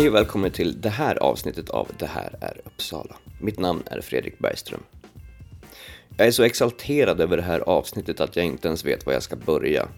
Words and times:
Hej 0.00 0.08
och 0.08 0.14
välkommen 0.14 0.50
till 0.50 0.80
det 0.80 0.88
här 0.88 1.16
avsnittet 1.16 1.70
av 1.70 1.88
Det 1.98 2.06
här 2.06 2.38
är 2.40 2.60
Uppsala. 2.64 3.16
Mitt 3.40 3.58
namn 3.58 3.82
är 3.86 4.00
Fredrik 4.00 4.38
Bergström. 4.38 4.80
Jag 6.16 6.26
är 6.26 6.30
så 6.30 6.42
exalterad 6.42 7.20
över 7.20 7.36
det 7.36 7.42
här 7.42 7.60
avsnittet 7.60 8.20
att 8.20 8.36
jag 8.36 8.44
inte 8.44 8.68
ens 8.68 8.84
vet 8.84 9.06
var 9.06 9.12
jag 9.12 9.22
ska 9.22 9.36
börja. 9.36 9.88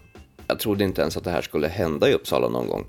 Jag 0.47 0.59
trodde 0.59 0.83
inte 0.83 1.01
ens 1.01 1.17
att 1.17 1.23
det 1.23 1.31
här 1.31 1.41
skulle 1.41 1.67
hända 1.67 2.09
i 2.09 2.13
Uppsala 2.13 2.49
någon 2.49 2.67
gång. 2.67 2.85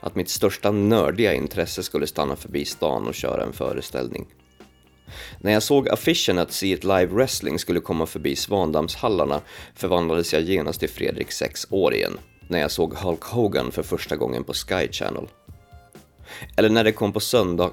Att 0.00 0.14
mitt 0.14 0.28
största 0.28 0.70
nördiga 0.70 1.34
intresse 1.34 1.82
skulle 1.82 2.06
stanna 2.06 2.36
förbi 2.36 2.64
stan 2.64 3.06
och 3.06 3.14
köra 3.14 3.44
en 3.44 3.52
föreställning. 3.52 4.26
När 5.40 5.52
jag 5.52 5.62
såg 5.62 5.88
affischen 5.88 6.38
att 6.38 6.52
See 6.52 6.72
It 6.72 6.84
Live 6.84 7.06
Wrestling 7.06 7.58
skulle 7.58 7.80
komma 7.80 8.06
förbi 8.06 8.36
Svandammshallarna 8.36 9.40
förvandlades 9.74 10.32
jag 10.32 10.42
genast 10.42 10.80
till 10.80 10.90
Fredrik 10.90 11.32
6 11.32 11.66
år 11.70 11.94
igen, 11.94 12.18
när 12.48 12.60
jag 12.60 12.70
såg 12.70 12.94
Hulk 12.94 13.24
Hogan 13.24 13.72
för 13.72 13.82
första 13.82 14.16
gången 14.16 14.44
på 14.44 14.52
Sky 14.52 14.92
Channel. 14.92 15.28
Eller 16.56 16.68
när 16.68 16.84
det 16.84 16.92
kom 16.92 17.12
på 17.12 17.20
söndag 17.20 17.70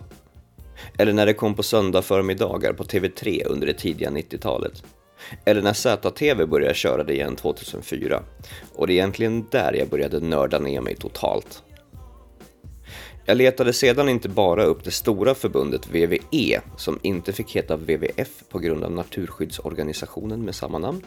eller 0.97 1.13
när 1.13 1.25
det 1.25 1.33
kom 1.33 1.55
på 1.55 1.63
söndag 1.63 2.01
förmiddagar 2.01 2.73
på 2.73 2.83
TV3 2.83 3.45
under 3.45 3.67
det 3.67 3.73
tidiga 3.73 4.09
90-talet. 4.09 4.83
Eller 5.45 5.61
när 5.61 5.73
ZTV 5.73 6.45
började 6.45 6.73
köra 6.73 7.03
det 7.03 7.13
igen 7.13 7.35
2004. 7.35 8.23
Och 8.75 8.87
det 8.87 8.93
är 8.93 8.95
egentligen 8.95 9.45
där 9.51 9.73
jag 9.73 9.89
började 9.89 10.19
nörda 10.19 10.59
ner 10.59 10.81
mig 10.81 10.95
totalt. 10.95 11.63
Jag 13.27 13.37
letade 13.37 13.73
sedan 13.73 14.09
inte 14.09 14.29
bara 14.29 14.63
upp 14.63 14.83
det 14.83 14.91
stora 14.91 15.35
förbundet 15.35 15.87
VVE, 15.87 16.61
som 16.77 16.99
inte 17.01 17.33
fick 17.33 17.55
heta 17.55 17.75
WWF 17.75 18.43
på 18.49 18.59
grund 18.59 18.83
av 18.83 18.91
naturskyddsorganisationen 18.91 20.41
med 20.41 20.55
samma 20.55 20.77
namn, 20.77 21.01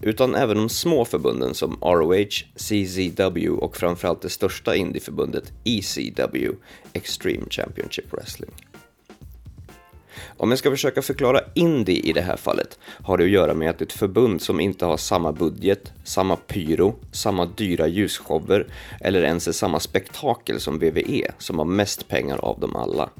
utan 0.00 0.34
även 0.34 0.56
de 0.56 0.68
små 0.68 1.04
förbunden 1.04 1.54
som 1.54 1.78
ROH, 1.80 2.28
CZW 2.56 3.48
och 3.48 3.76
framförallt 3.76 4.22
det 4.22 4.28
största 4.28 4.76
indieförbundet 4.76 5.52
ECW, 5.64 6.48
Extreme 6.92 7.44
Championship 7.50 8.12
Wrestling. 8.12 8.50
Om 10.36 10.50
jag 10.50 10.58
ska 10.58 10.70
försöka 10.70 11.02
förklara 11.02 11.40
indie 11.54 12.00
i 12.02 12.12
det 12.12 12.20
här 12.20 12.36
fallet 12.36 12.78
har 13.04 13.18
det 13.18 13.24
att 13.24 13.30
göra 13.30 13.54
med 13.54 13.70
att 13.70 13.78
det 13.78 13.82
är 13.82 13.86
ett 13.86 13.92
förbund 13.92 14.42
som 14.42 14.60
inte 14.60 14.84
har 14.84 14.96
samma 14.96 15.32
budget, 15.32 15.92
samma 16.04 16.36
pyro, 16.36 16.94
samma 17.12 17.46
dyra 17.46 17.86
ljusshower 17.86 18.66
eller 19.00 19.22
ens 19.22 19.48
är 19.48 19.52
samma 19.52 19.80
spektakel 19.80 20.60
som 20.60 20.78
VVE 20.78 21.30
som 21.38 21.58
har 21.58 21.64
mest 21.64 22.08
pengar 22.08 22.38
av 22.38 22.60
dem 22.60 22.76
alla. 22.76 23.10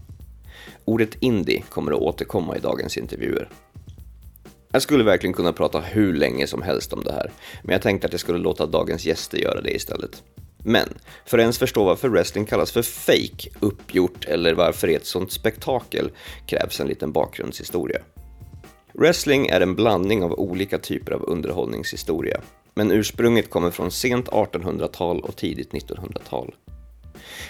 Ordet 0.85 1.15
indie 1.21 1.63
kommer 1.71 1.93
att 1.93 1.99
återkomma 1.99 2.57
i 2.57 2.61
dagens 2.61 2.97
intervjuer. 2.97 3.49
Jag 4.73 4.83
skulle 4.83 5.05
verkligen 5.05 5.35
kunna 5.35 5.53
prata 5.53 5.81
hur 5.81 6.15
länge 6.15 6.47
som 6.47 6.63
helst 6.63 6.93
om 6.93 7.05
det 7.05 7.13
här, 7.13 7.31
men 7.63 7.73
jag 7.73 7.83
tänkte 7.83 8.07
att 8.07 8.13
jag 8.13 8.21
skulle 8.21 8.39
låta 8.39 8.67
dagens 8.67 9.05
gäster 9.05 9.39
göra 9.39 9.61
det 9.61 9.71
istället. 9.71 10.23
Men 10.65 10.89
för 11.27 11.39
att 11.39 11.43
ens 11.43 11.59
förstå 11.59 11.85
varför 11.85 12.09
wrestling 12.09 12.47
kallas 12.47 12.73
för 12.73 12.83
fake, 12.83 13.51
uppgjort 13.61 14.25
eller 14.25 14.55
varför 14.55 14.87
det 14.87 14.93
är 14.93 14.97
ett 14.97 15.07
sånt 15.07 15.33
spektakel 15.33 16.11
krävs 16.47 16.81
en 16.81 16.87
liten 16.87 17.13
bakgrundshistoria. 17.13 18.01
Wrestling 18.93 19.47
är 19.47 19.61
en 19.61 19.75
blandning 19.75 20.23
av 20.25 20.33
olika 20.33 20.79
typer 20.79 21.13
av 21.13 21.23
underhållningshistoria, 21.29 22.41
men 22.75 22.91
ursprunget 22.91 23.51
kommer 23.51 23.71
från 23.71 23.91
sent 23.91 24.29
1800-tal 24.29 25.21
och 25.21 25.37
tidigt 25.37 25.73
1900-tal. 25.73 26.55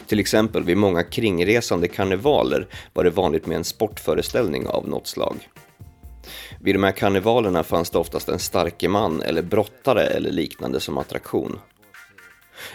Till 0.07 0.21
exempel 0.21 0.65
vid 0.65 0.77
många 0.77 1.03
kringresande 1.03 1.89
karnevaler 1.89 2.67
var 2.93 3.05
det 3.05 3.11
vanligt 3.11 3.47
med 3.47 3.57
en 3.57 3.65
sportföreställning 3.65 4.67
av 4.67 4.89
något 4.89 5.07
slag. 5.07 5.49
Vid 6.61 6.75
de 6.75 6.83
här 6.83 6.93
karnevalerna 6.93 7.65
fanns 7.65 7.91
det 7.91 7.99
oftast 7.99 8.29
en 8.29 8.39
starke 8.39 8.89
man 8.89 9.23
eller 9.23 9.43
brottare 9.43 10.07
eller 10.07 10.31
liknande 10.31 10.81
som 10.81 10.99
attraktion. 10.99 11.59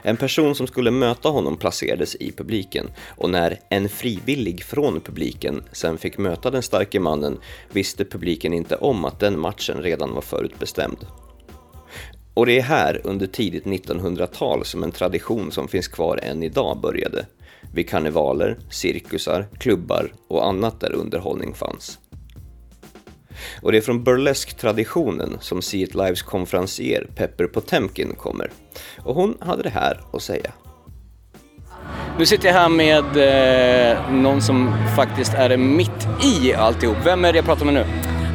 En 0.01 0.17
person 0.17 0.55
som 0.55 0.67
skulle 0.67 0.91
möta 0.91 1.29
honom 1.29 1.57
placerades 1.57 2.15
i 2.15 2.31
publiken 2.31 2.89
och 3.07 3.29
när 3.29 3.59
en 3.69 3.89
frivillig 3.89 4.63
från 4.63 5.01
publiken 5.01 5.63
sen 5.71 5.97
fick 5.97 6.17
möta 6.17 6.51
den 6.51 6.63
starke 6.63 6.99
mannen 6.99 7.39
visste 7.71 8.05
publiken 8.05 8.53
inte 8.53 8.75
om 8.75 9.05
att 9.05 9.19
den 9.19 9.39
matchen 9.39 9.81
redan 9.81 10.13
var 10.13 10.21
förutbestämd. 10.21 10.97
Och 12.33 12.45
det 12.45 12.59
är 12.59 12.63
här 12.63 13.01
under 13.03 13.27
tidigt 13.27 13.63
1900-tal 13.63 14.65
som 14.65 14.83
en 14.83 14.91
tradition 14.91 15.51
som 15.51 15.67
finns 15.67 15.87
kvar 15.87 16.19
än 16.23 16.43
idag 16.43 16.79
började. 16.81 17.25
Vid 17.73 17.89
karnevaler, 17.89 18.57
cirkusar, 18.69 19.47
klubbar 19.59 20.13
och 20.27 20.47
annat 20.47 20.79
där 20.79 20.93
underhållning 20.93 21.53
fanns. 21.53 21.99
Och 23.61 23.71
det 23.71 23.77
är 23.77 23.81
från 23.81 24.03
burlesk-traditionen 24.03 25.37
som 25.39 25.61
See 25.61 25.83
It 25.83 25.95
Lives 25.95 26.21
konferencier 26.21 27.07
Pepper 27.15 27.47
Potemkin 27.47 28.15
kommer. 28.15 28.51
Och 28.97 29.15
hon 29.15 29.37
hade 29.41 29.63
det 29.63 29.69
här 29.69 30.01
att 30.13 30.21
säga. 30.21 30.51
Nu 32.17 32.25
sitter 32.25 32.47
jag 32.47 32.53
här 32.53 32.69
med 32.69 33.17
eh, 33.17 34.11
någon 34.11 34.41
som 34.41 34.75
faktiskt 34.95 35.33
är 35.33 35.57
mitt 35.57 36.07
i 36.23 36.53
alltihop. 36.53 36.97
Vem 37.03 37.25
är 37.25 37.33
det 37.33 37.37
jag 37.37 37.45
pratar 37.45 37.65
med 37.65 37.73
nu? 37.73 37.85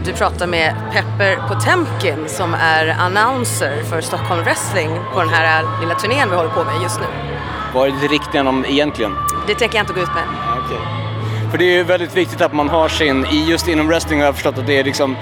Du 0.05 0.13
pratar 0.13 0.47
med 0.47 0.75
Pepper 0.93 1.49
Potemkin 1.49 2.29
som 2.29 2.55
är 2.55 2.89
announcer 2.89 3.83
för 3.83 4.01
Stockholm 4.01 4.43
Wrestling 4.45 4.91
på 5.13 5.21
den 5.21 5.29
här 5.29 5.81
lilla 5.81 5.95
turnén 5.95 6.31
vi 6.31 6.37
håller 6.37 6.51
på 6.51 6.65
med 6.65 6.83
just 6.83 7.01
nu. 7.01 7.07
Vad 7.75 7.89
är 7.89 7.93
det 7.93 8.07
riktiga 8.07 8.43
namn 8.43 8.65
egentligen? 8.65 9.13
Det 9.47 9.55
tänker 9.55 9.77
jag 9.77 9.83
inte 9.83 9.93
gå 9.93 10.01
ut 10.01 10.15
med. 10.15 10.25
Okay. 10.65 11.02
För 11.53 11.59
det 11.59 11.65
är 11.65 11.77
ju 11.77 11.83
väldigt 11.83 12.17
viktigt 12.17 12.41
att 12.41 12.53
man 12.53 12.69
har 12.69 12.89
sin, 12.89 13.27
just 13.31 13.69
inom 13.69 13.89
wrestling 13.89 14.19
har 14.19 14.27
jag 14.27 14.35
förstått 14.35 14.59
att 14.59 14.67
det 14.67 14.79
är 14.79 14.85
liksom, 14.85 15.17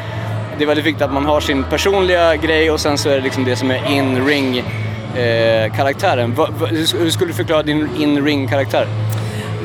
det 0.58 0.64
är 0.64 0.66
väldigt 0.66 0.86
viktigt 0.86 1.02
att 1.02 1.12
man 1.12 1.24
har 1.24 1.40
sin 1.40 1.64
personliga 1.64 2.36
grej 2.36 2.70
och 2.70 2.80
sen 2.80 2.98
så 2.98 3.08
är 3.08 3.14
det 3.14 3.20
liksom 3.20 3.44
det 3.44 3.56
som 3.56 3.70
är 3.70 3.90
in-ring 3.90 4.58
eh, 5.16 5.74
karaktären. 5.76 6.34
Va, 6.34 6.48
va, 6.58 6.66
hur 6.66 7.10
skulle 7.10 7.30
du 7.30 7.34
förklara 7.34 7.62
din 7.62 7.88
in-ring 7.96 8.48
karaktär? 8.48 8.86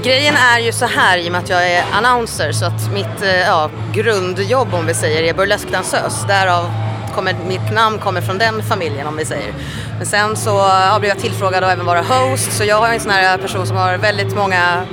Grejen 0.03 0.35
är 0.35 0.59
ju 0.59 0.71
så 0.71 0.85
här 0.85 1.17
i 1.17 1.27
och 1.27 1.31
med 1.31 1.41
att 1.41 1.49
jag 1.49 1.71
är 1.71 1.83
announcer 1.91 2.51
så 2.51 2.65
att 2.65 2.93
mitt 2.93 3.23
eh, 3.23 3.41
ja, 3.41 3.69
grundjobb 3.93 4.73
om 4.73 4.85
vi 4.85 4.93
säger 4.93 5.23
är 5.23 5.33
burleskdansös. 5.33 6.25
Därav 6.27 6.71
kommer 7.15 7.35
mitt 7.47 7.73
namn 7.73 7.99
kommer 7.99 8.21
från 8.21 8.37
den 8.37 8.63
familjen 8.63 9.07
om 9.07 9.17
vi 9.17 9.25
säger. 9.25 9.53
Men 9.97 10.05
sen 10.05 10.35
så 10.35 10.49
ja, 10.49 10.97
blev 10.99 11.09
jag 11.09 11.19
tillfrågad 11.19 11.63
att 11.63 11.73
även 11.73 11.85
vara 11.85 12.01
host 12.01 12.51
så 12.51 12.63
jag 12.63 12.89
är 12.89 12.93
en 12.93 12.99
sån 12.99 13.11
här 13.11 13.37
person 13.37 13.67
som 13.67 13.77
har 13.77 13.97
väldigt 13.97 14.35
många 14.35 14.85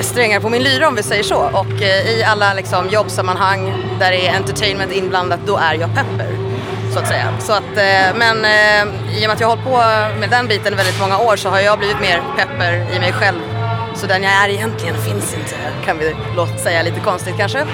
strängar 0.00 0.40
på 0.40 0.48
min 0.48 0.62
lyra 0.62 0.88
om 0.88 0.94
vi 0.94 1.02
säger 1.02 1.22
så. 1.22 1.36
Och 1.36 1.82
eh, 1.82 2.10
i 2.10 2.24
alla 2.24 2.54
liksom, 2.54 2.88
jobbsammanhang 2.88 3.84
där 3.98 4.10
det 4.10 4.26
är 4.26 4.36
entertainment 4.36 4.92
inblandat, 4.92 5.40
då 5.46 5.56
är 5.56 5.74
jag 5.74 5.94
pepper. 5.94 6.28
Så 6.92 6.98
att 6.98 7.08
säga. 7.08 7.34
Så 7.40 7.52
att, 7.52 7.76
eh, 7.76 8.16
men 8.16 8.44
eh, 8.44 9.16
i 9.18 9.24
och 9.24 9.28
med 9.28 9.30
att 9.30 9.40
jag 9.40 9.48
har 9.48 9.56
hållit 9.56 9.64
på 9.64 9.76
med 10.20 10.30
den 10.30 10.46
biten 10.46 10.72
i 10.72 10.76
väldigt 10.76 11.00
många 11.00 11.18
år 11.18 11.36
så 11.36 11.48
har 11.48 11.60
jag 11.60 11.78
blivit 11.78 12.00
mer 12.00 12.22
pepper 12.36 12.96
i 12.96 12.98
mig 12.98 13.12
själv. 13.12 13.40
Så 13.94 14.06
den 14.06 14.22
jag 14.22 14.32
är 14.32 14.48
egentligen 14.48 14.94
finns 15.02 15.34
inte, 15.34 15.54
kan 15.84 15.98
vi 15.98 16.16
låta 16.36 16.58
säga 16.58 16.82
lite 16.82 17.00
konstigt 17.00 17.34
kanske. 17.38 17.64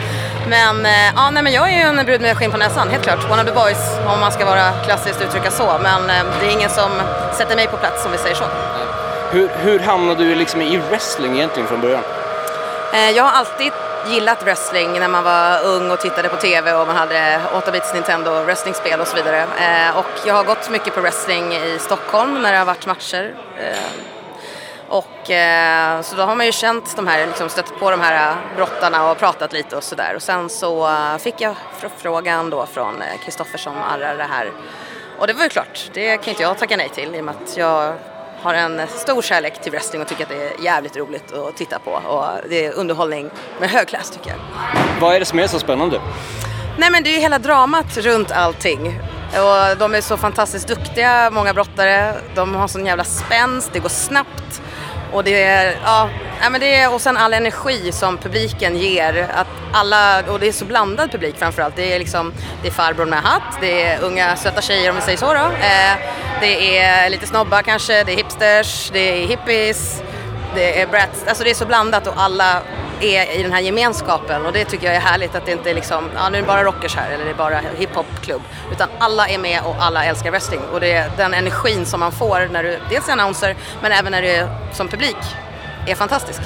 Men, 0.49 0.87
ja, 1.17 1.31
nej, 1.31 1.43
men 1.43 1.53
jag 1.53 1.73
är 1.73 1.77
ju 1.77 1.99
en 1.99 2.07
brud 2.07 2.21
med 2.21 2.37
skinn 2.37 2.51
på 2.51 2.57
näsan, 2.57 2.91
helt 2.91 3.05
klart. 3.05 3.31
One 3.31 3.43
of 3.43 3.49
the 3.49 3.55
boys, 3.55 3.99
om 4.15 4.21
man 4.21 4.33
ska 4.33 4.45
vara 4.45 4.71
klassiskt 4.85 5.23
uttrycka 5.23 5.51
så. 5.51 5.79
Men 5.83 6.07
det 6.41 6.47
är 6.47 6.53
ingen 6.53 6.71
som 6.71 6.91
sätter 7.39 7.57
mig 7.57 7.67
på 7.67 7.77
plats 7.77 8.07
om 8.07 8.13
vi 8.13 8.19
säger 8.19 8.35
så. 8.35 8.45
Hur, 9.33 9.49
hur 9.49 9.79
hamnade 9.79 10.25
du 10.25 10.35
liksom 10.35 10.61
i 10.61 10.77
wrestling 10.77 11.35
egentligen 11.35 11.69
från 11.69 11.81
början? 11.81 12.03
Eh, 12.93 13.11
jag 13.11 13.25
har 13.25 13.31
alltid 13.31 13.73
gillat 14.07 14.43
wrestling 14.43 14.93
när 14.93 15.09
man 15.09 15.25
var 15.25 15.65
ung 15.65 15.91
och 15.91 16.01
tittade 16.01 16.29
på 16.29 16.37
TV 16.37 16.73
och 16.73 16.87
man 16.87 16.97
hade 16.97 17.41
8-bits 17.53 17.95
Nintendo 17.95 18.45
wrestlingspel 18.45 19.01
och 19.01 19.07
så 19.07 19.17
vidare. 19.17 19.41
Eh, 19.41 19.97
och 19.97 20.27
jag 20.27 20.35
har 20.35 20.45
gått 20.45 20.71
mycket 20.71 20.95
på 20.95 21.01
wrestling 21.01 21.55
i 21.55 21.79
Stockholm 21.81 22.43
när 22.43 22.53
det 22.53 22.59
har 22.59 22.65
varit 22.65 22.87
matcher. 22.87 23.35
Eh, 23.59 23.77
och 24.89 25.31
eh, 25.31 26.01
så 26.01 26.17
då 26.17 26.23
har 26.23 26.37
man 26.37 26.47
ju 26.47 26.53
känt 26.53 26.97
de 26.97 27.07
här, 27.07 27.27
liksom 27.27 27.49
stött 27.49 27.79
på 27.79 27.91
de 27.91 28.01
här 28.01 28.37
brottarna 28.57 29.11
och 29.11 29.19
pratat 29.19 29.53
lite 29.53 29.77
och 29.77 29.85
sådär. 29.85 30.13
Och 30.17 30.23
sen 30.23 30.49
så 30.49 30.91
fick 31.19 31.41
jag 31.41 31.55
frågan 31.97 32.51
då 32.51 32.67
från 32.67 33.03
Kristoffer 33.25 33.59
som 33.59 33.73
arrar 33.83 34.17
det 34.17 34.27
här. 34.31 34.53
Och 35.19 35.27
det 35.27 35.33
var 35.33 35.43
ju 35.43 35.49
klart, 35.49 35.91
det 35.93 36.17
kan 36.17 36.29
inte 36.29 36.43
jag 36.43 36.59
tacka 36.59 36.77
nej 36.77 36.89
till 36.89 37.15
i 37.15 37.21
och 37.21 37.25
med 37.25 37.35
att 37.43 37.57
jag 37.57 37.95
har 38.43 38.55
en 38.55 38.89
stor 38.89 39.23
kärlek 39.23 39.63
till 39.63 39.73
wrestling 39.73 40.03
och 40.03 40.09
tycker 40.09 40.23
att 40.23 40.29
det 40.29 40.49
är 40.49 40.65
jävligt 40.65 40.97
roligt 40.97 41.33
att 41.33 41.57
titta 41.57 41.79
på. 41.79 41.91
Och 41.91 42.25
det 42.49 42.67
är 42.67 42.73
underhållning 42.73 43.31
med 43.61 43.71
hög 43.71 43.89
klass 43.89 44.11
tycker 44.11 44.31
jag. 44.31 44.39
Vad 45.01 45.15
är 45.15 45.21
det 45.21 45.27
som 45.27 45.39
är 45.39 45.47
så 45.47 45.59
spännande? 45.59 46.01
Nej 46.79 46.91
men 46.91 47.03
det 47.03 47.11
är 47.11 47.15
ju 47.15 47.21
hela 47.21 47.39
dramat 47.39 47.97
runt 47.97 48.31
allting. 48.31 49.01
Och 49.33 49.77
de 49.79 49.95
är 49.95 50.01
så 50.01 50.17
fantastiskt 50.17 50.69
duktiga, 50.69 51.31
många 51.31 51.55
brottare. 51.55 52.15
De 52.35 52.55
har 52.55 52.69
sån 52.69 52.87
jävla 52.87 53.05
spänst, 53.05 53.71
det 53.73 53.79
går 53.79 53.89
snabbt. 53.89 54.63
Och 55.13 55.25
det 55.25 55.43
är, 55.43 55.77
ja, 55.85 56.09
men 56.51 56.61
det 56.61 56.75
är, 56.75 56.95
och 56.95 57.01
sen 57.01 57.17
all 57.17 57.35
energi 57.35 57.93
som 57.93 58.19
publiken 58.19 58.77
ger. 58.77 59.29
Att 59.35 59.47
alla, 59.73 60.23
och 60.29 60.41
det 60.41 60.49
är 60.49 60.53
så 60.53 60.65
blandad 60.65 61.11
publik 61.11 61.37
framförallt. 61.39 61.77
Det 61.77 61.95
är 61.95 61.99
liksom, 61.99 62.33
det 62.63 62.69
är 62.69 62.73
farbror 62.73 63.07
med 63.07 63.19
hatt, 63.19 63.59
det 63.61 63.83
är 63.83 64.01
unga 64.03 64.37
söta 64.37 64.61
tjejer 64.61 64.91
om 64.91 64.97
vi 64.97 65.03
säger 65.03 65.19
så 65.19 65.35
då. 65.35 65.41
Eh, 65.41 65.95
det 66.41 66.79
är 66.79 67.11
lite 67.11 67.27
snobbar 67.27 67.63
kanske, 67.63 68.05
det 68.05 68.13
är 68.13 68.17
hipsters, 68.17 68.91
det 68.93 69.23
är 69.23 69.27
hippies, 69.27 70.03
det 70.55 70.81
är 70.81 70.87
brats. 70.87 71.25
Alltså 71.27 71.45
det 71.45 71.51
är 71.51 71.55
så 71.55 71.67
blandat 71.67 72.07
och 72.07 72.15
alla 72.17 72.63
är 73.03 73.39
i 73.39 73.43
den 73.43 73.53
här 73.53 73.61
gemenskapen 73.61 74.47
och 74.47 74.53
det 74.53 74.65
tycker 74.65 74.87
jag 74.87 74.97
är 74.97 75.01
härligt 75.01 75.35
att 75.35 75.47
det 75.47 75.53
inte 75.53 75.71
är 75.71 75.75
liksom, 75.75 76.11
ja 76.15 76.29
nu 76.29 76.39
är 76.39 76.43
det 76.43 76.47
bara 76.47 76.65
rockers 76.65 76.97
här 76.97 77.11
eller 77.11 77.25
det 77.25 77.31
är 77.31 77.35
bara 77.35 77.61
hiphopklubb. 77.79 78.43
Utan 78.73 78.89
alla 78.99 79.29
är 79.29 79.39
med 79.39 79.61
och 79.65 79.77
alla 79.79 80.05
älskar 80.05 80.31
wrestling 80.31 80.61
och 80.73 80.81
det 80.81 80.93
är 80.93 81.11
den 81.17 81.35
energin 81.35 81.87
som 81.87 82.01
man 82.01 82.13
får 82.13 82.49
när 82.53 82.63
du 82.63 82.79
dels 82.91 83.09
är 83.09 83.13
annonser 83.13 83.57
men 83.83 83.93
även 83.93 84.13
när 84.13 84.23
du 84.23 84.29
är 84.29 84.49
som 84.73 84.89
publik 84.89 85.17
är 85.87 85.95
fantastisk. 85.95 86.41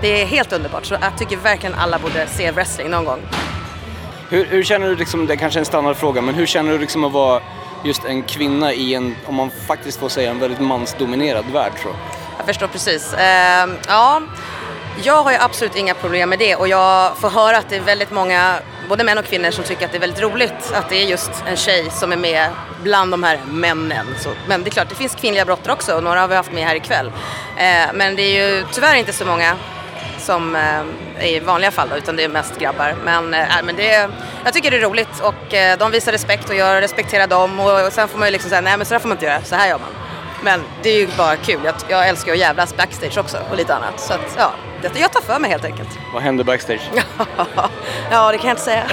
Det 0.00 0.22
är 0.22 0.26
helt 0.26 0.52
underbart, 0.52 0.84
så 0.86 0.96
jag 1.00 1.18
tycker 1.18 1.36
verkligen 1.36 1.74
alla 1.74 1.98
borde 1.98 2.26
se 2.26 2.50
wrestling 2.50 2.90
någon 2.90 3.04
gång. 3.04 3.20
Hur, 4.30 4.44
hur 4.44 4.62
känner 4.62 4.88
du, 4.88 4.96
liksom, 4.96 5.26
det 5.26 5.34
är 5.34 5.36
kanske 5.36 5.58
är 5.58 5.60
en 5.60 5.66
standardfråga, 5.66 6.20
men 6.20 6.34
hur 6.34 6.46
känner 6.46 6.72
du 6.72 6.78
liksom 6.78 7.04
att 7.04 7.12
vara 7.12 7.40
just 7.84 8.04
en 8.04 8.22
kvinna 8.22 8.72
i 8.72 8.94
en, 8.94 9.16
om 9.26 9.34
man 9.34 9.50
faktiskt 9.50 10.00
får 10.00 10.08
säga, 10.08 10.30
en 10.30 10.38
väldigt 10.38 10.60
mansdominerad 10.60 11.44
värld 11.52 11.72
tror 11.80 11.92
jag? 11.92 12.00
Jag 12.38 12.46
förstår 12.46 12.66
precis. 12.66 13.14
Eh, 13.14 13.68
ja, 13.88 14.22
jag 15.02 15.22
har 15.22 15.32
ju 15.32 15.38
absolut 15.40 15.76
inga 15.76 15.94
problem 15.94 16.28
med 16.28 16.38
det 16.38 16.56
och 16.56 16.68
jag 16.68 17.16
får 17.18 17.30
höra 17.30 17.56
att 17.56 17.70
det 17.70 17.76
är 17.76 17.80
väldigt 17.80 18.10
många, 18.10 18.54
både 18.88 19.04
män 19.04 19.18
och 19.18 19.24
kvinnor, 19.24 19.50
som 19.50 19.64
tycker 19.64 19.86
att 19.86 19.92
det 19.92 19.98
är 19.98 20.00
väldigt 20.00 20.22
roligt 20.22 20.72
att 20.74 20.88
det 20.88 21.02
är 21.02 21.06
just 21.06 21.30
en 21.46 21.56
tjej 21.56 21.90
som 21.90 22.12
är 22.12 22.16
med 22.16 22.50
bland 22.82 23.10
de 23.10 23.22
här 23.22 23.40
männen. 23.46 24.06
Så, 24.20 24.30
men 24.48 24.62
det 24.62 24.68
är 24.68 24.70
klart, 24.70 24.88
det 24.88 24.94
finns 24.94 25.14
kvinnliga 25.14 25.44
brottare 25.44 25.72
också 25.72 25.96
och 25.96 26.02
några 26.02 26.20
har 26.20 26.28
vi 26.28 26.34
haft 26.34 26.52
med 26.52 26.64
här 26.64 26.74
ikväll. 26.74 27.12
Eh, 27.56 27.92
men 27.94 28.16
det 28.16 28.22
är 28.22 28.58
ju 28.58 28.64
tyvärr 28.72 28.94
inte 28.94 29.12
så 29.12 29.24
många 29.24 29.56
som 30.18 30.56
eh, 30.56 31.26
i 31.26 31.40
vanliga 31.40 31.70
fall 31.70 31.88
då, 31.88 31.96
utan 31.96 32.16
det 32.16 32.24
är 32.24 32.28
mest 32.28 32.58
grabbar. 32.58 32.94
Men, 33.04 33.34
eh, 33.34 33.46
men 33.64 33.76
det, 33.76 34.08
jag 34.44 34.52
tycker 34.52 34.70
det 34.70 34.76
är 34.76 34.80
roligt 34.80 35.20
och 35.20 35.54
eh, 35.54 35.78
de 35.78 35.90
visar 35.90 36.12
respekt 36.12 36.50
och 36.50 36.56
jag 36.56 36.82
respekterar 36.82 37.26
dem 37.26 37.60
och, 37.60 37.86
och 37.86 37.92
sen 37.92 38.08
får 38.08 38.18
man 38.18 38.28
ju 38.28 38.32
liksom 38.32 38.50
säga 38.50 38.60
nej 38.60 38.76
men 38.76 38.86
så 38.86 38.94
där 38.94 38.98
får 38.98 39.08
man 39.08 39.16
inte 39.16 39.26
göra, 39.26 39.42
så 39.42 39.54
här 39.54 39.68
gör 39.68 39.78
man. 39.78 39.88
Men 40.44 40.60
det 40.82 40.88
är 40.90 40.98
ju 40.98 41.08
bara 41.18 41.36
kul, 41.36 41.60
jag, 41.64 41.74
jag 41.88 42.08
älskar 42.08 42.32
att 42.32 42.38
jävlas 42.38 42.76
backstage 42.76 43.18
också 43.18 43.38
och 43.50 43.56
lite 43.56 43.74
annat. 43.74 44.00
Så 44.00 44.12
att, 44.12 44.34
ja, 44.38 44.50
det, 44.82 44.98
jag 45.00 45.12
tar 45.12 45.20
för 45.20 45.38
mig 45.38 45.50
helt 45.50 45.64
enkelt. 45.64 45.88
Vad 46.12 46.22
händer 46.22 46.44
backstage? 46.44 46.80
ja, 48.10 48.32
det 48.32 48.38
kan 48.38 48.48
jag 48.48 48.52
inte 48.52 48.62
säga. 48.62 48.84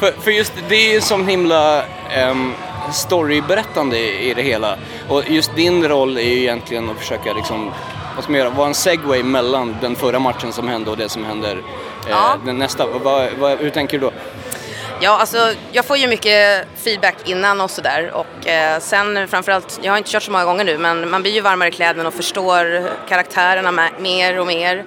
för, 0.00 0.12
för 0.20 0.30
just 0.30 0.52
det 0.68 0.74
är 0.74 0.92
ju 0.94 1.00
som 1.00 1.28
himla 1.28 1.82
um, 2.30 2.54
storyberättande 2.92 3.98
i 3.98 4.34
det 4.34 4.42
hela. 4.42 4.76
Och 5.08 5.22
just 5.30 5.54
din 5.56 5.88
roll 5.88 6.18
är 6.18 6.22
ju 6.22 6.40
egentligen 6.40 6.90
att 6.90 6.96
försöka 6.98 7.32
liksom, 7.32 7.72
vad 8.14 8.24
ska 8.24 8.32
man 8.32 8.40
göra, 8.40 8.50
vara 8.50 8.66
en 8.68 8.74
segway 8.74 9.22
mellan 9.22 9.76
den 9.80 9.96
förra 9.96 10.18
matchen 10.18 10.52
som 10.52 10.68
hände 10.68 10.90
och 10.90 10.96
det 10.96 11.08
som 11.08 11.24
händer 11.24 11.56
eh, 11.56 12.10
Ja. 12.10 12.36
den 12.44 12.58
nästa. 12.58 12.86
Vad, 12.86 13.28
vad, 13.38 13.58
hur 13.58 13.70
tänker 13.70 13.98
du 13.98 14.04
då? 14.06 14.12
Ja, 15.02 15.18
alltså 15.18 15.52
jag 15.72 15.84
får 15.84 15.96
ju 15.96 16.06
mycket 16.06 16.66
feedback 16.76 17.14
innan 17.24 17.60
och 17.60 17.70
sådär 17.70 18.12
och 18.12 18.46
eh, 18.46 18.80
sen 18.80 19.28
framförallt, 19.28 19.80
jag 19.82 19.92
har 19.92 19.98
inte 19.98 20.10
kört 20.10 20.22
så 20.22 20.30
många 20.30 20.44
gånger 20.44 20.64
nu 20.64 20.78
men 20.78 21.10
man 21.10 21.22
blir 21.22 21.32
ju 21.32 21.40
varmare 21.40 21.68
i 21.68 21.72
kläderna 21.72 22.08
och 22.08 22.14
förstår 22.14 22.90
karaktärerna 23.08 23.90
mer 23.98 24.38
och 24.38 24.46
mer. 24.46 24.84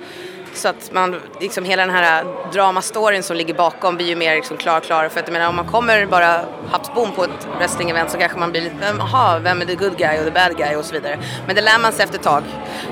Så 0.53 0.67
att 0.67 0.91
man, 0.91 1.21
liksom 1.39 1.65
hela 1.65 1.85
den 1.85 1.95
här 1.95 2.25
dramastoryn 2.53 3.23
som 3.23 3.37
ligger 3.37 3.53
bakom 3.53 3.95
blir 3.95 4.07
ju 4.07 4.15
mer 4.15 4.35
liksom 4.35 4.57
klar 4.57 4.77
och 4.77 4.83
klar. 4.83 5.09
För 5.09 5.19
att 5.19 5.27
jag 5.27 5.33
menar 5.33 5.49
om 5.49 5.55
man 5.55 5.67
kommer 5.67 6.05
bara 6.05 6.45
haps 6.71 6.93
bom 6.93 7.11
på 7.11 7.23
ett 7.23 7.47
wrestling-event 7.59 8.07
så 8.07 8.17
kanske 8.17 8.39
man 8.39 8.51
blir 8.51 8.61
lite, 8.61 8.75
jaha, 8.97 9.39
vem 9.39 9.61
är 9.61 9.65
the 9.65 9.75
good 9.75 9.97
guy 9.97 10.19
och 10.19 10.25
the 10.25 10.31
bad 10.31 10.57
guy 10.57 10.75
och 10.75 10.85
så 10.85 10.93
vidare. 10.93 11.19
Men 11.45 11.55
det 11.55 11.61
lär 11.61 11.79
man 11.79 11.93
sig 11.93 12.03
efter 12.03 12.17
ett 12.17 12.23
tag. 12.23 12.43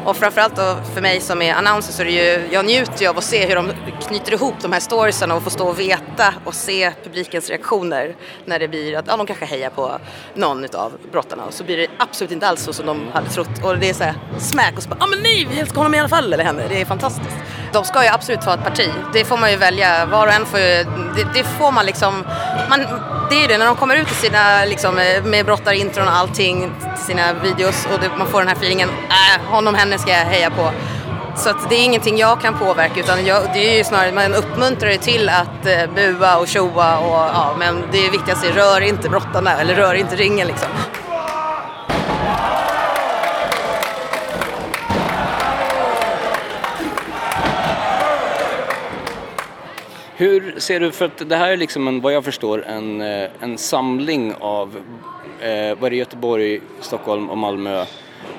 Och 0.05 0.17
framförallt 0.17 0.55
då 0.55 0.75
för 0.93 1.01
mig 1.01 1.21
som 1.21 1.41
är 1.41 1.53
annonser 1.53 1.93
så 1.93 2.01
är 2.01 2.05
det 2.05 2.11
ju, 2.11 2.47
jag 2.51 2.65
njuter 2.65 3.01
ju 3.01 3.07
av 3.07 3.17
att 3.17 3.23
se 3.23 3.45
hur 3.45 3.55
de 3.55 3.71
knyter 4.07 4.33
ihop 4.33 4.55
de 4.61 4.73
här 4.73 4.79
storiesen 4.79 5.31
och 5.31 5.43
få 5.43 5.49
stå 5.49 5.67
och 5.67 5.79
veta 5.79 6.33
och 6.45 6.53
se 6.53 6.91
publikens 7.03 7.49
reaktioner 7.49 8.15
när 8.45 8.59
det 8.59 8.67
blir 8.67 8.97
att, 8.97 9.07
ja 9.07 9.17
de 9.17 9.25
kanske 9.25 9.45
hejar 9.45 9.69
på 9.69 9.91
någon 10.33 10.63
utav 10.63 10.91
brottarna 11.11 11.45
och 11.45 11.53
så 11.53 11.63
blir 11.63 11.77
det 11.77 11.87
absolut 11.97 12.31
inte 12.31 12.47
alls 12.47 12.63
så 12.63 12.73
som 12.73 12.85
de 12.85 13.07
hade 13.13 13.29
trott. 13.29 13.63
Och 13.63 13.77
det 13.77 13.89
är 13.89 13.93
så 13.93 14.03
här 14.03 14.15
smack 14.39 14.73
och 14.77 14.83
så 14.83 14.89
bara, 14.89 14.97
ja 14.99 15.07
men 15.07 15.19
nej, 15.19 15.47
vi 15.49 15.59
älskar 15.59 15.77
honom 15.77 15.95
i 15.95 15.99
alla 15.99 16.09
fall, 16.09 16.33
eller 16.33 16.43
henne. 16.43 16.67
Det 16.69 16.81
är 16.81 16.85
fantastiskt. 16.85 17.37
De 17.74 17.86
ska 17.86 18.03
ju 18.03 18.09
absolut 18.09 18.42
ta 18.42 18.53
ett 18.53 18.63
parti. 18.63 18.89
Det 19.13 19.25
får 19.25 19.38
man 19.38 19.51
ju 19.51 19.57
välja. 19.57 20.06
Var 20.06 20.27
och 20.27 20.33
en 20.33 20.45
får 20.45 20.59
ju, 20.59 20.83
det, 21.15 21.27
det 21.33 21.44
får 21.44 21.71
man 21.71 21.86
liksom, 21.86 22.25
man, 22.69 22.80
det 23.30 23.36
är 23.36 23.42
ju 23.42 23.48
det 23.48 23.57
när 23.57 23.65
de 23.65 23.75
kommer 23.75 23.95
ut 23.95 24.12
i 24.12 24.15
sina, 24.15 24.65
liksom, 24.65 25.00
eh, 25.00 25.24
med 25.24 25.45
brottarintron 25.45 26.07
och 26.07 26.13
allting, 26.13 26.71
sina 27.07 27.33
videos 27.33 27.88
och 27.94 28.00
det, 28.00 28.09
man 28.18 28.27
får 28.27 28.39
den 28.39 28.48
här 28.48 28.56
feelingen, 28.56 28.89
äh, 28.89 29.51
honom, 29.51 29.75
henne 29.75 29.98
ska 29.98 30.12
jag 30.12 30.25
heja 30.25 30.50
på. 30.50 30.71
Så 31.36 31.50
att 31.50 31.69
det 31.69 31.75
är 31.75 31.83
ingenting 31.83 32.18
jag 32.18 32.42
kan 32.42 32.59
påverka 32.59 33.00
utan 33.00 33.25
jag, 33.25 33.44
det 33.54 33.74
är 33.74 33.77
ju 33.77 33.83
snarare, 33.83 34.12
man 34.12 34.33
uppmuntrar 34.33 34.92
ju 34.92 34.97
till 34.97 35.30
att 35.30 35.65
eh, 35.65 35.94
bua 35.95 36.38
och 36.38 36.47
tjoa 36.47 36.97
och 36.97 37.30
ja, 37.33 37.56
men 37.59 37.83
det 37.92 38.09
viktigaste 38.09 38.47
är 38.47 38.51
rör 38.51 38.81
inte 38.81 39.09
brottarna 39.09 39.62
eller 39.62 39.75
rör 39.75 39.94
inte 39.94 40.15
ringen 40.15 40.47
liksom. 40.47 40.69
Hur 50.21 50.53
ser 50.57 50.79
du, 50.79 50.91
för 50.91 51.06
att 51.06 51.29
det 51.29 51.35
här 51.35 51.51
är 51.51 51.57
liksom 51.57 51.88
en, 51.88 52.01
vad 52.01 52.13
jag 52.13 52.23
förstår 52.23 52.65
en, 52.65 53.01
eh, 53.01 53.29
en 53.39 53.57
samling 53.57 54.33
av, 54.39 54.77
eh, 55.39 55.50
vad 55.50 55.83
är 55.83 55.89
det, 55.89 55.95
Göteborg, 55.95 56.62
Stockholm 56.79 57.29
och 57.29 57.38
Malmö 57.38 57.85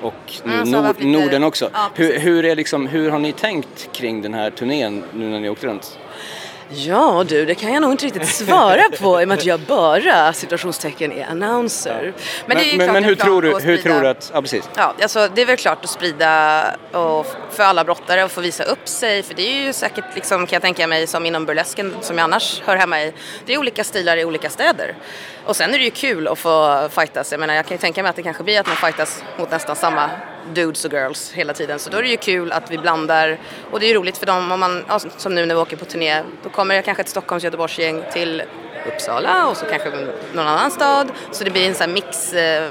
och 0.01 0.33
nu 0.43 0.71
Nord, 0.71 1.03
Norden 1.03 1.43
också. 1.43 1.69
Ja, 1.73 1.91
hur, 1.95 2.19
hur, 2.19 2.45
är 2.45 2.55
liksom, 2.55 2.87
hur 2.87 3.09
har 3.09 3.19
ni 3.19 3.31
tänkt 3.31 3.89
kring 3.91 4.21
den 4.21 4.33
här 4.33 4.49
turnén 4.49 5.03
nu 5.13 5.29
när 5.29 5.39
ni 5.39 5.49
åkte 5.49 5.67
runt? 5.67 5.99
Ja 6.69 7.25
du, 7.27 7.45
det 7.45 7.55
kan 7.55 7.73
jag 7.73 7.81
nog 7.81 7.91
inte 7.91 8.05
riktigt 8.05 8.27
svara 8.27 8.83
på 8.99 9.21
i 9.21 9.23
och 9.23 9.27
med 9.27 9.37
att 9.37 9.45
jag 9.45 9.59
bara, 9.59 10.33
situationstecken, 10.33 11.11
är 11.11 11.25
announcer. 11.25 12.13
Men, 12.45 12.57
ju 12.57 12.77
men, 12.77 12.77
klart 12.77 12.87
men 12.87 12.95
en 12.95 13.03
hur, 13.03 13.15
tror 13.15 13.41
du, 13.41 13.59
hur 13.59 13.77
tror 13.77 14.01
du 14.01 14.07
att, 14.07 14.31
ja 14.33 14.41
precis. 14.41 14.69
Ja, 14.75 14.95
alltså 15.01 15.29
det 15.35 15.41
är 15.41 15.45
väl 15.45 15.57
klart 15.57 15.83
att 15.83 15.89
sprida 15.89 16.65
och 16.91 17.27
för 17.51 17.63
alla 17.63 17.83
brottare 17.83 18.23
och 18.23 18.31
få 18.31 18.41
visa 18.41 18.63
upp 18.63 18.87
sig. 18.87 19.23
För 19.23 19.33
det 19.33 19.41
är 19.41 19.65
ju 19.65 19.73
säkert, 19.73 20.05
liksom, 20.15 20.47
kan 20.47 20.55
jag 20.55 20.61
tänka 20.61 20.87
mig, 20.87 21.07
som 21.07 21.25
inom 21.25 21.45
burlesken 21.45 21.95
som 22.01 22.17
jag 22.17 22.23
annars 22.23 22.61
hör 22.65 22.75
hemma 22.75 23.01
i. 23.01 23.13
Det 23.45 23.53
är 23.53 23.57
olika 23.57 23.83
stilar 23.83 24.17
i 24.17 24.25
olika 24.25 24.49
städer. 24.49 24.95
Och 25.45 25.55
sen 25.55 25.73
är 25.73 25.77
det 25.77 25.83
ju 25.83 25.91
kul 25.91 26.27
att 26.27 26.39
få 26.39 26.89
fightas. 26.89 27.31
Jag 27.31 27.39
menar, 27.39 27.53
jag 27.53 27.65
kan 27.65 27.75
ju 27.75 27.81
tänka 27.81 28.03
mig 28.03 28.09
att 28.09 28.15
det 28.15 28.23
kanske 28.23 28.43
blir 28.43 28.59
att 28.59 28.67
man 28.67 28.75
fightas 28.75 29.23
mot 29.37 29.51
nästan 29.51 29.75
samma 29.75 30.09
dudes 30.53 30.85
och 30.85 30.93
girls 30.93 31.31
hela 31.31 31.53
tiden. 31.53 31.79
Så 31.79 31.89
då 31.89 31.97
är 31.97 32.01
det 32.01 32.09
ju 32.09 32.17
kul 32.17 32.51
att 32.51 32.71
vi 32.71 32.77
blandar. 32.77 33.39
Och 33.71 33.79
det 33.79 33.85
är 33.85 33.87
ju 33.87 33.93
roligt 33.93 34.17
för 34.17 34.25
dem 34.25 34.51
om 34.51 34.59
man, 34.59 34.85
ja, 34.87 34.99
som 34.99 35.35
nu 35.35 35.45
när 35.45 35.55
vi 35.55 35.61
åker 35.61 35.77
på 35.77 35.85
turné, 35.85 36.21
då 36.43 36.49
kommer 36.49 36.75
jag 36.75 36.85
kanske 36.85 37.01
ett 37.01 37.09
Stockholms 37.09 37.43
Göteborgsgäng 37.43 38.03
till 38.13 38.43
Uppsala 38.87 39.47
och 39.47 39.57
så 39.57 39.65
kanske 39.65 39.89
någon 40.33 40.47
annan 40.47 40.71
stad. 40.71 41.11
Så 41.31 41.43
det 41.43 41.51
blir 41.51 41.67
en 41.67 41.75
sån 41.75 41.87
här 41.87 41.93
mix, 41.93 42.33
eh, 42.33 42.69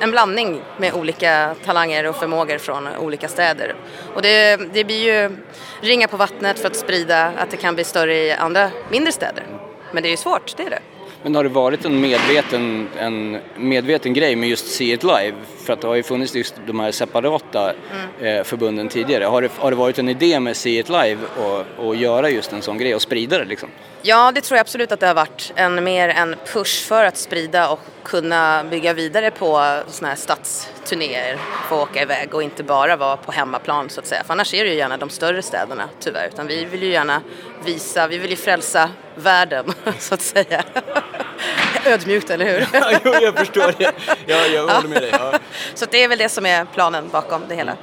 en 0.00 0.10
blandning 0.10 0.62
med 0.76 0.94
olika 0.94 1.54
talanger 1.64 2.06
och 2.06 2.16
förmågor 2.16 2.58
från 2.58 2.88
olika 2.96 3.28
städer. 3.28 3.74
Och 4.14 4.22
det, 4.22 4.56
det 4.72 4.84
blir 4.84 5.04
ju 5.04 5.36
ringa 5.80 6.08
på 6.08 6.16
vattnet 6.16 6.58
för 6.58 6.66
att 6.66 6.76
sprida 6.76 7.26
att 7.26 7.50
det 7.50 7.56
kan 7.56 7.74
bli 7.74 7.84
större 7.84 8.14
i 8.14 8.32
andra 8.32 8.70
mindre 8.90 9.12
städer. 9.12 9.44
Men 9.92 10.02
det 10.02 10.08
är 10.08 10.10
ju 10.10 10.16
svårt, 10.16 10.56
det 10.56 10.62
är 10.62 10.70
det. 10.70 10.82
Men 11.22 11.34
har 11.34 11.42
det 11.42 11.48
varit 11.50 11.84
en 11.84 12.00
medveten, 12.00 12.88
en 12.98 13.38
medveten 13.56 14.14
grej 14.14 14.36
med 14.36 14.48
just 14.48 14.66
See 14.68 14.92
It 14.92 15.02
Live? 15.02 15.32
För 15.64 15.72
att 15.72 15.80
det 15.80 15.88
har 15.88 15.94
ju 15.94 16.02
funnits 16.02 16.34
just 16.34 16.54
de 16.66 16.80
här 16.80 16.92
separata 16.92 17.72
Mm. 18.20 18.38
eh, 18.38 18.44
förbunden 18.44 18.88
tidigare. 18.88 19.24
Har 19.24 19.42
det, 19.42 19.48
har 19.58 19.70
det 19.70 19.76
varit 19.76 19.98
en 19.98 20.08
idé 20.08 20.40
med 20.40 20.56
See 20.56 20.78
It 20.78 20.88
Live 20.88 21.18
och, 21.36 21.86
och 21.86 21.96
göra 21.96 22.30
just 22.30 22.52
en 22.52 22.62
sån 22.62 22.78
grej 22.78 22.94
och 22.94 23.02
sprida 23.02 23.38
det 23.38 23.44
liksom? 23.44 23.68
Ja, 24.02 24.32
det 24.34 24.40
tror 24.40 24.56
jag 24.56 24.60
absolut 24.60 24.92
att 24.92 25.00
det 25.00 25.06
har 25.06 25.14
varit 25.14 25.52
en 25.56 25.84
mer 25.84 26.08
en 26.08 26.36
push 26.52 26.86
för 26.86 27.04
att 27.04 27.16
sprida 27.16 27.68
och 27.68 27.80
kunna 28.04 28.64
bygga 28.64 28.92
vidare 28.92 29.30
på 29.30 29.78
såna 29.88 30.08
här 30.08 30.16
stadsturnéer, 30.16 31.38
få 31.68 31.82
åka 31.82 32.02
iväg 32.02 32.34
och 32.34 32.42
inte 32.42 32.62
bara 32.62 32.96
vara 32.96 33.16
på 33.16 33.32
hemmaplan 33.32 33.88
så 33.90 34.00
att 34.00 34.06
säga. 34.06 34.24
För 34.24 34.32
annars 34.32 34.54
är 34.54 34.64
det 34.64 34.70
ju 34.70 34.76
gärna 34.76 34.96
de 34.96 35.08
större 35.10 35.42
städerna 35.42 35.88
tyvärr, 36.00 36.28
utan 36.32 36.46
vi 36.46 36.64
vill 36.64 36.82
ju 36.82 36.88
gärna 36.92 37.22
visa, 37.64 38.06
vi 38.06 38.18
vill 38.18 38.30
ju 38.30 38.36
frälsa 38.36 38.90
världen 39.14 39.64
så 39.98 40.14
att 40.14 40.22
säga. 40.22 40.64
Ödmjukt, 41.86 42.30
eller 42.30 42.44
hur? 42.44 42.66
jo, 43.04 43.12
jag 43.22 43.38
förstår 43.38 43.74
det. 43.78 43.92
Jag, 44.26 44.50
jag 44.50 44.66
håller 44.66 44.88
med 44.88 45.02
dig. 45.02 45.10
Ja. 45.12 45.38
Så 45.74 45.86
det 45.90 46.02
är 46.02 46.08
väl 46.08 46.18
det 46.18 46.28
som 46.28 46.46
är 46.46 46.64
planen 46.64 47.08
bakom 47.08 47.42
det 47.48 47.54
hela. 47.54 47.76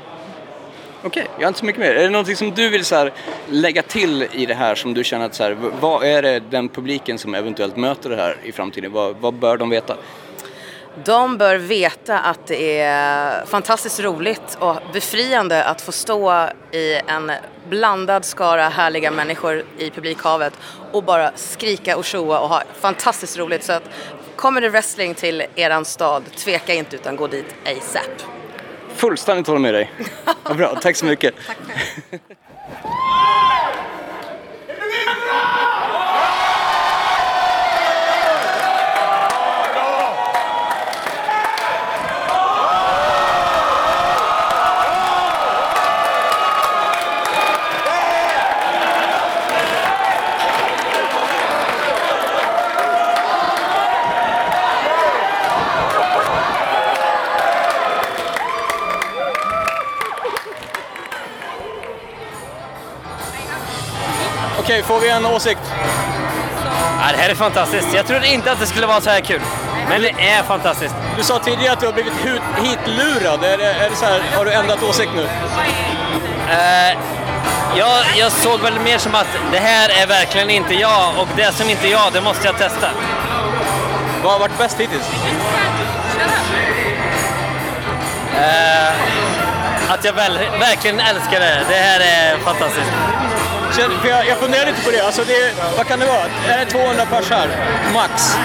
Okej, 1.04 1.28
jag 1.36 1.44
har 1.44 1.48
inte 1.48 1.60
så 1.60 1.66
mycket 1.66 1.82
mer. 1.82 1.96
Är 1.96 2.04
det 2.04 2.10
någonting 2.10 2.36
som 2.36 2.52
du 2.52 2.70
vill 2.70 2.86
så 2.86 2.96
här, 2.96 3.14
lägga 3.48 3.82
till 3.82 4.28
i 4.32 4.46
det 4.46 4.54
här 4.54 4.76
som 4.76 4.94
du 4.94 5.04
känner 5.04 5.26
att 5.26 5.36
så 5.36 5.44
här, 5.44 5.58
vad 5.80 6.04
är 6.04 6.22
det 6.22 6.40
den 6.40 6.70
publiken 6.70 7.18
som 7.18 7.36
eventuellt 7.36 7.78
möter 7.78 8.10
det 8.10 8.16
här 8.16 8.38
i 8.44 8.52
framtiden, 8.52 8.92
vad, 8.92 9.16
vad 9.16 9.34
bör 9.34 9.58
de 9.58 9.70
veta? 9.70 9.96
De 10.96 11.38
bör 11.38 11.56
veta 11.56 12.20
att 12.20 12.48
det 12.48 12.80
är 12.80 13.46
fantastiskt 13.46 14.00
roligt 14.00 14.58
och 14.60 14.76
befriande 14.94 15.64
att 15.64 15.82
få 15.82 15.92
stå 15.92 16.48
i 16.72 16.96
en 17.08 17.32
blandad 17.70 18.26
skara 18.26 18.70
härliga 18.70 19.12
människor 19.12 19.64
i 19.78 19.90
publikhavet 19.90 20.54
och 20.92 21.04
bara 21.04 21.32
skrika 21.36 21.98
och 21.98 22.06
tjoa 22.06 22.40
och 22.40 22.50
ha 22.50 22.64
fantastiskt 22.80 23.38
roligt. 23.38 23.64
Så 23.64 23.74
att 23.74 23.84
kommer 24.36 24.62
det 24.62 24.70
wrestling 24.70 25.14
till 25.14 25.44
eran 25.56 25.86
stad, 25.86 26.24
tveka 26.36 26.74
inte 26.74 26.96
utan 26.96 27.16
gå 27.16 27.28
dit 27.28 27.56
ASAP. 27.66 28.04
Fullständigt 28.96 29.48
håller 29.48 29.60
med 29.60 29.74
dig. 29.74 29.92
Vad 30.44 30.58
bra, 30.58 30.76
tack 30.82 30.96
så 30.96 31.06
mycket. 31.06 31.36
Okej, 64.70 64.84
får 64.84 65.00
vi 65.00 65.10
en 65.10 65.26
åsikt? 65.26 65.62
Ja, 67.00 67.12
det 67.12 67.18
här 67.18 67.30
är 67.30 67.36
fantastiskt. 67.36 67.88
Jag 67.94 68.08
trodde 68.08 68.28
inte 68.28 68.52
att 68.52 68.60
det 68.60 68.66
skulle 68.66 68.88
vara 68.88 69.02
så 69.02 69.10
här 69.10 69.22
kul. 69.22 69.42
Men 69.90 70.02
det 70.02 70.10
är 70.10 70.44
fantastiskt. 70.44 70.96
Du 71.18 71.24
sa 71.24 71.40
tidigare 71.40 71.74
att 71.74 71.80
du 71.80 71.86
har 71.86 71.94
blivit 71.94 72.14
hitlurad. 72.64 73.44
Är 73.44 73.58
det, 73.58 73.66
är 73.66 73.90
det 73.90 73.96
så 73.96 74.06
här, 74.06 74.22
har 74.36 74.46
du 74.46 74.52
ändrat 74.52 74.84
åsikt 74.84 75.12
nu? 75.16 75.28
Eh, 76.50 76.98
jag, 77.78 78.06
jag 78.18 78.32
såg 78.32 78.62
väl 78.62 78.80
mer 78.80 78.98
som 78.98 79.16
att 79.16 79.28
det 79.52 79.60
här 79.60 79.90
är 80.04 80.08
verkligen 80.08 80.50
inte 80.50 80.74
jag 80.74 81.20
och 81.20 81.28
det 81.36 81.56
som 81.56 81.70
inte 81.70 81.88
är 81.88 81.92
jag, 81.92 82.14
det 82.14 82.22
måste 82.22 82.48
jag 82.48 82.58
testa. 82.58 82.90
Vad 84.24 84.32
har 84.32 84.40
varit 84.40 84.58
bäst 84.58 84.80
hittills? 84.80 85.10
Eh, 88.36 88.94
att 89.94 90.06
jag 90.06 90.14
väl, 90.14 90.40
verkligen 90.60 91.00
älskar 91.00 91.40
det. 91.40 91.66
Det 91.70 91.76
här 91.76 92.00
är 92.00 92.38
fantastiskt. 92.38 92.92
Känner- 93.80 93.98
För 94.02 94.10
jag, 94.10 94.28
jag 94.28 94.38
funderar 94.38 94.66
lite 94.66 94.82
på 94.82 94.92
det. 94.92 95.02
Alltså 95.06 95.24
det. 95.24 95.54
Vad 95.78 95.88
kan 95.88 96.00
det 96.00 96.06
vara? 96.06 96.26
Är 96.54 96.58
det 96.60 96.66
200 96.66 97.06
pers 97.06 97.30
här? 97.30 97.48
Max? 97.94 98.36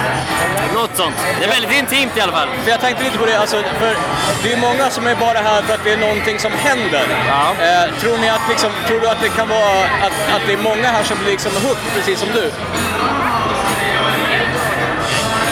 Något 0.75 0.97
sånt. 0.97 1.17
Det 1.39 1.45
är 1.45 1.49
väldigt 1.49 1.73
intimt 1.79 2.17
i 2.17 2.21
alla 2.21 2.33
fall. 2.33 2.49
För 2.65 2.71
jag 2.71 2.81
tänkte 2.81 3.05
lite 3.05 3.19
på 3.19 3.27
det, 3.27 3.37
alltså, 3.41 3.57
för 3.57 3.97
det 4.43 4.53
är 4.53 4.57
många 4.57 4.91
som 4.91 5.07
är 5.07 5.15
bara 5.15 5.39
här 5.39 5.63
för 5.63 5.75
att 5.75 5.85
det 5.85 5.93
är 5.93 5.97
någonting 5.97 6.39
som 6.39 6.53
händer. 6.53 7.05
Ja. 7.29 7.65
Eh, 7.67 8.01
tror, 8.01 8.19
ni 8.19 8.29
att, 8.29 8.41
liksom, 8.49 8.71
tror 8.87 9.01
du 9.01 9.09
att 9.09 9.21
det 9.21 9.29
kan 9.29 9.49
vara 9.49 9.81
att, 10.07 10.35
att 10.35 10.43
det 10.47 10.53
är 10.53 10.57
många 10.57 10.89
här 10.89 11.03
som 11.05 11.19
blir 11.19 11.31
liksom 11.33 11.53
hooked, 11.53 11.93
precis 11.95 12.19
som 12.21 12.29
du? 12.35 12.51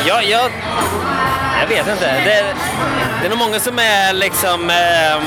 Jag, 0.06 0.24
jag, 0.24 0.50
jag 1.60 1.66
vet 1.68 1.88
inte. 1.88 2.06
Det 2.24 2.32
är, 2.32 2.44
det 3.20 3.26
är 3.26 3.30
nog 3.30 3.38
många 3.38 3.60
som 3.60 3.78
är 3.78 4.12
liksom 4.12 4.70
ehm, 4.70 5.22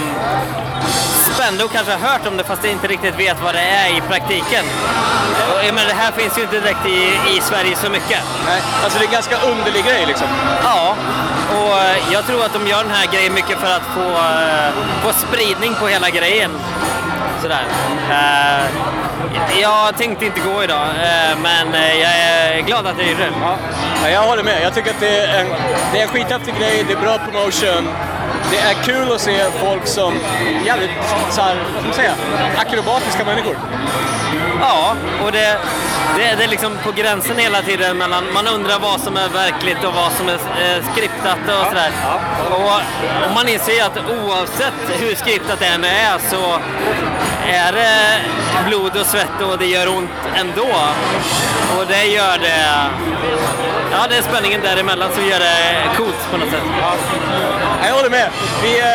spända 1.35 1.65
och 1.65 1.71
kanske 1.71 1.91
har 1.91 2.03
hört 2.09 2.27
om 2.27 2.37
det 2.37 2.43
fast 2.43 2.65
inte 2.65 2.87
riktigt 2.87 3.19
vet 3.19 3.37
vad 3.43 3.53
det 3.55 3.65
är 3.81 3.97
i 3.97 4.01
praktiken. 4.01 4.65
Menar, 5.75 5.87
det 5.87 5.93
här 5.93 6.11
finns 6.11 6.37
ju 6.37 6.41
inte 6.41 6.59
direkt 6.59 6.85
i, 6.85 6.99
i 7.37 7.41
Sverige 7.41 7.75
så 7.75 7.89
mycket. 7.89 8.19
Nej. 8.45 8.61
Alltså 8.83 8.99
det 8.99 9.05
är 9.05 9.07
en 9.07 9.13
ganska 9.13 9.37
underlig 9.51 9.85
grej 9.85 10.05
liksom. 10.05 10.27
Ja, 10.63 10.95
och 11.59 11.77
eh, 11.81 11.97
jag 12.13 12.25
tror 12.27 12.45
att 12.45 12.53
de 12.53 12.67
gör 12.67 12.83
den 12.83 12.93
här 12.93 13.07
grejen 13.13 13.33
mycket 13.33 13.57
för 13.57 13.71
att 13.77 13.87
få, 13.95 14.09
eh, 14.09 14.69
få 15.03 15.11
spridning 15.27 15.73
på 15.79 15.87
hela 15.87 16.09
grejen. 16.09 16.51
Sådär. 17.41 17.65
Eh, 18.11 18.65
jag 19.61 19.97
tänkte 19.97 20.25
inte 20.25 20.39
gå 20.39 20.63
idag, 20.63 20.87
men 21.43 21.67
jag 22.01 22.13
är 22.19 22.61
glad 22.61 22.87
att 22.87 22.97
jag 22.97 23.07
gjorde 23.07 23.23
det. 23.23 23.31
Ja, 24.03 24.09
jag 24.09 24.21
håller 24.21 24.43
med. 24.43 24.63
Jag 24.63 24.73
tycker 24.73 24.89
att 24.89 24.99
det 24.99 25.17
är 25.17 25.39
en, 25.41 25.47
det 25.93 25.99
är 25.99 26.03
en 26.03 26.09
skithäftig 26.09 26.53
grej, 26.59 26.85
det 26.87 26.93
är 26.93 27.01
bra 27.01 27.17
promotion. 27.17 27.87
Det 28.51 28.57
är 28.57 28.73
kul 28.83 29.11
att 29.11 29.21
se 29.21 29.43
folk 29.51 29.87
som 29.87 30.13
jävligt 30.65 30.91
så 31.29 31.41
här, 31.41 31.55
vad 31.55 31.79
ska 31.79 31.87
man 31.87 31.93
säga, 31.93 32.15
akrobatiska 32.57 33.25
människor. 33.25 33.57
Ja, 34.59 34.95
och 35.25 35.31
det, 35.31 35.59
det, 36.17 36.35
det 36.37 36.43
är 36.43 36.47
liksom 36.47 36.77
på 36.83 36.91
gränsen 36.91 37.37
hela 37.37 37.61
tiden 37.61 37.97
mellan, 37.97 38.23
man 38.33 38.47
undrar 38.47 38.79
vad 38.79 39.01
som 39.01 39.17
är 39.17 39.29
verkligt 39.29 39.83
och 39.83 39.93
vad 39.93 40.11
som 40.11 40.29
är 40.29 40.33
eh, 40.33 40.83
skriptat 40.91 41.39
och 41.47 41.67
sådär. 41.67 41.91
Och, 42.49 43.27
och 43.27 43.33
man 43.35 43.47
inser 43.47 43.83
att 43.83 43.97
oavsett 44.09 44.73
hur 44.99 45.15
skriptat 45.15 45.59
det 45.59 45.65
än 45.65 45.83
är 45.83 46.19
så 46.29 46.59
är 47.47 47.71
det 47.71 48.19
blod 48.67 48.97
och 48.97 49.05
svett 49.05 49.41
och 49.51 49.57
det 49.57 49.65
gör 49.65 49.87
ont 49.87 50.09
ändå. 50.35 50.75
Och 51.77 51.85
det 51.87 52.05
gör 52.05 52.37
det, 52.37 52.89
ja 53.91 54.07
det 54.09 54.17
är 54.17 54.21
spänningen 54.21 54.61
däremellan 54.61 55.09
som 55.13 55.25
gör 55.27 55.39
det 55.39 55.83
coolt 55.97 56.31
på 56.31 56.37
något 56.37 56.49
sätt. 56.49 56.63
Ja, 56.81 56.93
Jag 57.87 57.93
håller 57.95 58.09
med. 58.09 58.29
Vi, 58.63 58.79
eh, 58.79 58.85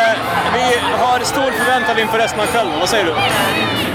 vi 0.55 0.63
har 0.99 1.21
stor 1.25 1.51
förväntan 1.51 1.99
inför 1.99 2.19
resten 2.19 2.41
av 2.41 2.47
kvällen. 2.47 2.79
Vad 2.81 2.89
säger 2.89 3.05
du? 3.05 3.15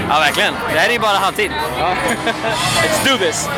Ja, 0.08 0.18
verkligen. 0.18 0.54
Det 0.72 0.78
här 0.78 0.88
är 0.88 0.92
ju 0.92 0.98
bara 0.98 1.18
halvtid. 1.18 1.50
Let's 2.82 3.10
do 3.10 3.18
this! 3.18 3.48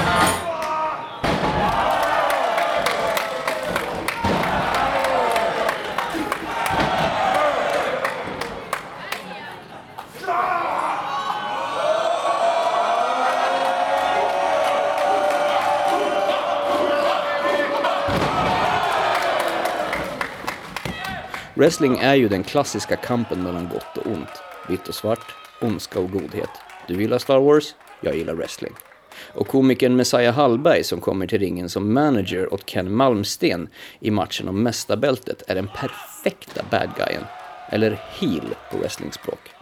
Wrestling 21.59 21.99
är 21.99 22.15
ju 22.15 22.29
den 22.29 22.45
klassiska 22.45 22.97
kampen 22.97 23.43
mellan 23.43 23.69
gott 23.69 23.97
och 23.97 24.07
ont. 24.07 24.43
Vitt 24.69 24.88
och 24.88 24.95
svart, 24.95 25.35
ondska 25.61 26.00
och 26.00 26.11
godhet. 26.11 26.50
Du 26.88 27.00
gillar 27.00 27.19
Star 27.19 27.38
Wars, 27.38 27.75
jag 28.00 28.17
gillar 28.17 28.35
wrestling. 28.35 28.73
Och 29.35 29.49
komikern 29.49 29.97
Messiah 29.97 30.35
Hallberg 30.35 30.85
som 30.85 31.00
kommer 31.00 31.27
till 31.27 31.38
ringen 31.38 31.69
som 31.69 31.95
manager 31.95 32.55
åt 32.55 32.67
Ken 32.67 32.95
Malmsten 32.95 33.69
i 34.00 34.11
matchen 34.11 34.49
om 34.49 34.62
mästarbältet 34.62 35.43
är 35.47 35.55
den 35.55 35.69
perfekta 35.69 36.62
bad 36.71 36.91
guyen. 36.97 37.25
Eller 37.69 38.00
heel 38.21 38.55
på 38.71 38.79
wrestlingspråk. 38.79 39.58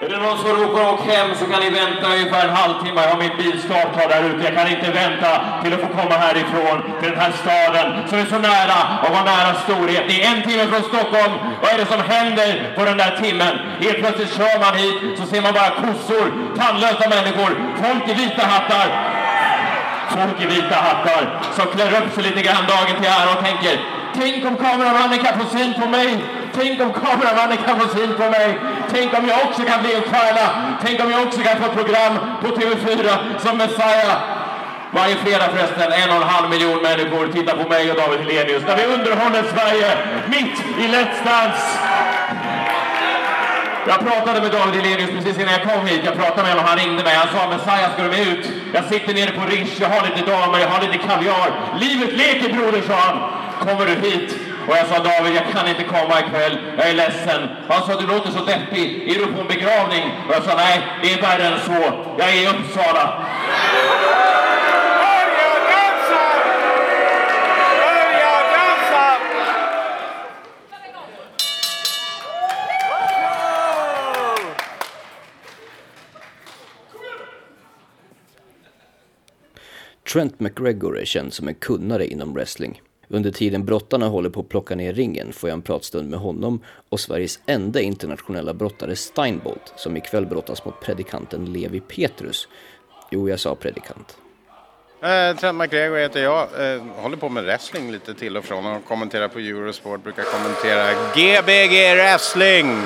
Är 0.00 0.08
det 0.08 0.18
någon 0.18 0.38
som 0.38 0.48
ropar 0.48 0.92
åk 0.92 1.00
hem 1.12 1.34
så 1.34 1.44
kan 1.46 1.60
ni 1.60 1.70
vänta 1.70 2.06
ungefär 2.14 2.48
en 2.48 2.54
halvtimme. 2.54 3.00
Jag 3.02 3.10
har 3.10 3.18
min 3.18 3.36
bil 3.36 3.62
startklar 3.62 4.08
där 4.08 4.22
ute. 4.30 4.44
Jag 4.44 4.54
kan 4.54 4.68
inte 4.68 4.90
vänta 4.90 5.30
till 5.62 5.72
att 5.74 5.80
få 5.80 5.86
komma 5.86 6.14
härifrån 6.14 6.76
till 7.00 7.10
den 7.10 7.20
här 7.20 7.32
staden 7.42 8.08
som 8.08 8.18
är 8.18 8.24
så 8.24 8.38
nära 8.38 8.78
och 9.02 9.10
var 9.16 9.24
nära 9.24 9.54
storhet. 9.54 10.04
Det 10.08 10.22
är 10.22 10.36
en 10.36 10.42
timme 10.42 10.66
från 10.66 10.82
Stockholm. 10.82 11.32
Vad 11.62 11.70
är 11.72 11.78
det 11.78 11.86
som 11.86 12.00
händer 12.14 12.72
på 12.76 12.84
den 12.84 12.96
där 12.96 13.12
timmen? 13.22 13.54
Helt 13.80 13.98
plötsligt 13.98 14.36
kör 14.36 14.58
man 14.64 14.74
hit 14.82 15.18
så 15.18 15.26
ser 15.26 15.42
man 15.42 15.52
bara 15.52 15.70
kossor, 15.70 16.26
tandlösa 16.58 17.08
människor, 17.08 17.50
folk 17.82 18.08
i 18.10 18.14
vita 18.14 18.42
hattar. 18.46 19.17
Folk 20.08 20.40
i 20.42 20.46
vita 20.46 20.74
hattar 20.74 21.22
som 21.56 21.66
klär 21.66 21.92
upp 21.98 22.14
sig 22.14 22.22
lite 22.22 22.42
grann 22.42 22.66
dagen 22.66 22.94
till 23.00 23.10
ära 23.18 23.30
och 23.34 23.44
tänker 23.44 23.74
Tänk 24.14 24.44
om 24.44 24.56
kameramannen 24.56 25.18
kan 25.18 25.40
få 25.40 25.56
syn 25.58 25.74
på 25.74 25.88
mig. 25.88 26.24
Tänk 26.54 26.80
om 26.80 26.92
kameramannen 26.92 27.58
kan 27.66 27.80
få 27.80 27.88
syn 27.96 28.14
på 28.14 28.22
mig. 28.22 28.58
Tänk 28.92 29.18
om 29.18 29.28
jag 29.28 29.38
också 29.46 29.62
kan 29.62 29.82
bli 29.82 29.94
en 29.94 30.02
stjärna. 30.02 30.46
Tänk 30.84 31.04
om 31.04 31.10
jag 31.10 31.22
också 31.22 31.40
kan 31.40 31.56
få 31.56 31.64
ett 31.64 31.76
program 31.80 32.18
på 32.42 32.46
TV4 32.46 33.08
som 33.38 33.58
Messiah. 33.58 34.16
Varje 34.90 35.16
fredag 35.16 35.48
förresten, 35.54 35.92
en 35.92 36.10
och 36.10 36.16
en 36.16 36.22
halv 36.22 36.50
miljon 36.50 36.82
människor 36.82 37.32
tittar 37.32 37.56
på 37.56 37.68
mig 37.68 37.90
och 37.90 37.96
David 37.96 38.20
Hellenius 38.20 38.62
när 38.66 38.76
vi 38.76 38.84
underhåller 38.84 39.42
Sverige 39.42 39.88
mitt 40.26 40.58
i 40.78 40.86
Let's 40.94 41.24
Dance. 41.24 41.78
Jag 43.88 44.00
pratade 44.00 44.40
med 44.40 44.50
David 44.50 44.74
Hellenius 44.74 45.10
precis 45.10 45.38
innan 45.38 45.52
jag 45.52 45.62
kom 45.62 45.86
hit. 45.86 46.00
Jag 46.04 46.14
pratade 46.14 46.42
med 46.42 46.50
honom, 46.50 46.64
han 46.66 46.78
ringde 46.78 47.02
mig. 47.04 47.14
Han 47.14 47.28
sa 47.34 47.48
Messiah, 47.48 47.92
ska 47.92 48.02
du 48.02 48.08
med 48.08 48.28
ut? 48.28 48.44
Jag 48.74 48.84
sitter 48.84 49.14
nere 49.14 49.30
på 49.30 49.44
Riche. 49.50 49.76
jag 49.80 49.88
har 49.88 50.06
lite 50.08 50.30
damer, 50.30 50.58
jag 50.58 50.68
har 50.68 50.80
lite 50.86 50.98
kaviar. 50.98 51.50
Livet 51.80 52.12
leker 52.12 52.48
broder, 52.54 52.82
sa 52.82 52.94
han. 52.94 53.16
Kommer 53.66 53.86
du 53.86 53.94
hit? 54.08 54.36
Och 54.68 54.76
jag 54.76 54.86
sa 54.86 54.98
David, 54.98 55.34
jag 55.34 55.46
kan 55.52 55.68
inte 55.68 55.84
komma 55.84 56.20
ikväll. 56.20 56.58
Jag 56.78 56.88
är 56.88 56.94
ledsen. 56.94 57.48
Han 57.68 57.82
sa, 57.86 58.00
du 58.00 58.06
låter 58.06 58.30
så 58.30 58.44
deppig. 58.44 58.86
Är 59.10 59.18
du 59.18 59.26
på 59.32 59.40
en 59.40 59.46
begravning? 59.46 60.04
Och 60.28 60.34
jag 60.34 60.42
sa, 60.42 60.54
nej, 60.56 60.86
det 61.02 61.12
är 61.12 61.22
värre 61.22 61.44
än 61.46 61.60
så. 61.66 61.80
Jag 62.18 62.28
är 62.28 62.42
i 62.42 62.46
Uppsala. 62.46 63.04
Trent 80.12 80.40
McGregor 80.40 80.98
är 80.98 81.04
känd 81.04 81.32
som 81.32 81.48
en 81.48 81.54
kunnare 81.54 82.06
inom 82.06 82.34
wrestling. 82.34 82.82
Under 83.08 83.30
tiden 83.30 83.64
brottarna 83.64 84.08
håller 84.08 84.30
på 84.30 84.40
att 84.40 84.48
plocka 84.48 84.74
ner 84.74 84.92
ringen 84.92 85.32
får 85.32 85.50
jag 85.50 85.54
en 85.54 85.62
pratstund 85.62 86.10
med 86.10 86.20
honom 86.20 86.60
och 86.88 87.00
Sveriges 87.00 87.40
enda 87.46 87.80
internationella 87.80 88.54
brottare 88.54 88.96
Steinbolt 88.96 89.72
som 89.76 89.96
ikväll 89.96 90.26
brottas 90.26 90.64
mot 90.64 90.80
predikanten 90.80 91.52
Levi 91.52 91.80
Petrus. 91.80 92.48
Jo, 93.10 93.28
jag 93.28 93.40
sa 93.40 93.54
predikant. 93.54 94.16
Eh, 95.02 95.36
Trent 95.36 95.58
McGregor 95.58 95.98
heter 95.98 96.22
jag. 96.22 96.42
Eh, 96.42 96.82
håller 96.96 97.16
på 97.16 97.28
med 97.28 97.44
wrestling 97.44 97.92
lite 97.92 98.14
till 98.14 98.36
och 98.36 98.44
från 98.44 98.66
och 98.66 98.84
kommenterar 98.84 99.28
på 99.28 99.38
Eurosport. 99.38 100.02
Brukar 100.02 100.22
kommentera 100.22 100.92
GBG 101.14 101.94
Wrestling, 101.94 102.82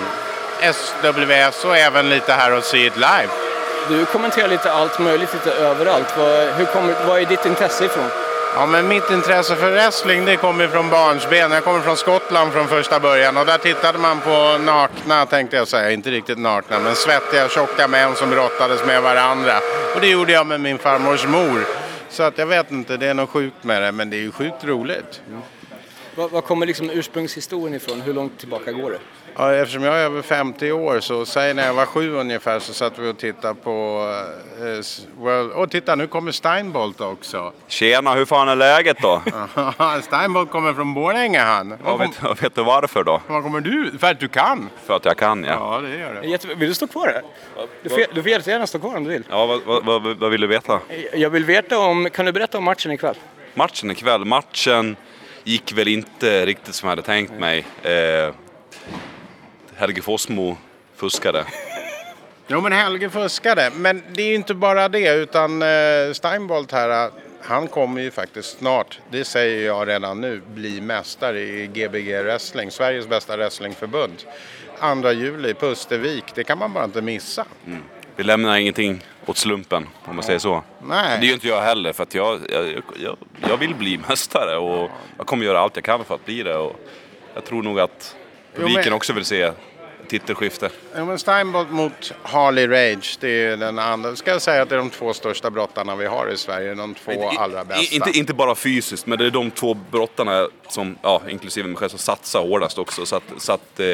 SWS 0.73 1.64
och 1.64 1.76
även 1.76 2.09
lite 2.09 2.33
här 2.33 2.57
och 2.57 2.64
See 2.64 2.87
It 2.87 2.97
Live. 2.97 3.51
Du 3.89 4.05
kommenterar 4.05 4.49
lite 4.49 4.73
allt 4.73 4.99
möjligt, 4.99 5.35
lite 5.35 5.53
överallt. 5.53 6.15
Vad, 6.19 6.49
hur 6.49 6.65
kommer, 6.65 6.95
vad 7.07 7.21
är 7.21 7.27
ditt 7.27 7.47
intresse 7.47 7.85
ifrån? 7.85 8.09
Ja, 8.55 8.67
men 8.67 8.89
mitt 8.89 9.11
intresse 9.11 9.57
för 9.57 9.71
wrestling 9.71 10.25
det 10.25 10.37
kommer 10.37 10.69
från 10.69 10.91
barnsben. 10.91 11.53
Jag 11.53 11.65
kommer 11.65 11.81
från 11.81 11.97
Skottland 11.97 12.53
från 12.53 12.69
första 12.69 13.01
början 13.01 13.37
och 13.37 13.47
där 13.47 13.59
tittade 13.59 13.99
man 13.99 14.21
på 14.21 14.59
nakna, 14.59 15.27
tänkte 15.27 15.57
jag 15.57 15.69
säga, 15.69 15.91
inte 15.91 16.11
riktigt 16.11 16.39
nakna, 16.39 16.79
men 16.79 16.95
svettiga, 16.95 17.49
tjocka 17.49 17.89
män 17.89 18.15
som 18.15 18.31
brottades 18.31 18.87
med 18.87 19.03
varandra. 19.03 19.55
Och 19.95 20.01
det 20.01 20.09
gjorde 20.09 20.33
jag 20.33 20.47
med 20.47 20.61
min 20.61 20.79
farmors 20.79 21.27
mor. 21.27 21.65
Så 22.09 22.23
att 22.23 22.39
jag 22.39 22.47
vet 22.47 22.71
inte, 22.71 22.97
det 22.97 23.07
är 23.07 23.15
något 23.15 23.31
sjukt 23.31 23.65
med 23.65 23.83
det, 23.83 23.93
men 23.93 24.11
det 24.11 24.17
är 24.17 24.21
ju 24.21 24.33
sjukt 24.33 24.65
roligt 24.65 25.21
vad 26.14 26.45
kommer 26.45 26.66
liksom 26.66 26.90
ursprungshistorien 26.90 27.75
ifrån? 27.75 28.00
Hur 28.00 28.14
långt 28.14 28.38
tillbaka 28.38 28.73
går 28.73 28.90
det? 28.90 28.99
Ja, 29.37 29.54
eftersom 29.54 29.83
jag 29.83 29.95
är 30.00 30.04
över 30.04 30.23
50 30.23 30.73
år 30.73 31.00
så 31.00 31.26
säg 31.26 31.54
när 31.54 31.66
jag 31.66 31.75
var 31.75 31.87
sju 31.87 32.14
ungefär 32.14 32.59
så 32.59 32.73
satt 32.75 32.99
vi 32.99 33.11
och 33.11 33.19
tittade 33.19 33.54
på 33.54 34.07
eh, 34.61 34.66
s- 34.78 35.07
World... 35.19 35.52
Åh 35.57 35.66
titta 35.66 35.95
nu 35.95 36.07
kommer 36.07 36.33
Steinbolt 36.33 37.00
också. 37.00 37.52
Tjena, 37.69 38.14
hur 38.14 38.25
fan 38.25 38.49
är 38.49 38.57
läget 38.57 38.97
då? 39.02 39.23
Steinbolt 40.02 40.50
kommer 40.50 40.75
från 40.75 40.95
Borlänge 40.95 41.38
han. 41.40 41.75
Var, 41.85 41.99
vet, 41.99 42.19
kom, 42.21 42.35
vet 42.40 42.54
du 42.54 42.62
varför 42.62 43.04
då? 43.04 43.21
var 43.28 43.42
kommer 43.42 43.61
du? 43.61 43.99
För 43.99 44.07
att 44.11 44.21
du 44.21 44.28
kan? 44.28 44.69
För 44.87 44.97
att 44.97 45.04
jag 45.04 45.16
kan 45.16 45.45
ja. 45.45 45.52
Ja 45.83 45.88
det 45.88 45.97
gör 45.99 46.14
det. 46.14 46.26
Jätte... 46.28 46.47
Vill 46.54 46.69
du 46.69 46.75
stå 46.75 46.87
kvar 46.87 47.07
här? 47.07 47.23
Du 47.83 47.88
får, 47.90 48.14
du 48.14 48.23
får 48.23 48.31
jättegärna 48.31 48.66
stå 48.66 48.78
kvar 48.78 48.97
om 48.97 49.04
du 49.04 49.11
vill. 49.11 49.25
Ja, 49.31 49.47
vad, 49.47 49.61
vad, 49.66 49.85
vad, 49.85 50.16
vad 50.19 50.31
vill 50.31 50.40
du 50.40 50.47
veta? 50.47 50.81
Jag 51.14 51.31
vill 51.31 51.45
veta 51.45 51.78
om, 51.78 52.09
kan 52.11 52.26
du 52.26 52.33
berätta 52.33 52.59
om 52.59 52.64
matchen 52.64 52.92
ikväll? 52.92 53.14
Matchen 53.54 53.90
ikväll, 53.90 54.25
matchen 54.25 54.97
gick 55.45 55.73
väl 55.73 55.89
inte 55.89 56.47
riktigt 56.47 56.75
som 56.75 56.87
jag 56.87 56.91
hade 56.91 57.03
tänkt 57.03 57.33
mig. 57.33 57.67
Eh, 57.83 58.35
Helge 59.75 60.03
Fossmo 60.03 60.57
fuskade. 60.97 61.45
Jo 62.47 62.61
men 62.61 62.73
Helge 62.73 63.11
fuskade. 63.11 63.71
Men 63.77 64.03
det 64.15 64.23
är 64.23 64.27
ju 64.27 64.35
inte 64.35 64.55
bara 64.55 64.89
det 64.89 65.15
utan 65.15 65.63
eh, 65.63 66.13
Steinbolt 66.13 66.73
här. 66.73 67.11
Han 67.45 67.69
kommer 67.69 68.03
ju 68.03 68.11
faktiskt 68.11 68.59
snart, 68.59 69.01
det 69.11 69.25
säger 69.25 69.67
jag 69.67 69.89
redan 69.89 70.21
nu, 70.21 70.43
bli 70.55 70.81
mästare 70.81 71.41
i 71.41 71.67
Gbg 71.67 72.23
Wrestling. 72.23 72.71
Sveriges 72.71 73.09
bästa 73.09 73.37
wrestlingförbund. 73.37 74.25
2 75.03 75.13
juli 75.13 75.55
Pustervik, 75.55 76.25
det 76.35 76.45
kan 76.45 76.59
man 76.59 76.73
bara 76.73 76.85
inte 76.85 77.03
missa. 77.03 77.45
Vi 78.17 78.25
lämnar 78.25 78.57
ingenting 78.57 79.05
åt 79.26 79.37
slumpen, 79.38 79.88
om 80.05 80.17
man 80.17 80.25
säger 80.25 80.38
så. 80.38 80.62
Nej. 80.87 81.19
Det 81.21 81.25
är 81.25 81.29
ju 81.29 81.35
inte 81.35 81.49
jag 81.49 81.61
heller, 81.62 81.93
för 81.93 82.02
att 82.02 82.14
jag, 82.14 82.41
jag, 82.49 82.83
jag, 83.02 83.17
jag 83.49 83.57
vill 83.57 83.75
bli 83.75 83.99
mästare 84.09 84.57
och 84.57 84.91
jag 85.19 85.26
kommer 85.26 85.45
göra 85.47 85.61
allt 85.61 85.76
jag 85.76 85.85
kan 85.85 86.05
för 86.05 86.14
att 86.14 86.25
bli 86.25 86.43
det. 86.43 86.57
Och 86.57 86.76
jag 87.35 87.45
tror 87.45 87.62
nog 87.62 87.81
att 87.81 88.17
publiken 88.55 88.81
men- 88.85 88.93
också 88.93 89.12
vill 89.12 89.25
se 89.25 89.52
titelskifte. 90.09 90.71
Ja, 90.95 91.05
men 91.05 91.19
Steinbolt 91.19 91.71
mot 91.71 92.12
Harley 92.23 92.67
Rage, 92.67 93.17
det 93.21 93.29
är 93.47 93.57
den 93.57 93.79
andra. 93.79 94.17
Ska 94.17 94.31
jag 94.31 94.43
säga 94.43 94.62
att 94.62 94.69
det 94.69 94.75
är 94.75 94.79
de 94.79 94.91
två 94.91 95.12
största 95.14 95.50
brottarna 95.50 95.97
vi 95.97 96.07
har 96.07 96.29
i 96.33 96.37
Sverige, 96.37 96.75
de 96.75 96.95
två 96.95 97.12
I- 97.12 97.37
allra 97.38 97.64
bästa. 97.64 97.95
Inte, 97.95 98.19
inte 98.19 98.35
bara 98.35 98.55
fysiskt, 98.55 99.07
men 99.07 99.19
det 99.19 99.26
är 99.26 99.31
de 99.31 99.50
två 99.50 99.75
brottarna, 99.75 100.49
som, 100.69 100.99
ja, 101.02 101.23
inklusive 101.29 101.69
mig 101.69 101.76
själv, 101.76 101.88
som 101.88 101.99
satsar 101.99 102.41
hårdast 102.41 102.79
också. 102.79 103.07
Så 103.07 103.17
att, 103.17 103.23
så 103.38 103.52
att 103.52 103.81
eh, 103.81 103.87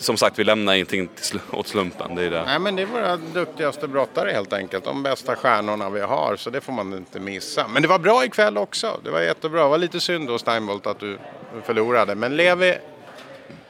som 0.00 0.16
sagt, 0.16 0.38
vi 0.38 0.44
lämnar 0.44 0.74
ingenting 0.74 1.08
åt 1.52 1.68
slumpen. 1.68 2.14
Det 2.14 2.22
är 2.22 2.30
det. 2.30 2.44
Nej 2.44 2.58
men 2.58 2.76
det 2.76 2.82
är 2.82 2.86
våra 2.86 3.16
duktigaste 3.16 3.88
brottare 3.88 4.30
helt 4.30 4.52
enkelt. 4.52 4.84
De 4.84 5.02
bästa 5.02 5.36
stjärnorna 5.36 5.90
vi 5.90 6.00
har. 6.00 6.36
Så 6.36 6.50
det 6.50 6.60
får 6.60 6.72
man 6.72 6.92
inte 6.92 7.20
missa. 7.20 7.68
Men 7.68 7.82
det 7.82 7.88
var 7.88 7.98
bra 7.98 8.24
ikväll 8.24 8.58
också. 8.58 9.00
Det 9.04 9.10
var 9.10 9.20
jättebra. 9.20 9.62
Det 9.62 9.68
var 9.68 9.78
lite 9.78 10.00
synd 10.00 10.28
då 10.28 10.38
Steinbolt 10.38 10.86
att 10.86 11.00
du 11.00 11.18
förlorade. 11.64 12.14
Men 12.14 12.36
Levi, 12.36 12.78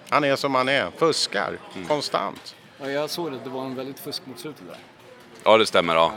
han 0.09 0.25
är 0.25 0.37
som 0.37 0.55
han 0.55 0.69
är. 0.69 0.91
Fuskar 0.99 1.59
konstant. 1.89 2.57
Ja, 2.81 2.91
jag 2.91 3.11
såg 3.11 3.33
det, 3.33 3.39
det 3.45 3.51
var 3.51 3.65
en 3.65 3.75
väldigt 3.75 4.01
fusk 4.01 4.23
mot 4.27 4.41
slutet 4.41 4.63
där. 4.69 4.79
Ja, 5.45 5.59
det 5.59 5.67
stämmer. 5.67 5.95
Ja. 5.95 6.13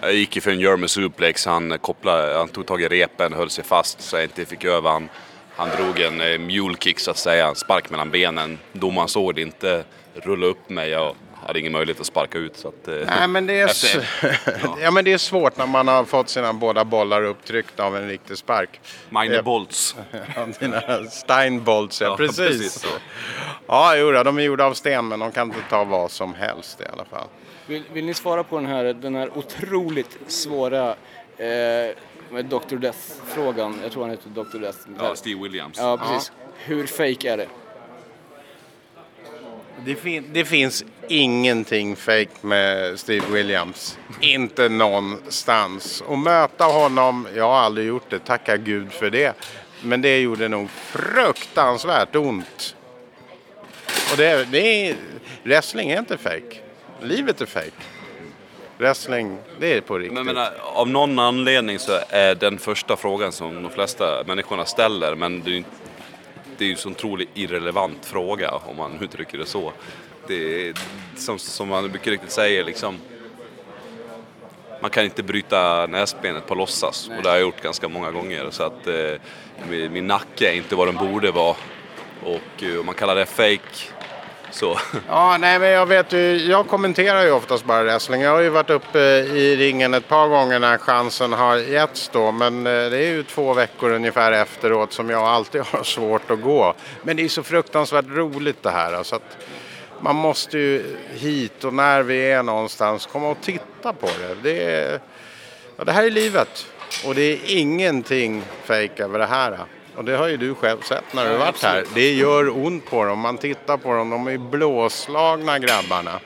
Jag 0.00 0.14
gick 0.14 0.36
ju 0.36 0.40
för 0.40 0.50
en 0.50 0.60
German 0.60 0.88
suplex. 0.88 1.46
Han, 1.46 1.78
kopplade, 1.78 2.38
han 2.38 2.48
tog 2.48 2.66
tag 2.66 2.82
i 2.82 2.88
repen, 2.88 3.32
höll 3.32 3.50
sig 3.50 3.64
fast 3.64 4.00
så 4.00 4.16
jag 4.16 4.24
inte 4.24 4.44
fick 4.44 4.64
över 4.64 4.90
han. 4.90 5.08
Han 5.56 5.68
drog 5.76 6.00
en 6.00 6.20
eh, 6.20 6.38
mule 6.38 6.76
kick 6.80 7.00
så 7.00 7.10
att 7.10 7.16
säga, 7.18 7.46
en 7.46 7.54
spark 7.54 7.90
mellan 7.90 8.10
benen. 8.10 8.58
Domaren 8.72 9.08
såg 9.08 9.34
det 9.34 9.42
inte, 9.42 9.84
rullade 10.14 10.50
upp 10.52 10.68
mig. 10.70 10.90
Jag 10.90 11.14
hade 11.46 11.60
ingen 11.60 11.72
möjlighet 11.72 12.00
att 12.00 12.06
sparka 12.06 12.38
ut. 12.38 12.56
Så 12.56 12.68
att, 12.68 12.88
eh, 12.88 12.94
Nej 13.06 13.28
men 13.28 13.46
det 13.46 13.60
är, 13.60 13.66
s- 13.68 13.96
ja, 14.82 14.90
men 14.90 15.04
det 15.04 15.12
är 15.12 15.18
svårt 15.18 15.56
när 15.56 15.66
man 15.66 15.88
har 15.88 16.04
fått 16.04 16.28
sina 16.28 16.52
båda 16.52 16.84
bollar 16.84 17.22
upptryckta 17.22 17.84
av 17.84 17.96
en 17.96 18.08
riktig 18.08 18.38
spark. 18.38 18.80
Magne 19.10 19.34
Ja. 19.34 19.42
Bolts. 19.42 19.96
Ja, 20.36 20.46
Dina 20.60 20.82
Steinbolts, 21.10 22.00
ja, 22.00 22.06
Ja, 22.06 22.16
precis. 22.16 22.36
precis 22.38 22.72
så. 22.72 22.88
Ja, 23.66 23.96
jo, 23.96 24.10
de 24.12 24.38
är 24.38 24.42
gjorda 24.42 24.64
av 24.64 24.74
sten 24.74 25.08
men 25.08 25.18
de 25.20 25.32
kan 25.32 25.46
inte 25.48 25.60
ta 25.70 25.84
vad 25.84 26.10
som 26.10 26.34
helst 26.34 26.80
i 26.80 26.84
alla 26.92 27.04
fall. 27.04 27.26
Vill, 27.66 27.82
vill 27.92 28.04
ni 28.04 28.14
svara 28.14 28.44
på 28.44 28.56
den 28.56 28.66
här, 28.66 28.84
den 28.84 29.14
här 29.14 29.30
otroligt 29.38 30.18
svåra 30.26 30.94
eh, 31.38 31.46
med 32.30 32.44
Dr. 32.44 32.76
Death-frågan? 32.76 33.78
Jag 33.82 33.92
tror 33.92 34.02
han 34.02 34.10
heter 34.10 34.28
Dr. 34.30 34.58
Death. 34.58 34.78
Ja, 34.98 35.16
Steve 35.16 35.42
Williams. 35.42 35.78
Ja, 35.78 35.96
precis. 35.98 36.32
Hur 36.58 36.86
fake 36.86 37.30
är 37.32 37.36
det? 37.36 37.48
Det, 39.84 39.94
fin- 39.94 40.30
det 40.32 40.44
finns 40.44 40.84
ingenting 41.08 41.96
fake 41.96 42.28
med 42.40 42.98
Steve 43.00 43.26
Williams. 43.30 43.98
Inte 44.20 44.68
någonstans. 44.68 46.00
Och 46.00 46.18
möta 46.18 46.64
honom, 46.64 47.28
jag 47.36 47.44
har 47.48 47.58
aldrig 47.58 47.86
gjort 47.86 48.10
det, 48.10 48.18
tacka 48.18 48.56
gud 48.56 48.92
för 48.92 49.10
det. 49.10 49.36
Men 49.82 50.02
det 50.02 50.20
gjorde 50.20 50.48
nog 50.48 50.70
fruktansvärt 50.70 52.16
ont. 52.16 52.76
Och 54.12 54.16
det, 54.16 54.44
det 54.50 54.88
är, 54.90 54.96
wrestling 55.42 55.90
är 55.90 55.98
inte 55.98 56.16
fake. 56.18 56.58
Livet 57.02 57.40
är 57.40 57.46
fake. 57.46 57.70
Wrestling, 58.78 59.38
det 59.58 59.72
är 59.72 59.80
på 59.80 59.98
riktigt. 59.98 60.24
Men, 60.24 60.34
men, 60.34 60.46
av 60.62 60.88
någon 60.88 61.18
anledning 61.18 61.78
så 61.78 61.98
är 62.08 62.34
den 62.34 62.58
första 62.58 62.96
frågan 62.96 63.32
som 63.32 63.62
de 63.62 63.70
flesta 63.70 64.24
människorna 64.26 64.64
ställer, 64.64 65.14
men 65.14 65.42
det 65.42 65.50
är 65.50 65.54
ju, 65.54 65.64
det 66.58 66.64
är 66.64 66.68
ju 66.68 66.76
så 66.76 66.90
otroligt 66.90 67.28
irrelevant 67.34 68.06
fråga 68.06 68.50
om 68.50 68.76
man 68.76 68.98
uttrycker 69.00 69.38
det 69.38 69.46
så. 69.46 69.72
Det 70.28 70.68
är, 70.68 70.74
som, 71.16 71.38
som 71.38 71.68
man 71.68 71.92
mycket 71.92 72.06
riktigt 72.06 72.30
säger, 72.30 72.64
liksom, 72.64 72.98
man 74.80 74.90
kan 74.90 75.04
inte 75.04 75.22
bryta 75.22 75.86
näsbenet 75.86 76.46
på 76.46 76.54
låtsas 76.54 77.10
och 77.16 77.22
det 77.22 77.28
har 77.28 77.36
jag 77.36 77.42
gjort 77.42 77.62
ganska 77.62 77.88
många 77.88 78.10
gånger. 78.10 78.50
Så 78.50 78.62
att 78.62 78.86
eh, 78.86 79.20
min, 79.70 79.92
min 79.92 80.06
nacke 80.06 80.50
är 80.50 80.54
inte 80.54 80.76
vad 80.76 80.88
den 80.88 80.96
borde 80.96 81.30
vara. 81.30 81.56
Och 82.22 82.62
eh, 82.62 82.80
om 82.80 82.86
man 82.86 82.94
kallar 82.94 83.14
det 83.14 83.26
fake 83.26 83.93
så 84.54 84.78
Ja, 85.08 85.36
nej 85.40 85.58
men 85.58 85.68
jag 85.68 85.86
vet 85.86 86.12
ju, 86.12 86.36
jag 86.36 86.68
kommenterar 86.68 87.24
ju 87.24 87.30
oftast 87.30 87.64
bara 87.64 87.84
wrestling. 87.84 88.20
Jag 88.20 88.30
har 88.30 88.40
ju 88.40 88.48
varit 88.48 88.70
uppe 88.70 88.98
i 88.98 89.56
ringen 89.56 89.94
ett 89.94 90.08
par 90.08 90.28
gånger 90.28 90.58
när 90.58 90.78
chansen 90.78 91.32
har 91.32 91.56
getts 91.56 92.10
då. 92.12 92.32
Men 92.32 92.66
eh, 92.66 92.72
det 92.72 92.98
är 92.98 93.10
ju 93.10 93.22
två 93.22 93.54
veckor 93.54 93.90
ungefär 93.90 94.32
efteråt 94.32 94.92
som 94.92 95.10
jag 95.10 95.22
alltid 95.22 95.60
har 95.72 95.82
svårt 95.82 96.30
att 96.30 96.42
gå. 96.42 96.74
Men 97.02 97.16
det 97.16 97.24
är 97.24 97.28
så 97.28 97.42
fruktansvärt 97.42 98.08
roligt 98.08 98.62
det 98.62 98.70
här. 98.70 99.02
Så 99.02 99.16
att 99.16 99.36
man 100.00 100.16
måste 100.16 100.58
ju 100.58 100.96
hit 101.14 101.64
och 101.64 101.74
när 101.74 102.02
vi 102.02 102.30
är 102.30 102.42
någonstans 102.42 103.06
komma 103.06 103.28
och 103.28 103.40
titta 103.40 103.92
på 103.92 104.06
det. 104.06 104.34
Det, 104.42 104.64
är, 104.64 105.00
ja, 105.76 105.84
det 105.84 105.92
här 105.92 106.04
är 106.04 106.10
livet. 106.10 106.66
Och 107.06 107.14
det 107.14 107.22
är 107.22 107.38
ingenting 107.46 108.42
fejk 108.64 109.00
över 109.00 109.18
det 109.18 109.26
här. 109.26 109.58
Och 109.96 110.04
det 110.04 110.16
har 110.16 110.28
ju 110.28 110.36
du 110.36 110.54
själv 110.54 110.80
sett 110.80 111.14
när 111.14 111.24
du 111.24 111.30
har 111.30 111.38
varit 111.38 111.62
här. 111.62 111.84
Det 111.94 112.12
gör 112.12 112.66
ont 112.66 112.86
på 112.86 113.04
dem. 113.04 113.18
Man 113.18 113.38
tittar 113.38 113.76
på 113.76 113.94
dem. 113.94 114.10
De 114.10 114.28
är 114.28 114.38
blåslagna 114.38 115.58
grabbarna. 115.58 116.20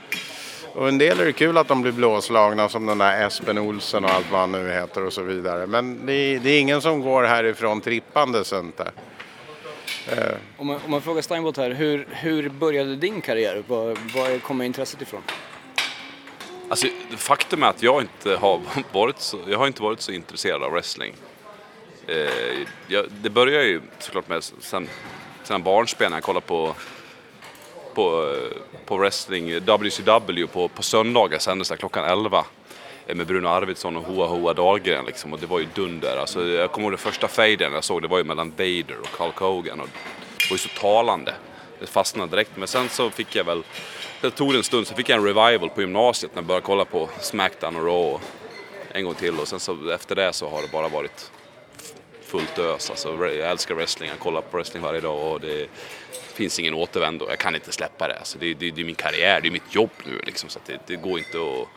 Och 0.74 0.88
en 0.88 0.98
del 0.98 1.20
är 1.20 1.24
det 1.24 1.32
kul 1.32 1.58
att 1.58 1.68
de 1.68 1.82
blir 1.82 1.92
blåslagna 1.92 2.68
som 2.68 2.86
den 2.86 2.98
där 2.98 3.26
Espen 3.26 3.58
Olsen 3.58 4.04
och 4.04 4.10
allt 4.10 4.30
vad 4.30 4.40
han 4.40 4.52
nu 4.52 4.72
heter 4.72 5.04
och 5.04 5.12
så 5.12 5.22
vidare. 5.22 5.66
Men 5.66 6.06
det 6.06 6.12
är, 6.12 6.38
det 6.38 6.50
är 6.50 6.60
ingen 6.60 6.80
som 6.80 7.00
går 7.00 7.24
härifrån 7.24 7.80
trippande 7.80 8.44
sånt 8.44 8.76
där. 8.76 8.92
Om 10.56 10.66
man, 10.66 10.80
om 10.84 10.90
man 10.90 11.02
frågar 11.02 11.22
Steinbolt 11.22 11.56
här, 11.56 11.70
hur, 11.70 12.06
hur 12.10 12.48
började 12.48 12.96
din 12.96 13.20
karriär? 13.20 13.62
Var, 13.66 13.86
var 13.86 14.38
kommer 14.38 14.64
intresset 14.64 15.02
ifrån? 15.02 15.22
Alltså, 16.68 16.86
faktum 17.16 17.62
är 17.62 17.66
att 17.66 17.82
jag 17.82 18.02
inte 18.02 18.36
har 18.36 18.60
varit 18.92 19.20
så, 19.20 19.38
jag 19.46 19.58
har 19.58 19.66
inte 19.66 19.82
varit 19.82 20.00
så 20.00 20.12
intresserad 20.12 20.62
av 20.62 20.72
wrestling. 20.72 21.14
Eh, 22.08 22.66
jag, 22.86 23.06
det 23.22 23.30
började 23.30 23.64
ju 23.64 23.80
såklart 23.98 24.28
med 24.28 24.44
sen, 24.44 24.88
sen 25.44 25.62
barnsben 25.62 26.10
när 26.10 26.16
jag 26.16 26.24
kollade 26.24 26.46
på, 26.46 26.74
på, 27.94 28.34
eh, 28.34 28.78
på 28.86 28.96
wrestling, 28.96 29.60
WCW 29.60 30.46
på, 30.46 30.68
på 30.68 30.82
söndagar 30.82 31.38
sändes 31.38 31.68
det 31.68 31.76
klockan 31.76 32.04
11 32.04 32.44
eh, 33.06 33.14
med 33.16 33.26
Bruno 33.26 33.48
Arvidsson 33.48 33.96
och 33.96 34.02
Hoa 34.02 34.26
Hoa 34.26 34.54
Dahlgren 34.54 35.04
liksom, 35.04 35.32
och 35.32 35.38
det 35.38 35.46
var 35.46 35.58
ju 35.58 35.66
dunder. 35.74 36.16
Alltså, 36.16 36.46
jag 36.46 36.72
kommer 36.72 36.84
ihåg 36.84 36.92
den 36.92 36.98
första 36.98 37.28
fejden 37.28 37.72
jag 37.72 37.84
såg, 37.84 38.02
det 38.02 38.08
var 38.08 38.18
ju 38.18 38.24
mellan 38.24 38.50
Vader 38.50 38.98
och 39.00 39.24
Hulk 39.24 39.36
Hogan. 39.36 39.80
Och 39.80 39.88
det 40.38 40.50
var 40.50 40.54
ju 40.54 40.58
så 40.58 40.68
talande. 40.68 41.34
Det 41.80 41.86
fastnade 41.86 42.30
direkt, 42.30 42.56
men 42.56 42.68
sen 42.68 42.88
så 42.88 43.10
fick 43.10 43.36
jag 43.36 43.44
väl, 43.44 43.62
det 44.20 44.30
tog 44.30 44.54
en 44.54 44.62
stund, 44.62 44.86
så 44.86 44.94
fick 44.94 45.08
jag 45.08 45.18
en 45.18 45.24
revival 45.24 45.70
på 45.70 45.80
gymnasiet 45.80 46.34
när 46.34 46.42
jag 46.42 46.46
började 46.46 46.66
kolla 46.66 46.84
på 46.84 47.08
Smackdown 47.20 47.76
och 47.76 47.86
Raw 47.86 48.18
en 48.92 49.04
gång 49.04 49.14
till. 49.14 49.38
Och 49.38 49.48
sen 49.48 49.60
så 49.60 49.90
efter 49.90 50.16
det 50.16 50.32
så 50.32 50.48
har 50.48 50.62
det 50.62 50.72
bara 50.72 50.88
varit 50.88 51.30
fullt 52.28 52.58
ös. 52.58 52.90
Alltså, 52.90 53.26
jag 53.26 53.50
älskar 53.50 53.74
wrestling, 53.74 54.08
jag 54.08 54.18
kollar 54.18 54.40
på 54.40 54.56
wrestling 54.56 54.82
varje 54.82 55.00
dag 55.00 55.32
och 55.32 55.40
det 55.40 55.68
finns 56.12 56.58
ingen 56.58 56.74
återvändo. 56.74 57.26
Jag 57.28 57.38
kan 57.38 57.54
inte 57.54 57.72
släppa 57.72 58.08
det. 58.08 58.18
Alltså, 58.18 58.38
det, 58.38 58.54
det, 58.54 58.70
det 58.70 58.80
är 58.80 58.84
min 58.84 58.94
karriär, 58.94 59.40
det 59.40 59.48
är 59.48 59.52
mitt 59.52 59.74
jobb 59.74 59.90
nu 60.04 60.20
liksom, 60.26 60.48
så 60.48 60.58
att 60.58 60.66
det, 60.66 60.78
det 60.86 60.96
går 60.96 61.18
inte 61.18 61.38
att... 61.38 61.68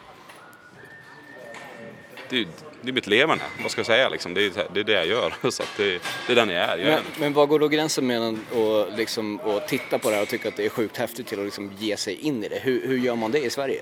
Det, 2.30 2.48
det 2.82 2.90
är 2.90 2.94
mitt 2.94 3.08
leverne, 3.08 3.44
vad 3.62 3.72
ska 3.72 3.80
jag 3.80 3.86
säga 3.86 4.10
liksom. 4.10 4.34
det, 4.34 4.46
är, 4.46 4.68
det 4.74 4.80
är 4.80 4.84
det 4.84 4.94
jag 4.94 5.08
gör. 5.08 5.34
Så 5.52 5.64
att 5.64 5.78
det, 5.78 6.02
det 6.28 6.34
är 6.34 6.36
den 6.36 6.50
jag 6.50 6.64
är. 6.64 6.78
Jag 6.78 6.88
är 6.88 6.96
Men, 6.96 7.04
men 7.20 7.34
vad 7.34 7.50
går 7.50 7.60
då 7.60 7.68
gränsen 7.68 8.08
mellan 8.08 8.46
att 8.52 8.98
liksom, 8.98 9.40
att 9.40 9.68
titta 9.68 10.00
på 10.00 10.10
det 10.10 10.16
här 10.16 10.22
och 10.22 10.30
tycka 10.30 10.48
att 10.48 10.56
det 10.56 10.66
är 10.66 10.70
sjukt 10.70 10.98
häftigt 10.98 11.28
till 11.28 11.40
att 11.40 11.46
liksom 11.46 11.72
ge 11.78 11.98
sig 11.98 12.16
in 12.16 12.44
i 12.44 12.48
det? 12.48 12.60
Hur, 12.60 12.88
hur 12.88 12.98
gör 12.98 13.16
man 13.16 13.32
det 13.32 13.40
i 13.40 13.50
Sverige? 13.50 13.82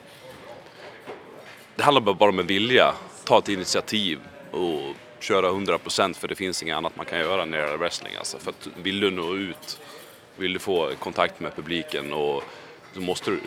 det 1.80 1.84
handlar 1.84 2.14
bara 2.14 2.30
om 2.30 2.40
en 2.40 2.48
vilja. 2.48 2.94
Ta 3.24 3.38
ett 3.38 3.50
initiativ 3.50 4.20
och 4.52 4.96
köra 5.24 5.50
100% 5.50 6.14
för 6.14 6.28
det 6.28 6.36
finns 6.36 6.64
inget 6.64 6.76
annat 6.76 6.96
man 6.96 7.06
kan 7.06 7.20
göra 7.20 7.46
när 7.46 7.58
det 7.58 7.64
gäller 7.64 7.78
wrestling. 7.78 8.14
Alltså. 8.18 8.38
För 8.40 8.50
att 8.50 8.68
vill 8.84 9.00
du 9.00 9.12
nå 9.12 9.36
ut 9.36 9.80
Vill 10.40 10.54
du 10.54 10.60
få 10.60 10.92
kontakt 11.00 11.40
med 11.40 11.56
publiken 11.56 12.14
och 12.14 12.44
då 12.94 13.02
måste 13.02 13.32
du 13.32 13.40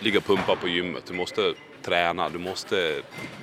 ligga 0.00 0.18
och 0.18 0.24
pumpa 0.24 0.56
på 0.56 0.68
gymmet. 0.68 1.02
Du 1.06 1.14
måste 1.14 1.54
träna, 1.82 2.28
du 2.28 2.38
måste... 2.38 2.76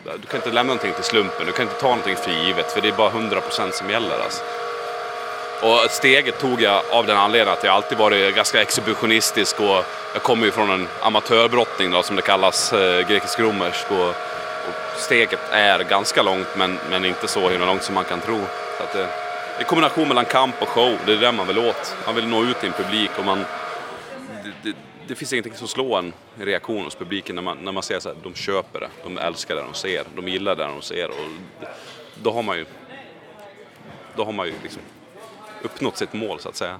Du 0.03 0.27
kan 0.27 0.39
inte 0.39 0.51
lämna 0.51 0.73
någonting 0.73 0.93
till 0.93 1.03
slumpen, 1.03 1.45
du 1.45 1.51
kan 1.51 1.65
inte 1.65 1.79
ta 1.79 1.88
någonting 1.88 2.15
för 2.15 2.31
givet 2.31 2.71
för 2.71 2.81
det 2.81 2.88
är 2.88 2.97
bara 2.97 3.12
100% 3.12 3.71
som 3.71 3.89
gäller 3.89 4.19
alltså. 4.19 4.43
Och 5.62 5.91
steget 5.91 6.39
tog 6.39 6.62
jag 6.62 6.81
av 6.91 7.05
den 7.05 7.17
anledningen 7.17 7.57
att 7.57 7.63
jag 7.63 7.75
alltid 7.75 7.97
varit 7.97 8.36
ganska 8.36 8.62
exhibitionistisk 8.62 9.59
och 9.59 9.86
jag 10.13 10.23
kommer 10.23 10.45
ju 10.45 10.51
från 10.51 10.69
en 10.69 10.88
amatörbrottning 11.01 11.91
då, 11.91 12.03
som 12.03 12.15
det 12.15 12.21
kallas, 12.21 12.73
eh, 12.73 13.07
grekisk-romersk. 13.07 13.91
Och, 13.91 14.15
och 14.67 14.99
steget 14.99 15.39
är 15.52 15.84
ganska 15.84 16.21
långt 16.21 16.47
men, 16.58 16.80
men 16.89 17.06
inte 17.06 17.28
så 17.28 17.49
himla 17.49 17.65
långt 17.65 17.84
som 17.84 17.95
man 17.95 18.06
kan 18.06 18.21
tro. 18.21 18.39
Så 18.78 18.84
att, 18.84 18.93
det, 18.93 19.08
det 19.58 19.63
är 19.63 19.63
kombination 19.63 20.08
mellan 20.08 20.26
kamp 20.26 20.62
och 20.62 20.67
show, 20.67 20.97
det 21.06 21.13
är 21.13 21.17
det 21.17 21.32
man 21.32 21.47
vill 21.47 21.60
åt. 21.60 21.95
Man 22.06 22.15
vill 22.15 22.28
nå 22.28 22.43
ut 22.43 22.60
till 22.60 22.69
en 22.69 22.84
publik 22.84 23.12
och 23.17 23.26
man... 23.26 23.45
Det, 24.43 24.52
det, 24.69 24.76
det 25.08 25.15
finns 25.15 25.34
ingenting 25.34 25.54
som 25.54 25.67
slår 25.67 25.99
en 25.99 26.13
reaktion 26.38 26.84
hos 26.84 26.95
publiken 26.95 27.36
när 27.36 27.43
man, 27.43 27.58
när 27.58 27.71
man 27.71 27.84
ser 27.84 27.97
att 27.97 28.23
de 28.23 28.34
köper 28.36 28.80
det, 28.80 28.89
de 29.04 29.17
älskar 29.17 29.56
det 29.56 29.62
de 29.62 29.73
ser, 29.73 30.04
de 30.15 30.28
gillar 30.28 30.56
det 30.56 30.63
de 30.63 30.82
ser. 30.82 31.10
Och 31.10 31.30
då 32.23 32.32
har 32.32 32.43
man 32.43 32.58
ju, 32.58 32.65
då 34.15 34.26
har 34.26 34.32
man 34.32 34.47
ju 34.47 34.54
liksom 34.63 34.82
uppnått 35.62 35.97
sitt 35.97 36.13
mål 36.13 36.39
så 36.39 36.49
att 36.49 36.56
säga. 36.56 36.80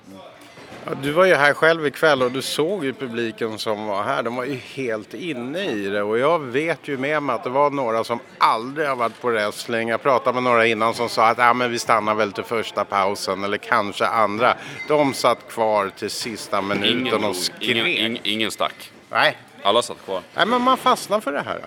Ja, 0.86 0.92
du 1.04 1.12
var 1.12 1.26
ju 1.26 1.34
här 1.34 1.54
själv 1.54 1.88
ikväll 1.88 2.22
och 2.24 2.32
du 2.32 2.42
såg 2.42 2.86
ju 2.86 2.94
publiken 2.94 3.58
som 3.58 3.86
var 3.88 4.04
här. 4.04 4.24
De 4.24 4.36
var 4.36 4.44
ju 4.46 4.56
helt 4.56 5.14
inne 5.14 5.66
i 5.72 5.86
det 5.90 6.02
och 6.04 6.18
jag 6.20 6.40
vet 6.40 6.88
ju 6.88 6.98
med 6.98 7.24
mig 7.24 7.36
att 7.36 7.44
det 7.44 7.50
var 7.50 7.70
några 7.70 8.04
som 8.04 8.20
aldrig 8.38 8.88
har 8.88 8.96
varit 8.96 9.22
på 9.22 9.28
wrestling. 9.30 9.90
Jag 9.90 10.02
pratade 10.04 10.34
med 10.34 10.44
några 10.44 10.66
innan 10.68 10.94
som 10.94 11.10
sa 11.10 11.28
att 11.28 11.40
ah, 11.40 11.54
men 11.54 11.72
vi 11.72 11.80
stannar 11.80 12.16
väl 12.16 12.32
till 12.32 12.44
första 12.44 12.86
pausen 12.86 13.44
eller 13.44 13.58
kanske 13.58 14.06
andra. 14.08 14.56
De 14.88 15.14
satt 15.14 15.48
kvar 15.50 15.92
till 15.98 16.10
sista 16.10 16.62
minuten 16.62 17.00
Ingen, 17.08 17.24
och 17.24 17.36
skrek. 17.36 17.62
ingen, 17.70 17.88
ingen, 17.88 18.18
ingen 18.24 18.52
stack. 18.52 18.92
Nej. 19.10 19.38
Alla 19.64 19.82
satt 19.82 20.06
kvar. 20.06 20.22
Nej, 20.36 20.46
men 20.46 20.62
man 20.62 20.78
fastnar 20.78 21.20
för 21.20 21.32
det 21.32 21.42
här. 21.46 21.60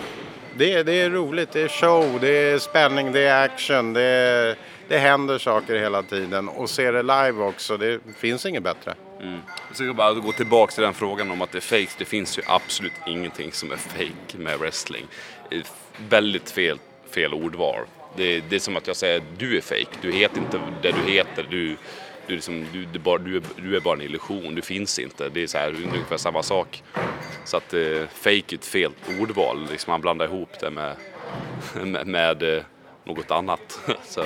Det, 0.57 0.73
är- 0.73 0.85
det 0.85 0.93
är 1.01 1.11
roligt, 1.11 1.53
det 1.53 1.61
är 1.63 1.69
show, 1.69 2.19
det 2.21 2.29
är 2.51 2.59
spänning, 2.59 3.13
det 3.13 3.21
är 3.21 3.45
action, 3.45 3.93
det, 3.93 4.03
är, 4.03 4.57
det 4.89 4.99
händer 4.99 5.39
saker 5.39 5.75
hela 5.77 6.03
tiden. 6.03 6.49
Och 6.49 6.71
se 6.71 6.91
det 6.91 7.03
live 7.03 7.43
också, 7.45 7.77
det 7.77 8.01
finns 8.19 8.47
inget 8.47 8.63
bättre. 8.63 8.95
Mm. 9.21 9.41
Jag 9.69 9.77
ska 9.77 9.95
bara 9.95 10.13
gå 10.13 10.33
tillbaka 10.33 10.73
till 10.73 10.83
den 10.83 10.95
frågan 10.95 11.31
om 11.31 11.43
att 11.43 11.53
det 11.53 11.59
är 11.59 11.61
fake. 11.61 11.93
Det 11.99 12.05
finns 12.05 12.39
ju 12.39 12.43
absolut 12.47 12.93
ingenting 13.07 13.53
som 13.53 13.73
är 13.73 13.77
fake 13.77 14.39
med 14.39 14.59
wrestling. 14.59 15.07
Eh, 15.51 15.61
väldigt 16.09 16.51
fel, 16.51 16.79
fel 17.11 17.35
ordval. 17.35 17.87
Det, 18.17 18.41
det 18.41 18.57
är 18.57 18.61
som 18.61 18.77
att 18.77 18.87
jag 18.87 18.97
säger 18.97 19.23
du 19.39 19.57
är 19.57 19.61
fake. 19.61 19.99
Du 20.01 20.13
heter 20.13 20.39
inte 20.39 20.61
det 20.83 20.93
du 20.93 21.13
heter. 21.13 21.47
Du, 21.51 21.77
du, 22.27 22.33
är 22.33 22.37
liksom, 22.37 22.67
du, 22.73 22.85
du, 22.85 22.99
bara, 22.99 23.19
du, 23.19 23.37
är, 23.37 23.43
du 23.57 23.77
är 23.77 23.81
bara 23.81 23.95
en 23.95 24.03
illusion. 24.03 24.55
Du 24.55 24.63
finns 24.63 24.99
inte. 24.99 25.29
Det 25.29 25.43
är 25.43 25.47
så 25.47 25.59
här, 25.59 25.75
ungefär 25.75 26.17
samma 26.17 26.43
sak. 26.43 26.83
Så 27.45 27.57
att 27.57 27.75
eh, 27.75 28.07
fake 28.13 28.37
är 28.37 28.55
ett 28.55 28.67
fel 28.67 28.93
ordval. 29.21 29.69
Liksom 29.71 29.91
man 29.91 30.01
blandar 30.01 30.27
ihop 30.27 30.61
det 30.61 30.71
med, 30.71 30.97
med, 31.85 32.07
med 32.07 32.43
eh, 32.57 32.63
något 33.05 33.31
annat. 33.31 33.81
Så, 34.05 34.25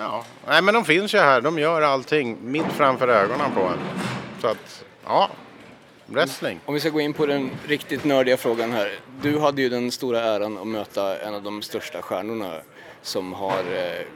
Ja. 0.00 0.24
Nej, 0.46 0.62
men 0.62 0.74
de 0.74 0.84
finns 0.84 1.14
ju 1.14 1.18
här, 1.18 1.40
de 1.40 1.58
gör 1.58 1.82
allting 1.82 2.38
mitt 2.40 2.72
framför 2.72 3.08
ögonen 3.08 3.52
på 3.54 3.60
en. 3.60 3.78
Så 4.40 4.46
att, 4.46 4.84
ja, 5.04 5.30
wrestling. 6.06 6.60
Om 6.64 6.74
vi 6.74 6.80
ska 6.80 6.90
gå 6.90 7.00
in 7.00 7.12
på 7.12 7.26
den 7.26 7.50
riktigt 7.66 8.04
nördiga 8.04 8.36
frågan 8.36 8.72
här. 8.72 8.98
Du 9.22 9.38
hade 9.38 9.62
ju 9.62 9.68
den 9.68 9.90
stora 9.90 10.20
äran 10.20 10.58
att 10.58 10.66
möta 10.66 11.18
en 11.18 11.34
av 11.34 11.42
de 11.42 11.62
största 11.62 12.02
stjärnorna 12.02 12.54
som 13.02 13.32
har, 13.32 13.58
eh, 13.58 14.06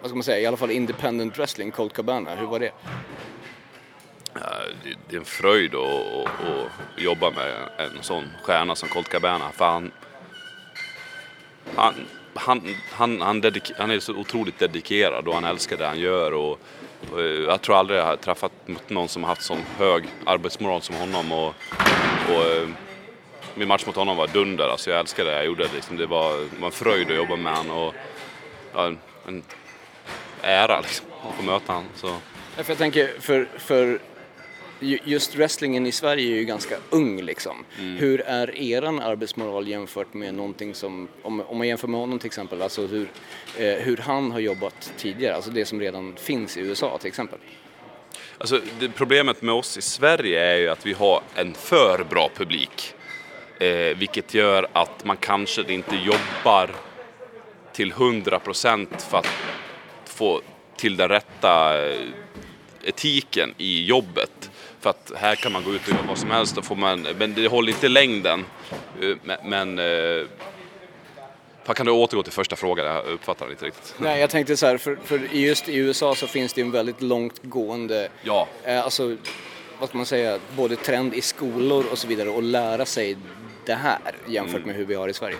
vad 0.00 0.10
ska 0.10 0.14
man 0.14 0.22
säga, 0.22 0.40
i 0.40 0.46
alla 0.46 0.56
fall 0.56 0.70
independent 0.70 1.38
wrestling, 1.38 1.70
Colt 1.70 1.92
Cabana. 1.92 2.34
Hur 2.34 2.46
var 2.46 2.58
det? 2.58 2.72
Det 5.08 5.16
är 5.16 5.18
en 5.18 5.24
fröjd 5.24 5.74
att, 5.74 5.80
att, 5.80 6.46
att 6.96 7.02
jobba 7.02 7.30
med 7.30 7.54
en 7.78 8.02
sån 8.02 8.24
stjärna 8.42 8.74
som 8.74 8.88
Colt 8.88 9.08
Cabana. 9.08 9.44
För 9.52 9.64
han, 9.64 9.92
han, 11.76 11.94
han, 12.34 12.76
han, 12.90 13.20
han, 13.20 13.40
dedik, 13.40 13.72
han 13.78 13.90
är 13.90 14.00
så 14.00 14.14
otroligt 14.14 14.58
dedikerad 14.58 15.28
och 15.28 15.34
han 15.34 15.44
älskar 15.44 15.76
det 15.76 15.86
han 15.86 15.98
gör. 15.98 16.32
Och, 16.32 16.60
och 17.12 17.20
eh, 17.20 17.26
jag 17.26 17.62
tror 17.62 17.76
aldrig 17.76 17.98
jag 17.98 18.04
har 18.04 18.16
träffat 18.16 18.52
någon 18.88 19.08
som 19.08 19.22
har 19.22 19.28
haft 19.28 19.42
sån 19.42 19.62
hög 19.78 20.04
arbetsmoral 20.26 20.82
som 20.82 20.94
honom. 20.94 21.32
Och, 21.32 21.54
och, 22.28 22.44
eh, 22.44 22.68
min 23.54 23.68
match 23.68 23.86
mot 23.86 23.96
honom 23.96 24.16
var 24.16 24.26
dunder, 24.26 24.68
alltså 24.68 24.90
jag 24.90 25.00
älskade 25.00 25.30
det 25.30 25.36
jag 25.36 25.46
gjorde. 25.46 25.66
Liksom, 25.74 25.96
det 25.96 26.06
var, 26.06 26.30
var 26.60 26.66
en 26.66 26.72
fröjd 26.72 27.10
att 27.10 27.16
jobba 27.16 27.36
med 27.36 27.56
honom. 27.56 27.76
Och, 27.76 27.94
ja, 28.74 28.92
en, 29.26 29.42
ära 30.42 30.80
liksom, 30.80 31.06
att 31.28 31.34
få 31.34 31.42
möta 31.42 31.72
honom. 31.72 31.88
Så. 31.94 32.16
Jag 32.56 32.78
tänker, 32.78 33.20
för, 33.20 33.48
för 33.58 34.00
just 34.80 35.36
wrestlingen 35.36 35.86
i 35.86 35.92
Sverige 35.92 36.34
är 36.34 36.38
ju 36.38 36.44
ganska 36.44 36.76
ung 36.90 37.22
liksom. 37.22 37.64
Hur 37.98 38.20
är 38.20 38.58
eran 38.58 39.00
arbetsmoral 39.00 39.68
jämfört 39.68 40.14
med 40.14 40.34
någonting 40.34 40.74
som, 40.74 41.08
om, 41.22 41.40
om 41.40 41.58
man 41.58 41.68
jämför 41.68 41.88
med 41.88 42.00
honom 42.00 42.18
till 42.18 42.26
exempel, 42.26 42.62
alltså 42.62 42.86
hur, 42.86 43.08
eh, 43.58 43.74
hur 43.74 43.96
han 43.96 44.32
har 44.32 44.40
jobbat 44.40 44.92
tidigare, 44.96 45.34
alltså 45.34 45.50
det 45.50 45.64
som 45.64 45.80
redan 45.80 46.16
finns 46.16 46.56
i 46.56 46.60
USA 46.60 46.98
till 46.98 47.08
exempel? 47.08 47.38
Alltså, 48.38 48.60
problemet 48.94 49.42
med 49.42 49.54
oss 49.54 49.78
i 49.78 49.82
Sverige 49.82 50.44
är 50.44 50.56
ju 50.56 50.68
att 50.68 50.86
vi 50.86 50.92
har 50.92 51.22
en 51.34 51.54
för 51.54 52.04
bra 52.10 52.30
publik. 52.34 52.94
Eh, 53.60 53.96
vilket 53.96 54.34
gör 54.34 54.68
att 54.72 55.04
man 55.04 55.16
kanske 55.16 55.72
inte 55.72 55.96
jobbar 55.96 56.70
till 57.72 57.92
100% 57.92 58.86
för 58.98 59.18
att 59.18 59.28
få 60.04 60.40
till 60.76 60.96
den 60.96 61.08
rätta 61.08 61.86
eh, 61.86 62.00
etiken 62.84 63.54
i 63.58 63.84
jobbet. 63.84 64.49
För 64.80 64.90
att 64.90 65.12
här 65.16 65.34
kan 65.34 65.52
man 65.52 65.64
gå 65.64 65.74
ut 65.74 65.82
och 65.82 65.88
göra 65.92 66.02
vad 66.08 66.18
som 66.18 66.30
helst, 66.30 66.58
och 66.58 66.64
får 66.64 66.76
man, 66.76 67.06
men 67.18 67.34
det 67.34 67.48
håller 67.48 67.72
inte 67.72 67.86
i 67.86 67.88
längden. 67.88 68.44
Eh, 69.02 69.16
Men, 69.22 69.38
men 69.44 69.78
eh, 69.78 70.26
kan 71.74 71.86
du 71.86 71.92
återgå 71.92 72.22
till 72.22 72.32
första 72.32 72.56
frågan? 72.56 72.86
Jag 72.86 73.04
uppfattar 73.06 73.46
den 73.46 73.52
inte 73.52 73.64
riktigt. 73.66 73.94
Nej, 73.98 74.20
jag 74.20 74.30
tänkte 74.30 74.56
så 74.56 74.66
här, 74.66 74.76
för, 74.78 74.98
för 75.04 75.18
just 75.32 75.68
i 75.68 75.76
USA 75.76 76.14
så 76.14 76.26
finns 76.26 76.52
det 76.52 76.60
en 76.60 76.70
väldigt 76.70 77.02
långtgående, 77.02 78.08
Ja, 78.22 78.48
eh, 78.64 78.84
alltså 78.84 79.16
vad 79.80 79.88
ska 79.88 79.98
man 79.98 80.06
säga, 80.06 80.38
både 80.56 80.76
trend 80.76 81.14
i 81.14 81.20
skolor 81.20 81.84
och 81.92 81.98
så 81.98 82.06
vidare 82.08 82.28
och 82.28 82.42
lära 82.42 82.84
sig 82.86 83.16
det 83.66 83.74
här 83.74 83.98
jämfört 84.28 84.64
med 84.66 84.74
hur 84.76 84.84
vi 84.84 84.94
har 84.94 85.08
i 85.08 85.12
Sverige. 85.12 85.36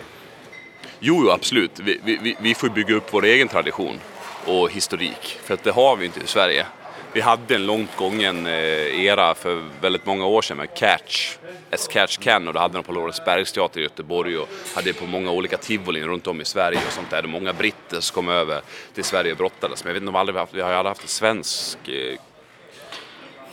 Jo, 1.00 1.20
jo, 1.24 1.31
absolut. 1.31 1.70
Vi- 1.81 2.00
vi, 2.05 2.37
vi 2.40 2.55
får 2.55 2.68
bygga 2.68 2.94
upp 2.94 3.07
vår 3.14 3.24
egen 3.24 3.48
tradition 3.48 4.00
och 4.46 4.70
historik, 4.70 5.38
för 5.44 5.55
att 5.55 5.64
det 5.64 5.70
har 5.72 5.96
vi 5.96 6.05
inte 6.07 6.20
i 6.20 6.26
Sverige. 6.26 6.66
Vi 7.12 7.20
hade 7.20 7.55
en 7.55 7.66
långt 7.66 7.96
gången 7.96 8.46
eh, 8.46 9.05
era 9.05 9.35
för 9.35 9.64
väldigt 9.81 10.07
många 10.07 10.27
år 10.27 10.42
sedan 10.42 10.57
med 10.57 10.75
Catch, 10.75 11.37
As 11.73 11.88
Catch 11.88 12.16
Can 12.16 12.49
och 12.49 12.55
då 12.55 12.61
hade 12.61 12.75
de 12.75 12.85
på 12.85 12.92
Lorensbergsteatern 12.92 13.81
i 13.81 13.83
Göteborg 13.83 14.38
och 14.38 14.49
hade 14.75 14.92
på 14.92 15.07
många 15.07 15.31
olika 15.31 15.57
tivolin 15.57 16.05
runt 16.05 16.27
om 16.27 16.40
i 16.40 16.44
Sverige 16.44 16.79
och 16.87 16.92
sånt 16.92 17.11
där. 17.11 17.23
Det 17.23 17.29
många 17.29 17.53
britter 17.53 18.01
som 18.01 18.14
kom 18.14 18.29
över 18.29 18.61
till 18.94 19.05
Sverige 19.05 19.33
och 19.33 19.38
brottades, 19.38 19.85
men 19.85 19.88
jag 19.88 19.94
vet 19.94 20.01
inte 20.01 20.09
om 20.09 20.14
vi 20.14 20.18
aldrig 20.18 20.38
haft, 20.38 20.55
vi 20.55 20.61
har 20.61 20.70
ju 20.70 20.77
aldrig 20.77 20.90
haft 20.90 21.03
en 21.03 21.09
svensk 21.09 21.88
eh, 21.88 22.18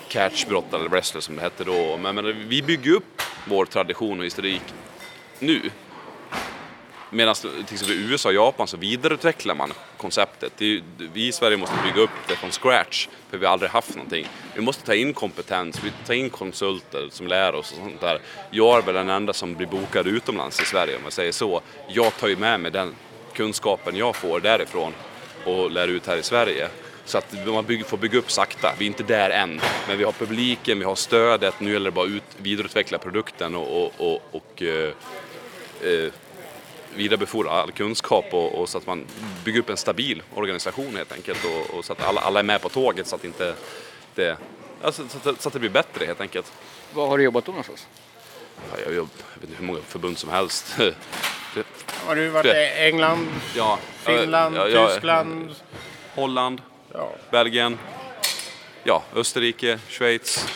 catchbrottare 0.08 0.80
eller 0.80 0.90
wrestler 0.90 1.22
som 1.22 1.36
det 1.36 1.42
hette 1.42 1.64
då. 1.64 1.98
Men, 1.98 2.16
men 2.16 2.50
vi 2.50 2.62
bygger 2.62 2.92
upp 2.92 3.22
vår 3.46 3.66
tradition 3.66 4.20
och 4.20 4.26
historik 4.26 4.64
nu. 5.40 5.62
Medan 7.10 7.36
till 7.36 7.50
exempel 7.74 7.96
i 7.96 8.12
USA 8.12 8.30
och 8.30 8.36
Japan 8.36 8.68
så 8.68 8.78
vidareutvecklar 8.78 9.56
man 9.56 9.74
konceptet. 9.98 10.54
Det 10.58 10.66
är, 10.66 10.70
ju- 10.70 10.82
vi 11.14 11.28
i 11.28 11.32
Sverige 11.32 11.58
måste 11.58 11.76
bygga 11.86 12.02
upp 12.02 12.10
det 12.28 12.36
från 12.36 12.52
scratch, 12.52 13.08
för 13.30 13.38
vi 13.38 13.46
har 13.46 13.54
aldrig 13.54 13.72
haft 13.72 13.96
någonting. 13.96 14.28
Vi 14.56 14.62
måste 14.62 14.86
ta 14.86 14.96
in 14.96 15.14
kompetens, 15.14 15.80
vi 15.84 15.92
tar 16.08 16.14
in 16.14 16.30
konsulter 16.30 17.08
som 17.12 17.28
lär 17.28 17.56
oss 17.56 17.72
och 17.72 17.78
sånt 17.78 18.02
där. 18.02 18.20
Jag 18.52 18.78
är 18.78 18.82
väl 18.82 18.96
den 18.96 19.10
enda 19.10 19.34
som 19.34 19.56
blir 19.56 19.68
bokad 19.68 20.08
utomlands 20.08 20.62
i 20.62 20.66
Sverige 20.66 20.96
om 20.96 21.02
jag 21.04 21.14
säger 21.14 21.32
så. 21.32 21.62
Jag 21.88 22.18
tar 22.18 22.28
ju 22.28 22.36
med 22.36 22.60
mig 22.60 22.72
den 22.72 22.96
kunskapen 23.34 23.96
jag 23.96 24.16
får 24.16 24.40
därifrån 24.40 24.94
och 25.46 25.72
lär 25.72 25.88
ut 25.88 26.08
här 26.08 26.18
i 26.18 26.24
Sverige. 26.24 26.68
Så 27.06 27.18
att 27.18 27.34
man 27.48 27.66
bygger, 27.66 27.84
får 27.86 27.98
bygga 27.98 28.20
upp 28.20 28.32
sakta. 28.32 28.74
Vi 28.80 28.86
är 28.86 28.88
inte 28.88 29.04
där 29.04 29.30
än, 29.30 29.62
men 29.88 29.98
vi 29.98 30.04
har 30.04 30.12
publiken, 30.12 30.80
vi 30.80 30.86
har 30.86 30.96
stödet. 30.96 31.60
Nu 31.60 31.74
gäller 31.74 31.86
det 31.86 31.92
bara 31.92 32.06
att 32.08 32.36
vidareutveckla 32.38 32.98
produkten 32.98 33.56
och, 33.56 33.84
och, 33.84 33.94
och, 33.98 34.22
och 34.32 34.62
eh, 34.64 34.92
eh, 35.82 36.12
vidarebefordra 36.96 37.52
all 37.52 37.72
kunskap 37.72 38.26
och, 38.34 38.56
och 38.62 38.70
så 38.70 38.78
att 38.78 38.88
man 38.88 39.06
bygger 39.46 39.60
upp 39.60 39.70
en 39.70 39.78
stabil 39.78 40.24
organisation 40.36 40.96
helt 40.96 41.12
enkelt 41.12 41.40
och, 41.46 41.78
och 41.78 41.86
så 41.86 41.94
att 41.94 42.04
alla, 42.04 42.22
alla 42.22 42.40
är 42.40 42.44
med 42.44 42.62
på 42.62 42.70
tåget 42.70 43.08
så 43.08 43.16
att 43.16 43.24
inte 43.26 43.54
det, 44.16 44.38
alltså, 44.82 45.04
så, 45.24 45.30
att, 45.30 45.42
så 45.42 45.50
att 45.50 45.54
det 45.54 45.60
blir 45.60 45.70
bättre 45.70 46.06
helt 46.06 46.22
enkelt. 46.22 46.52
Vad 46.94 47.10
har 47.10 47.18
du 47.18 47.24
jobbat 47.24 47.46
då 47.46 47.52
någonstans? 47.52 47.88
Ja, 48.72 48.80
Jag, 48.86 48.94
jag, 48.94 48.96
jag 48.96 49.42
vet 49.42 49.50
inte 49.50 49.56
hur 49.60 49.66
många 49.66 49.80
förbund 49.88 50.18
som 50.18 50.30
helst. 50.30 50.76
Det- 50.78 51.66
Har 52.06 52.16
du 52.16 52.30
varit 52.30 52.46
i 52.46 52.72
England, 52.78 53.28
ja, 53.56 53.80
Finland, 53.98 54.56
ja, 54.56 54.68
ja, 54.68 54.88
Tyskland? 54.90 55.56
Holland, 56.16 56.62
Ja. 56.94 57.12
Belgien, 57.32 57.78
ja, 58.84 59.04
Österrike, 59.16 59.80
Schweiz, 59.90 60.48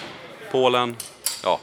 Polen. 0.52 0.96
Ja, 1.44 1.60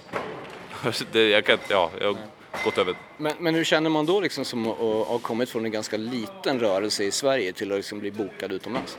det, 1.12 1.28
jag, 1.28 1.44
kan, 1.44 1.58
ja, 1.68 1.90
jag 2.00 2.06
har 2.06 2.16
gått 2.64 2.78
över 2.78 2.94
Men, 3.16 3.32
men 3.38 3.54
hur 3.54 3.64
känner 3.64 3.90
man 3.90 4.06
då 4.06 4.20
liksom 4.20 4.44
som 4.44 4.66
att 4.66 4.72
att 4.80 5.06
ha 5.06 5.18
kommit 5.22 5.50
från 5.50 5.64
en 5.64 5.70
ganska 5.72 5.96
liten 5.96 6.60
rörelse 6.60 7.04
i 7.04 7.10
Sverige 7.10 7.52
till 7.52 7.72
att 7.72 7.76
liksom 7.78 7.98
bli 8.00 8.10
bokad 8.10 8.52
utomlands? 8.52 8.98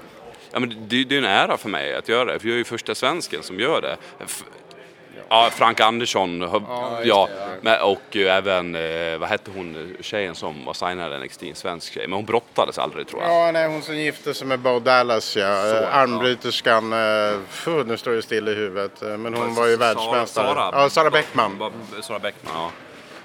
Ja, 0.51 0.59
men 0.59 0.69
det, 0.87 1.03
det 1.03 1.15
är 1.15 1.17
en 1.19 1.25
ära 1.25 1.57
för 1.57 1.69
mig 1.69 1.95
att 1.95 2.09
göra 2.09 2.33
det, 2.33 2.39
för 2.39 2.47
jag 2.47 2.53
är 2.53 2.57
ju 2.57 2.63
första 2.63 2.95
svensken 2.95 3.43
som 3.43 3.59
gör 3.59 3.81
det. 3.81 3.97
F- 4.23 4.43
Ja, 5.31 5.49
Frank 5.53 5.79
Andersson. 5.79 6.41
Ja, 7.03 7.29
men, 7.61 7.81
och 7.81 8.15
eh, 8.17 8.35
även, 8.35 8.75
eh, 8.75 9.17
vad 9.17 9.29
hette 9.29 9.51
hon, 9.55 9.95
tjejen 10.01 10.35
som 10.35 10.65
var 10.65 10.73
signad 10.73 11.21
NXT, 11.21 11.43
en 11.43 11.55
svensk 11.55 11.93
tjej. 11.93 12.07
Men 12.07 12.13
hon 12.13 12.25
brottades 12.25 12.77
aldrig 12.79 13.07
tror 13.07 13.21
jag. 13.23 13.31
Ja, 13.47 13.51
nej, 13.51 13.67
hon 13.67 13.81
som 13.81 13.97
gifte 13.97 14.33
sig 14.33 14.47
med 14.47 14.59
Bo 14.59 14.79
Dallas, 14.79 15.37
ja. 15.37 15.61
Så, 15.61 15.75
Eh, 15.75 15.95
Armbryterskan, 15.97 16.93
eh, 16.93 17.39
fuh, 17.49 17.85
nu 17.85 17.97
står 17.97 18.11
det 18.11 18.21
still 18.21 18.47
i 18.47 18.53
huvudet. 18.55 19.01
Eh, 19.01 19.17
Men 19.17 19.33
hon 19.33 19.55
var 19.55 19.67
ju 19.67 19.75
världsmästare. 19.75 20.47
Sara, 20.55 20.69
ja, 20.73 20.89
Sara 20.89 21.09
Bäckman. 21.09 21.71
Sara 22.01 22.19
Bäckman, 22.19 22.53
ja. 22.55 22.71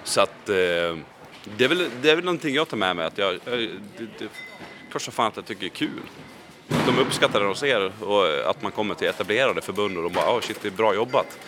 Så 0.05 0.21
att 0.21 0.49
eh, 0.49 0.55
det, 1.57 1.65
är 1.65 1.69
väl, 1.69 1.91
det 2.03 2.11
är 2.11 2.17
väl 2.17 2.25
någonting 2.25 2.55
jag 2.55 2.69
tar 2.69 2.77
med 2.77 2.97
mig. 2.97 3.07
Att 3.07 3.19
jag, 3.19 3.35
jag, 3.45 3.59
det, 3.59 4.07
det, 4.19 4.29
klart 4.91 5.03
som 5.03 5.13
fan 5.13 5.27
att 5.27 5.37
jag 5.37 5.47
tycker 5.47 5.61
det 5.61 5.67
är 5.67 5.71
kul. 5.71 6.01
De 6.87 6.99
uppskattar 6.99 7.41
det 7.41 7.47
de 7.47 7.55
ser 7.55 8.05
och 8.05 8.51
att 8.51 8.63
man 8.63 8.73
kommer 8.73 8.95
till 8.95 9.09
etablerade 9.09 9.61
förbund 9.61 9.97
och 9.97 10.03
de 10.03 10.13
bara 10.13 10.37
oh, 10.37 10.41
shit 10.41 10.59
det 10.63 10.69
är 10.69 10.73
bra 10.73 10.95
jobbat. 10.95 11.39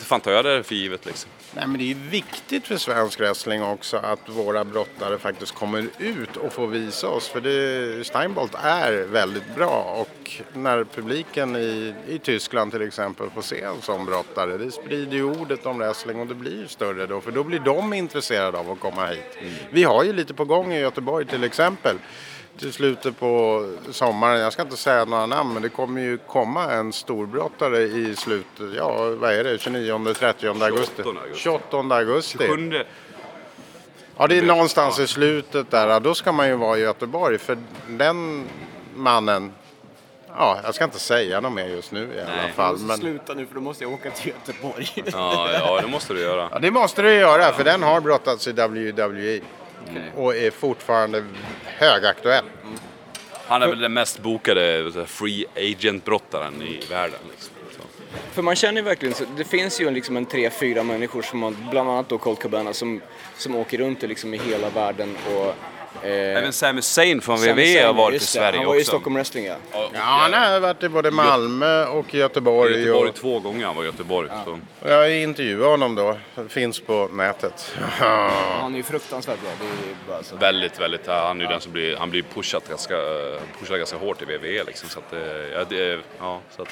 Det 0.00 0.06
fan 0.06 0.20
tar 0.20 0.32
jag 0.32 0.44
det 0.44 0.62
för 0.62 0.74
givet 0.74 1.06
liksom. 1.06 1.30
Nej, 1.52 1.66
men 1.66 1.78
det 1.78 1.84
är 1.84 1.86
ju 1.86 1.94
viktigt 1.94 2.66
för 2.66 2.76
svensk 2.76 3.20
wrestling 3.20 3.62
också 3.62 3.96
att 3.96 4.28
våra 4.28 4.64
brottare 4.64 5.18
faktiskt 5.18 5.54
kommer 5.54 5.86
ut 5.98 6.36
och 6.36 6.52
får 6.52 6.66
visa 6.66 7.08
oss. 7.08 7.28
För 7.28 7.40
det, 7.40 8.06
Steinbolt 8.06 8.54
är 8.62 9.06
väldigt 9.06 9.54
bra 9.54 9.96
och 10.00 10.30
när 10.52 10.84
publiken 10.84 11.56
i, 11.56 11.94
i 12.08 12.18
Tyskland 12.18 12.72
till 12.72 12.82
exempel 12.82 13.30
får 13.30 13.42
se 13.42 13.62
en 13.62 13.82
sån 13.82 14.06
brottare, 14.06 14.58
det 14.58 14.70
sprider 14.70 15.16
ju 15.16 15.24
ordet 15.24 15.66
om 15.66 15.78
wrestling 15.78 16.20
och 16.20 16.26
det 16.26 16.34
blir 16.34 16.66
större 16.66 17.06
då. 17.06 17.20
För 17.20 17.30
då 17.30 17.44
blir 17.44 17.60
de 17.60 17.92
intresserade 17.92 18.58
av 18.58 18.70
att 18.70 18.80
komma 18.80 19.06
hit. 19.06 19.38
Vi 19.70 19.82
har 19.84 20.04
ju 20.04 20.12
lite 20.12 20.34
på 20.34 20.44
gång 20.44 20.72
i 20.72 20.80
Göteborg 20.80 21.26
till 21.26 21.44
exempel. 21.44 21.96
Till 22.58 22.72
slutet 22.72 23.18
på 23.18 23.64
sommaren, 23.90 24.40
jag 24.40 24.52
ska 24.52 24.62
inte 24.62 24.76
säga 24.76 25.04
några 25.04 25.26
namn, 25.26 25.52
men 25.52 25.62
det 25.62 25.68
kommer 25.68 26.00
ju 26.00 26.18
komma 26.18 26.72
en 26.72 26.92
storbrottare 26.92 27.78
i 27.82 28.16
slutet, 28.16 28.74
ja 28.76 29.10
vad 29.10 29.32
är 29.32 29.44
det, 29.44 29.56
29-30 29.56 30.62
augusti? 30.64 31.02
28 31.02 31.20
augusti. 31.20 31.42
28 31.42 31.96
augusti. 31.96 32.48
Sjunde, 32.48 32.86
Ja, 34.20 34.26
det 34.26 34.38
är 34.38 34.42
någonstans 34.42 34.98
i 34.98 35.06
slutet 35.06 35.70
där. 35.70 36.00
Då 36.00 36.14
ska 36.14 36.32
man 36.32 36.48
ju 36.48 36.54
vara 36.54 36.78
i 36.78 36.80
Göteborg 36.80 37.38
för 37.38 37.58
den 37.88 38.44
mannen, 38.94 39.52
ja, 40.36 40.58
jag 40.64 40.74
ska 40.74 40.84
inte 40.84 40.98
säga 40.98 41.40
något 41.40 41.52
mer 41.52 41.66
just 41.66 41.92
nu 41.92 42.08
i 42.16 42.20
alla 42.20 42.52
fall. 42.54 42.78
Men, 42.78 42.96
Sluta 42.98 43.34
nu 43.34 43.46
för 43.46 43.54
då 43.54 43.60
måste 43.60 43.84
jag 43.84 43.92
åka 43.92 44.10
till 44.10 44.32
Göteborg. 44.32 44.92
ja, 45.12 45.52
ja 45.52 45.80
det 45.80 45.88
måste 45.88 46.14
du 46.14 46.20
göra. 46.20 46.48
ja, 46.52 46.58
det 46.58 46.70
måste 46.70 47.02
du 47.02 47.14
göra 47.14 47.52
för 47.52 47.64
den 47.64 47.82
har 47.82 48.00
brottats 48.00 48.48
i 48.48 48.52
WWE 48.52 49.40
och 50.16 50.36
är 50.36 50.50
fortfarande 50.50 51.24
högaktuell. 51.64 52.44
Han 53.46 53.62
är 53.62 53.68
väl 53.68 53.80
den 53.80 53.92
mest 53.92 54.18
bokade 54.18 54.92
free 55.06 55.46
agent-brottaren 55.56 56.62
i 56.62 56.80
världen. 56.90 57.18
Liksom. 57.30 57.54
För 58.32 58.42
man 58.42 58.56
känner 58.56 58.80
ju 58.80 58.84
verkligen, 58.84 59.14
så, 59.14 59.24
det 59.36 59.44
finns 59.44 59.80
ju 59.80 59.90
liksom 59.90 60.16
en 60.16 60.26
tre, 60.26 60.50
fyra 60.50 60.82
människor 60.82 61.22
som 61.22 61.42
har, 61.42 61.54
bland 61.70 61.90
annat 61.90 62.08
då 62.08 62.18
Colt 62.18 62.42
Cabana 62.42 62.72
som, 62.72 63.00
som 63.36 63.56
åker 63.56 63.78
runt 63.78 64.02
liksom 64.02 64.34
i 64.34 64.38
hela 64.38 64.70
världen 64.70 65.16
och... 65.34 65.54
Eh, 66.02 66.10
Även 66.10 66.52
Sami 66.52 66.82
Zayn 66.82 67.20
från 67.20 67.38
Sami 67.38 67.52
WWE 67.52 67.86
har 67.86 67.94
varit 67.94 68.22
i 68.22 68.24
Sverige 68.24 68.58
Han 68.58 68.66
var 68.66 68.74
i 68.74 68.78
också. 68.78 68.88
Stockholm 68.90 69.14
Wrestling 69.16 69.44
ja. 69.44 69.56
Ja, 69.72 69.90
Ja, 69.94 70.00
han 70.00 70.32
har 70.32 70.60
varit 70.60 70.82
i 70.82 70.88
både 70.88 71.10
Malmö 71.10 71.84
och 71.86 72.14
Göteborg. 72.14 72.78
Göteborg 72.78 73.08
Och, 73.08 73.14
två 73.14 73.40
gånger 73.40 73.66
han 73.66 73.76
var 73.76 73.82
i 73.82 73.86
Göteborg. 73.86 74.28
Så. 74.44 74.58
och 74.82 74.90
jag 74.90 75.16
intervjuade 75.16 75.70
honom 75.70 75.94
då, 75.94 76.16
finns 76.48 76.80
på 76.80 77.08
nätet. 77.12 77.72
Han 77.98 78.72
är 78.72 78.76
ju 78.76 78.82
fruktansvärt 78.82 79.40
bra. 79.40 79.50
Det 80.06 80.12
är 80.12 80.22
så. 80.22 80.36
Väldigt, 80.36 80.80
väldigt. 80.80 81.06
ja, 81.06 81.26
Han 81.26 81.40
är 81.40 81.44
ju 81.44 81.50
den 81.50 81.60
som 81.60 81.72
blir, 81.72 81.96
han 81.96 82.10
blir 82.10 82.22
pushat 82.34 82.68
ganska, 82.68 82.94
pushad 83.60 83.78
ganska 83.78 83.96
hårt 83.96 84.22
i 84.22 84.24
WWE 84.24 84.64
liksom. 84.64 84.88
Så 84.88 84.98
att, 84.98 85.12
eh, 85.12 85.18
ja, 85.54 85.64
det, 85.68 86.00
ja, 86.18 86.40
så 86.56 86.62
att, 86.62 86.68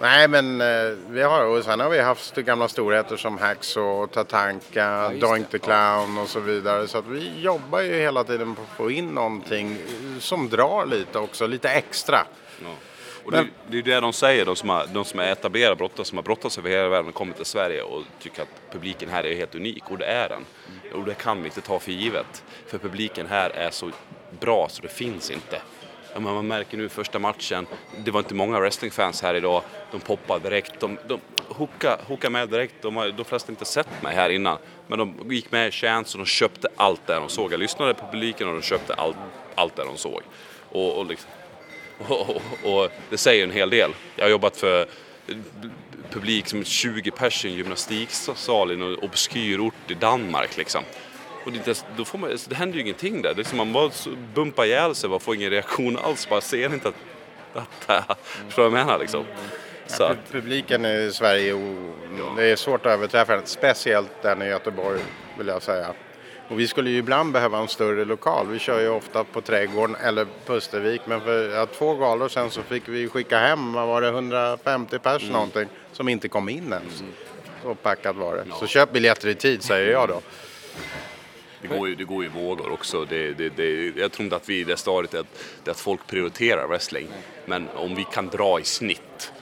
Nej, 0.00 0.28
men 0.28 0.60
eh, 0.60 0.96
vi 1.08 1.22
har, 1.22 1.44
och 1.44 1.64
sen 1.64 1.80
har 1.80 1.90
vi 1.90 2.00
haft 2.00 2.34
gamla 2.34 2.68
storheter 2.68 3.16
som 3.16 3.38
Hacksaw, 3.38 4.06
Tatanka, 4.14 5.08
just 5.10 5.20
Doink 5.20 5.50
the 5.50 5.58
Clown 5.58 6.18
och 6.18 6.28
så 6.28 6.40
vidare. 6.40 6.88
Så 6.88 6.98
att 6.98 7.06
vi 7.06 7.40
jobbar 7.40 7.80
ju 7.80 7.94
hela 7.94 8.24
tiden 8.24 8.54
på 8.54 8.62
att 8.62 8.76
få 8.76 8.90
in 8.90 9.08
någonting 9.08 9.78
som 10.20 10.48
drar 10.48 10.86
lite 10.86 11.18
också, 11.18 11.46
lite 11.46 11.68
extra. 11.68 12.18
ja. 12.62 12.74
Och 13.26 13.32
det, 13.32 13.46
det 13.68 13.78
är 13.78 13.82
det 13.82 14.00
de 14.00 14.12
säger, 14.12 14.44
de 14.44 14.56
som, 14.56 14.68
har, 14.68 14.86
de 14.92 15.04
som 15.04 15.20
är 15.20 15.32
etablerade 15.32 15.76
brottare, 15.76 16.04
som 16.04 16.18
har 16.18 16.22
brottats 16.22 16.58
över 16.58 16.70
hela 16.70 16.88
världen 16.88 17.08
och 17.08 17.14
kommit 17.14 17.36
till 17.36 17.44
Sverige 17.44 17.82
och 17.82 18.02
tycker 18.20 18.42
att 18.42 18.72
publiken 18.72 19.08
här 19.08 19.26
är 19.26 19.36
helt 19.36 19.54
unik. 19.54 19.90
Och 19.90 19.98
det 19.98 20.04
är 20.04 20.28
den. 20.28 20.44
Och 20.94 21.04
det 21.04 21.14
kan 21.14 21.42
vi 21.42 21.44
inte 21.48 21.60
ta 21.60 21.78
för 21.78 21.92
givet. 21.92 22.44
För 22.66 22.78
publiken 22.78 23.26
här 23.26 23.50
är 23.50 23.70
så 23.70 23.90
bra 24.40 24.68
så 24.68 24.82
det 24.82 24.88
finns 24.88 25.30
inte. 25.30 25.60
Ja, 26.16 26.20
men 26.20 26.34
man 26.34 26.46
märker 26.46 26.76
nu 26.76 26.88
första 26.88 27.18
matchen, 27.18 27.66
det 28.04 28.10
var 28.10 28.20
inte 28.20 28.34
många 28.34 28.60
wrestlingfans 28.60 29.22
här 29.22 29.34
idag. 29.34 29.62
De 29.92 30.00
poppade 30.00 30.48
direkt, 30.48 30.80
de, 30.80 30.98
de 31.08 31.20
hookade, 31.48 32.02
hookade 32.06 32.32
med 32.32 32.48
direkt. 32.48 32.74
De 32.82 32.96
har 32.96 33.08
de 33.08 33.24
flesta 33.24 33.52
inte 33.52 33.64
sett 33.64 34.02
mig 34.02 34.14
här 34.14 34.30
innan. 34.30 34.58
Men 34.86 34.98
de 34.98 35.32
gick 35.34 35.52
med 35.52 35.68
i 35.68 35.70
chans 35.70 36.14
och 36.14 36.18
de 36.18 36.26
köpte 36.26 36.68
allt 36.76 37.06
det 37.06 37.14
de 37.14 37.28
såg. 37.28 37.52
Jag 37.52 37.60
lyssnade 37.60 37.94
på 37.94 38.06
publiken 38.12 38.48
och 38.48 38.54
de 38.54 38.62
köpte 38.62 38.94
allt, 38.94 39.16
allt 39.54 39.76
det 39.76 39.84
de 39.84 39.96
såg. 39.96 40.22
Och, 40.70 40.98
och, 40.98 41.06
liksom, 41.06 41.30
och, 42.08 42.30
och, 42.30 42.82
och 42.82 42.90
det 43.10 43.18
säger 43.18 43.44
en 43.44 43.52
hel 43.52 43.70
del. 43.70 43.90
Jag 44.16 44.24
har 44.24 44.30
jobbat 44.30 44.56
för 44.56 44.86
publik 46.10 46.48
som 46.48 46.64
20 46.64 47.10
pers 47.10 47.44
i 47.44 47.48
en 47.48 47.54
gymnastiksal 47.54 48.72
i 48.72 48.76
någon 48.76 48.98
obskyr 48.98 49.60
ort 49.60 49.90
i 49.90 49.94
Danmark 49.94 50.56
liksom. 50.56 50.82
Och 51.46 51.52
det, 51.52 51.84
då 51.96 52.04
får 52.04 52.18
man, 52.18 52.36
det 52.48 52.54
händer 52.54 52.76
ju 52.76 52.82
ingenting 52.82 53.22
där. 53.22 53.34
Det 53.34 53.42
är 53.42 53.44
som 53.44 53.58
man 53.58 53.72
bara 53.72 53.90
bumpar 54.34 54.64
ihjäl 54.64 54.94
sig 54.94 55.10
och 55.10 55.22
får 55.22 55.34
ingen 55.34 55.50
reaktion 55.50 55.98
alls. 55.98 56.28
Bara 56.28 56.40
ser 56.40 56.74
inte 56.74 56.88
att... 56.88 56.94
att 57.86 58.18
Förstår 58.46 58.62
du 58.62 58.70
vad 58.70 58.80
jag 58.80 58.86
menar 58.86 58.98
liksom? 58.98 59.24
Så 59.86 60.02
Ja, 60.02 60.14
publiken 60.30 60.84
i 60.84 61.10
Sverige, 61.12 61.54
det 62.36 62.44
är 62.44 62.56
svårt 62.56 62.86
att 62.86 62.92
överträffa 62.92 63.36
den, 63.36 63.46
speciellt 63.46 64.22
den 64.22 64.42
i 64.42 64.46
Göteborg 64.46 65.00
vill 65.38 65.46
jag 65.46 65.62
säga. 65.62 65.94
Och 66.48 66.60
vi 66.60 66.68
skulle 66.68 66.90
ju 66.90 66.98
ibland 66.98 67.32
behöva 67.32 67.58
en 67.58 67.68
större 67.68 68.04
lokal. 68.04 68.46
Vi 68.46 68.58
kör 68.58 68.80
ju 68.80 68.88
ofta 68.88 69.24
på 69.24 69.40
Trädgården 69.40 69.96
eller 69.96 70.26
Pustervik. 70.46 71.00
Men 71.04 71.20
för 71.20 71.50
ja, 71.50 71.66
två 71.66 71.94
galor 71.94 72.28
sen 72.28 72.50
så 72.50 72.62
fick 72.62 72.88
vi 72.88 73.08
skicka 73.08 73.38
hem, 73.38 73.72
vad 73.72 73.86
var 73.86 74.02
det, 74.02 74.08
150 74.08 74.98
pers 74.98 75.30
någonting 75.30 75.68
som 75.92 76.08
inte 76.08 76.28
kom 76.28 76.48
in 76.48 76.72
ens. 76.72 77.02
Så 77.62 77.74
packat 77.74 78.16
var 78.16 78.36
det. 78.36 78.44
Så 78.58 78.66
köp 78.66 78.92
biljetter 78.92 79.28
i 79.28 79.34
tid 79.34 79.62
säger 79.62 79.92
jag 79.92 80.08
då 80.08 80.20
det, 81.66 81.78
går 81.78 81.88
ju, 81.88 81.94
det 81.94 82.04
går 82.04 82.24
ju 82.24 82.30
i 82.30 82.32
vågor 82.32 82.72
också. 82.72 83.04
Det, 83.04 83.32
det, 83.32 83.48
det, 83.48 83.92
jag 83.96 84.12
tror 84.12 84.24
inte 84.24 84.36
att 84.36 84.48
vi 84.48 84.60
i 84.60 84.64
det 84.64 84.76
stadiet 84.76 85.14
är 85.14 85.20
att, 85.20 85.60
det 85.64 85.70
är 85.70 85.72
att 85.72 85.80
folk 85.80 86.06
prioriterar 86.06 86.66
wrestling. 86.66 87.08
Men 87.46 87.68
om 87.74 87.94
vi 87.94 88.04
kan 88.12 88.28
dra 88.28 88.60
i 88.60 88.64
snitt 88.64 89.32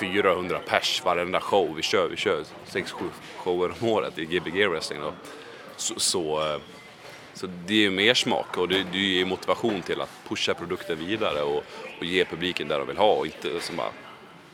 400 0.00 0.60
pers 0.66 1.02
varenda 1.04 1.40
show. 1.40 1.74
Vi 1.76 1.82
kör, 1.82 2.08
vi 2.08 2.16
kör 2.16 2.44
6-7 2.66 2.84
shower 3.36 3.72
om 3.80 3.88
året 3.88 4.18
i 4.18 4.24
Gbg 4.24 4.68
wrestling 4.68 5.00
då. 5.00 5.12
Så, 5.76 6.00
så, 6.00 6.52
eh, 6.54 6.60
så 7.34 7.46
det 7.66 7.86
är 7.86 7.90
mer 7.90 8.14
smak 8.14 8.58
och 8.58 8.68
det, 8.68 8.86
det 8.92 8.98
ger 8.98 9.24
motivation 9.24 9.82
till 9.82 10.00
att 10.00 10.10
pusha 10.28 10.54
produkten 10.54 10.98
vidare 10.98 11.42
och, 11.42 11.64
och 11.98 12.04
ge 12.04 12.24
publiken 12.24 12.68
det 12.68 12.78
de 12.78 12.86
vill 12.86 12.96
ha 12.96 13.12
och 13.12 13.26
inte 13.26 13.60
som 13.60 13.76
bara 13.76 13.90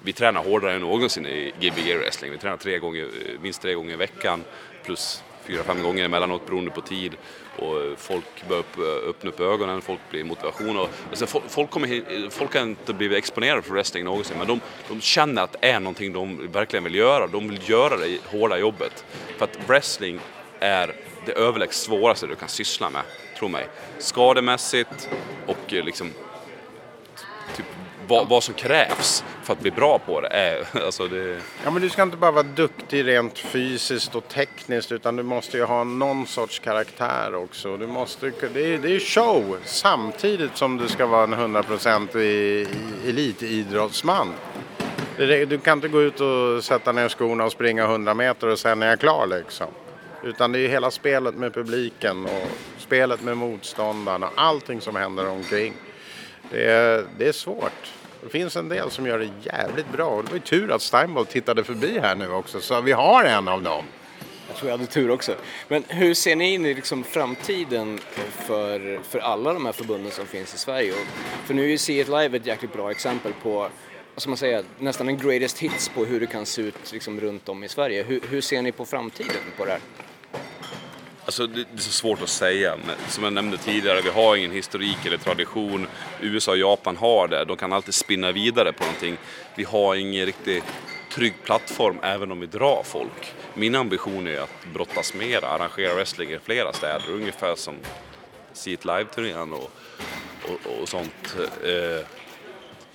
vi 0.05 0.12
tränar 0.12 0.44
hårdare 0.44 0.75
än 0.75 0.81
någonsin 0.81 1.27
i 1.27 1.53
Gbg 1.61 1.96
wrestling. 1.98 2.33
Vi 2.33 2.38
tränar 2.38 2.57
tre 2.57 2.79
gånger, 2.79 3.09
minst 3.40 3.62
tre 3.62 3.75
gånger 3.75 3.92
i 3.92 3.96
veckan 3.96 4.44
plus 4.85 5.22
fyra, 5.46 5.62
fem 5.62 5.83
gånger 5.83 6.05
emellanåt 6.05 6.46
beroende 6.46 6.70
på 6.70 6.81
tid. 6.81 7.12
Och 7.59 7.98
folk 7.98 8.48
börjar 8.48 9.09
öppna 9.09 9.31
upp 9.31 9.40
ögonen, 9.40 9.83
folk 9.83 10.00
blir 10.11 10.24
motivation. 10.24 10.78
Och, 10.78 10.88
alltså, 11.11 11.26
folk, 11.26 11.70
kommer, 11.70 12.31
folk 12.31 12.55
har 12.55 12.62
inte 12.62 12.94
blivit 12.94 13.18
exponerade 13.18 13.62
för 13.62 13.72
wrestling 13.72 14.05
någonsin 14.05 14.38
men 14.38 14.46
de, 14.46 14.61
de 14.88 15.00
känner 15.00 15.42
att 15.42 15.52
det 15.52 15.68
är 15.68 15.81
någonting 15.81 16.12
de 16.12 16.52
verkligen 16.52 16.85
vill 16.85 16.94
göra. 16.94 17.26
De 17.26 17.48
vill 17.48 17.70
göra 17.70 17.96
det 17.96 18.18
hårda 18.26 18.59
jobbet. 18.59 19.05
För 19.38 19.44
att 19.44 19.59
wrestling 19.68 20.20
är 20.61 20.94
det 21.26 21.33
överlägset 21.33 21.83
svåraste 21.83 22.26
du 22.26 22.35
kan 22.35 22.48
syssla 22.48 22.90
med, 22.90 23.02
tro 23.38 23.48
mig. 23.48 23.66
Skademässigt 23.98 25.09
och 25.46 25.74
eh, 25.74 25.85
liksom 25.85 26.11
typ, 27.57 27.66
vad, 28.12 28.29
vad 28.29 28.42
som 28.42 28.55
krävs 28.55 29.25
för 29.42 29.53
att 29.53 29.61
bli 29.61 29.70
bra 29.70 29.98
på 29.98 30.20
det 30.20 30.29
är, 30.29 30.66
alltså 30.85 31.09
det, 31.09 31.40
Ja, 31.64 31.70
men 31.70 31.83
du 31.83 31.88
ska 31.88 32.03
inte 32.03 32.16
bara 32.16 32.31
vara 32.31 32.42
duktig 32.42 33.07
rent 33.07 33.38
fysiskt 33.38 34.14
och 34.14 34.29
tekniskt 34.29 34.92
utan 34.92 35.16
du 35.16 35.22
måste 35.22 35.57
ju 35.57 35.64
ha 35.64 35.85
någon 35.85 36.27
sorts 36.27 36.59
karaktär 36.59 37.35
också. 37.35 37.77
Du 37.77 37.87
måste, 37.87 38.33
det, 38.55 38.75
är, 38.75 38.79
det 38.79 38.94
är 38.94 39.01
show 39.01 39.57
samtidigt 39.64 40.57
som 40.57 40.77
du 40.77 40.88
ska 40.88 41.07
vara 41.07 41.25
en 41.25 41.35
100% 41.35 42.18
i, 42.18 42.20
i, 42.22 42.66
elitidrottsman. 43.09 44.33
Du 45.16 45.59
kan 45.59 45.79
inte 45.79 45.88
gå 45.88 46.03
ut 46.03 46.20
och 46.20 46.64
sätta 46.64 46.92
ner 46.92 47.09
skorna 47.09 47.44
och 47.44 47.53
springa 47.53 47.85
100 47.85 48.14
meter 48.14 48.48
och 48.48 48.59
sen 48.59 48.83
är 48.83 48.87
jag 48.87 49.01
klar 49.01 49.27
liksom. 49.27 49.66
Utan 50.22 50.53
det 50.53 50.59
är 50.59 50.68
hela 50.68 50.90
spelet 50.90 51.35
med 51.35 51.55
publiken 51.55 52.25
och 52.25 52.48
spelet 52.79 53.22
med 53.22 53.37
motståndarna 53.37 54.27
och 54.27 54.33
allting 54.37 54.81
som 54.81 54.96
händer 54.96 55.29
omkring. 55.29 55.75
Det 56.51 56.64
är, 56.64 57.05
det 57.18 57.29
är 57.29 57.33
svårt. 57.33 57.92
Det 58.22 58.28
finns 58.28 58.56
en 58.56 58.68
del 58.68 58.90
som 58.90 59.06
gör 59.06 59.18
det 59.18 59.30
jävligt 59.42 59.92
bra 59.92 60.06
och 60.06 60.24
det 60.24 60.30
var 60.30 60.37
ju 60.37 60.42
tur 60.42 60.72
att 60.72 60.82
Steinbold 60.82 61.28
tittade 61.28 61.64
förbi 61.64 61.98
här 61.98 62.14
nu 62.14 62.28
också 62.28 62.61
så 62.61 62.80
vi 62.80 62.92
har 62.92 63.24
en 63.24 63.48
av 63.48 63.62
dem. 63.62 63.85
Jag 64.48 64.56
tror 64.56 64.70
jag 64.70 64.78
hade 64.78 64.90
tur 64.90 65.11
också. 65.11 65.35
Men 65.68 65.85
hur 65.88 66.14
ser 66.14 66.37
ni 66.37 66.54
in 66.54 66.66
i 66.66 66.74
liksom 66.74 67.04
framtiden 67.04 67.98
för, 68.30 69.00
för 69.02 69.18
alla 69.18 69.52
de 69.52 69.66
här 69.66 69.72
förbunden 69.72 70.12
som 70.12 70.26
finns 70.26 70.54
i 70.54 70.58
Sverige? 70.58 70.92
Och, 70.92 71.06
för 71.46 71.54
nu 71.54 71.64
är 71.64 71.68
ju 71.68 71.78
See 71.78 72.00
It 72.00 72.08
Live 72.08 72.37
ett 72.37 72.46
jäkligt 72.46 72.72
bra 72.72 72.90
exempel 72.90 73.32
på 73.42 73.68
vad 74.14 74.22
ska 74.22 74.30
man 74.30 74.37
säga, 74.37 74.62
nästan 74.78 75.08
en 75.08 75.18
greatest 75.18 75.58
hits 75.58 75.88
på 75.88 76.04
hur 76.04 76.20
det 76.20 76.26
kan 76.26 76.46
se 76.46 76.62
ut 76.62 76.92
liksom, 76.92 77.20
runt 77.20 77.48
om 77.48 77.64
i 77.64 77.68
Sverige. 77.68 78.02
Hur, 78.02 78.20
hur 78.28 78.40
ser 78.40 78.62
ni 78.62 78.72
på 78.72 78.85
framtiden 78.85 79.42
på 79.56 79.64
det 79.64 79.70
här? 79.70 79.80
Alltså 81.24 81.46
det, 81.46 81.61
är 81.61 81.66
så 81.76 81.90
svårt 81.90 82.22
att 82.22 82.28
säga, 82.28 82.76
men 82.87 82.96
som 83.08 83.24
jag 83.24 83.32
nämnde 83.32 83.56
tidigare, 83.56 84.00
vi 84.00 84.11
har 84.11 84.37
ingen 84.37 84.50
historik 84.50 85.06
eller 85.06 85.16
tradition. 85.16 85.87
USA 86.20 86.50
och 86.50 86.58
Japan 86.58 86.96
har 86.96 87.28
det, 87.28 87.44
de 87.44 87.56
kan 87.56 87.72
alltid 87.72 87.94
spinna 87.94 88.32
vidare 88.32 88.72
på 88.72 88.85
någonting. 88.85 89.16
Vi 89.54 89.64
har 89.64 89.94
ingen 89.94 90.26
riktigt 90.26 90.64
trygg 91.12 91.35
plattform 91.44 91.98
även 92.02 92.32
om 92.32 92.40
vi 92.40 92.46
drar 92.46 92.82
folk. 92.85 93.35
Min 93.54 93.74
ambition 93.74 94.26
är 94.26 94.40
att 94.40 94.66
brottas 94.74 95.14
mer, 95.14 95.44
arrangera 95.44 95.94
wrestling 95.94 96.32
i 96.32 96.38
flera 96.44 96.72
städer, 96.72 97.11
ungefär 97.11 97.54
som 97.54 97.74
See 98.52 98.72
It 98.72 98.85
Live-turnén 98.85 99.52
och, 99.52 99.70
och, 100.48 100.80
och 100.80 100.88
sånt. 100.88 101.37
Eh, 101.64 102.06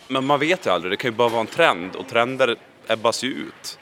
men 0.08 0.26
man 0.26 0.40
vet 0.40 0.66
ju 0.66 0.70
aldrig, 0.70 0.92
det 0.92 0.98
kan 0.98 1.12
ju 1.12 1.18
bara 1.18 1.30
vara 1.30 1.42
en 1.42 1.48
trend 1.48 1.96
och 1.96 2.08
trender 2.08 2.56
ebbas 2.88 3.24
ju 3.24 3.30
ut. 3.30 3.80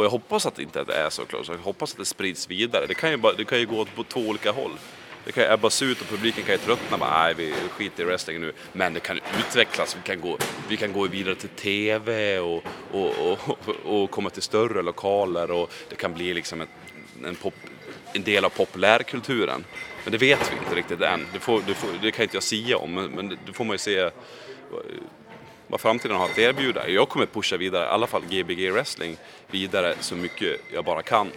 Och 0.00 0.06
jag 0.06 0.10
hoppas 0.10 0.46
att 0.46 0.54
det 0.54 0.62
inte 0.62 0.80
är 0.80 1.10
så 1.10 1.24
close, 1.24 1.52
jag 1.52 1.58
hoppas 1.58 1.92
att 1.92 1.98
det 1.98 2.04
sprids 2.04 2.50
vidare. 2.50 2.86
Det 2.86 2.94
kan 2.94 3.10
ju, 3.10 3.16
bara, 3.16 3.32
det 3.32 3.44
kan 3.44 3.58
ju 3.58 3.66
gå 3.66 3.78
åt 3.78 3.94
på 3.94 4.04
två 4.04 4.20
olika 4.20 4.52
håll. 4.52 4.70
Det 5.24 5.32
kan 5.32 5.44
ju 5.44 5.52
ebbas 5.52 5.82
ut 5.82 6.00
och 6.00 6.06
publiken 6.06 6.44
kan 6.44 6.52
ju 6.52 6.58
tröttna 6.58 6.98
bara, 6.98 7.22
nej 7.22 7.34
vi 7.34 7.54
skiter 7.70 8.02
i 8.02 8.06
wrestling 8.06 8.40
nu. 8.40 8.52
Men 8.72 8.94
det 8.94 9.00
kan 9.00 9.20
utvecklas, 9.38 9.96
vi 9.96 10.06
kan 10.06 10.20
gå, 10.20 10.38
vi 10.68 10.76
kan 10.76 10.92
gå 10.92 11.06
vidare 11.06 11.34
till 11.34 11.48
TV 11.48 12.38
och, 12.38 12.62
och, 12.90 13.12
och, 13.18 13.58
och 13.84 14.10
komma 14.10 14.30
till 14.30 14.42
större 14.42 14.82
lokaler 14.82 15.50
och 15.50 15.72
det 15.88 15.96
kan 15.96 16.14
bli 16.14 16.34
liksom 16.34 16.60
ett, 16.60 16.68
en, 17.24 17.34
pop, 17.34 17.54
en 18.12 18.22
del 18.22 18.44
av 18.44 18.50
populärkulturen. 18.50 19.64
Men 20.04 20.12
det 20.12 20.18
vet 20.18 20.52
vi 20.52 20.56
inte 20.64 20.74
riktigt 20.74 21.00
än, 21.00 21.26
det, 21.32 21.40
får, 21.40 21.62
det, 21.66 21.74
får, 21.74 21.88
det 22.02 22.10
kan 22.10 22.22
inte 22.22 22.36
jag 22.36 22.42
sia 22.42 22.76
om, 22.76 22.94
men, 22.94 23.10
men 23.10 23.28
det 23.28 23.52
får 23.52 23.64
man 23.64 23.74
ju 23.74 23.78
se 23.78 23.98
eh, 23.98 24.10
vad 25.70 25.80
framtiden 25.80 26.16
har 26.16 26.24
att 26.24 26.38
erbjuda. 26.38 26.88
Jag 26.88 27.08
kommer 27.08 27.26
pusha 27.26 27.56
vidare, 27.56 27.84
i 27.84 27.88
alla 27.88 28.06
fall 28.06 28.22
Gbg 28.22 28.70
wrestling, 28.70 29.16
vidare 29.50 29.94
så 30.00 30.14
mycket 30.14 30.60
jag 30.72 30.84
bara 30.84 31.02
kan. 31.02 31.30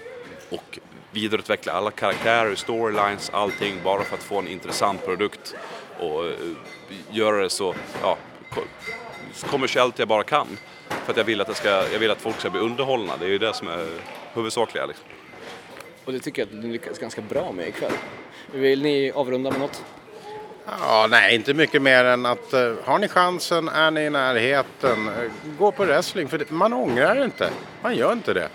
Och 0.50 0.80
vidareutveckla 1.12 1.74
alla 1.74 1.92
karaktärer, 1.92 2.56
storylines, 2.56 3.30
allting 3.34 3.76
bara 3.84 4.04
för 4.04 4.16
att 4.16 4.24
få 4.24 4.40
en 4.40 4.48
intressant 4.48 5.06
produkt 5.06 5.56
och 6.00 6.26
eh, 6.26 6.34
göra 7.12 7.42
det 7.42 7.50
så 7.50 7.76
ja, 8.02 8.18
kommersiellt 9.42 10.00
jag 10.00 10.08
bara 10.08 10.24
kan. 10.24 10.48
För 10.88 11.12
att 11.12 11.18
jag 11.18 11.24
vill 11.24 11.42
att, 11.42 11.48
det 11.48 11.56
ska, 11.56 11.70
jag 11.70 12.00
vill 12.00 12.12
att 12.12 12.22
folk 12.22 12.40
ska 12.40 12.50
bli 12.50 12.62
underhållna, 12.62 13.18
det 13.18 13.26
är 13.26 13.30
ju 13.30 13.38
det 13.38 13.54
som 13.54 13.68
är 13.68 13.88
huvudsakliga. 14.34 14.86
Liksom. 14.86 15.06
Och 16.06 16.14
det 16.14 16.20
tycker 16.20 16.42
jag 16.42 16.56
att 16.56 16.62
du 16.62 16.68
lyckas 16.72 17.00
ganska 17.00 17.22
bra 17.22 17.52
med 17.52 17.68
ikväll. 17.68 17.94
Vill 18.52 18.84
ni 18.84 19.12
avrunda 19.12 19.52
med 19.52 19.60
något? 19.60 19.84
Ja, 20.66 21.08
nej, 21.10 21.36
inte 21.36 21.54
mycket 21.54 21.82
mer 21.82 22.06
än 22.06 22.26
att 22.26 22.54
uh, 22.54 22.76
har 22.84 23.00
ni 23.00 23.08
chansen, 23.08 23.68
är 23.68 23.92
ni 23.92 24.02
i 24.02 24.10
närheten, 24.10 25.08
uh, 25.08 25.32
gå 25.60 25.72
på 25.72 25.86
wrestling. 25.86 26.28
För 26.28 26.38
det, 26.38 26.52
man 26.52 26.74
ångrar 26.74 27.24
inte. 27.24 27.50
Man 27.82 27.96
gör 27.96 28.14
inte 28.14 28.34
det. 28.34 28.50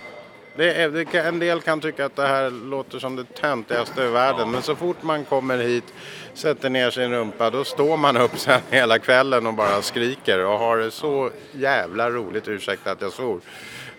det, 0.57 0.75
är, 0.75 0.89
det 0.89 1.05
kan, 1.05 1.27
en 1.27 1.39
del 1.39 1.61
kan 1.61 1.81
tycka 1.81 2.07
att 2.07 2.17
det 2.17 2.27
här 2.27 2.51
låter 2.51 2.99
som 2.99 3.17
det 3.17 3.25
töntigaste 3.35 4.03
i 4.03 4.09
världen. 4.09 4.51
Men 4.51 4.63
så 4.63 4.77
fort 4.77 5.03
man 5.03 5.25
kommer 5.25 5.59
hit, 5.59 5.95
sätter 6.35 6.71
ner 6.71 6.91
sin 6.91 7.11
rumpa, 7.11 7.51
då 7.51 7.65
står 7.65 7.97
man 7.97 8.17
upp 8.17 8.33
sen 8.39 8.61
hela 8.71 8.99
kvällen 8.99 9.47
och 9.47 9.55
bara 9.55 9.83
skriker 9.83 10.45
och 10.45 10.59
har 10.59 10.77
det 10.77 10.91
så 10.91 11.31
jävla 11.53 12.11
roligt. 12.11 12.49
Ursäkta 12.49 12.91
att 12.91 13.01
jag 13.01 13.13
svor. 13.13 13.41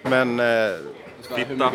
Men... 0.01 0.39
Uh, 0.39 0.75
Titta. 1.35 1.71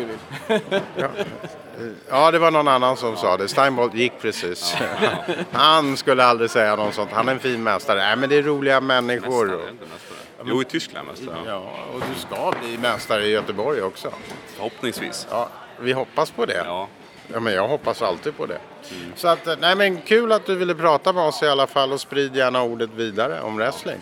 ja. 0.95 1.07
Ja, 2.09 2.31
det 2.31 2.39
var 2.39 2.51
någon 2.51 2.67
annan 2.67 2.97
som 2.97 3.17
sa 3.17 3.37
det. 3.37 3.47
Steinbolt 3.47 3.93
gick 3.93 4.13
precis. 4.21 4.75
Ja. 5.01 5.35
Han 5.51 5.97
skulle 5.97 6.23
aldrig 6.23 6.49
säga 6.49 6.75
något 6.75 6.93
sånt. 6.93 7.11
Han 7.11 7.27
är 7.27 7.31
en 7.31 7.39
fin 7.39 7.63
mästare. 7.63 7.99
Nej, 7.99 8.15
men 8.15 8.29
det 8.29 8.35
är 8.35 8.43
roliga 8.43 8.81
människor. 8.81 9.45
Mästare, 9.45 9.69
inte 9.71 9.85
mästare. 9.85 10.17
Jo, 10.45 10.61
i 10.61 10.65
Tyskland 10.65 11.07
mästare. 11.07 11.37
Ja, 11.45 11.71
och 11.93 12.01
du 12.13 12.19
ska 12.19 12.53
bli 12.61 12.77
mästare 12.77 13.25
i 13.25 13.29
Göteborg 13.29 13.81
också. 13.81 14.13
Förhoppningsvis. 14.55 15.27
Ja, 15.31 15.49
vi 15.79 15.93
hoppas 15.93 16.31
på 16.31 16.45
det. 16.45 16.63
Ja. 16.65 16.87
Ja, 17.33 17.39
men 17.39 17.53
jag 17.53 17.67
hoppas 17.67 18.01
alltid 18.01 18.37
på 18.37 18.45
det. 18.45 18.59
Mm. 18.91 19.11
Så 19.15 19.27
att, 19.27 19.47
nej 19.59 19.75
men 19.75 20.01
kul 20.01 20.31
att 20.31 20.45
du 20.45 20.55
ville 20.55 20.75
prata 20.75 21.13
med 21.13 21.23
oss 21.23 21.43
i 21.43 21.47
alla 21.47 21.67
fall 21.67 21.91
och 21.91 22.01
sprid 22.01 22.35
gärna 22.35 22.63
ordet 22.63 22.89
vidare 22.95 23.41
om 23.41 23.57
wrestling. 23.57 23.97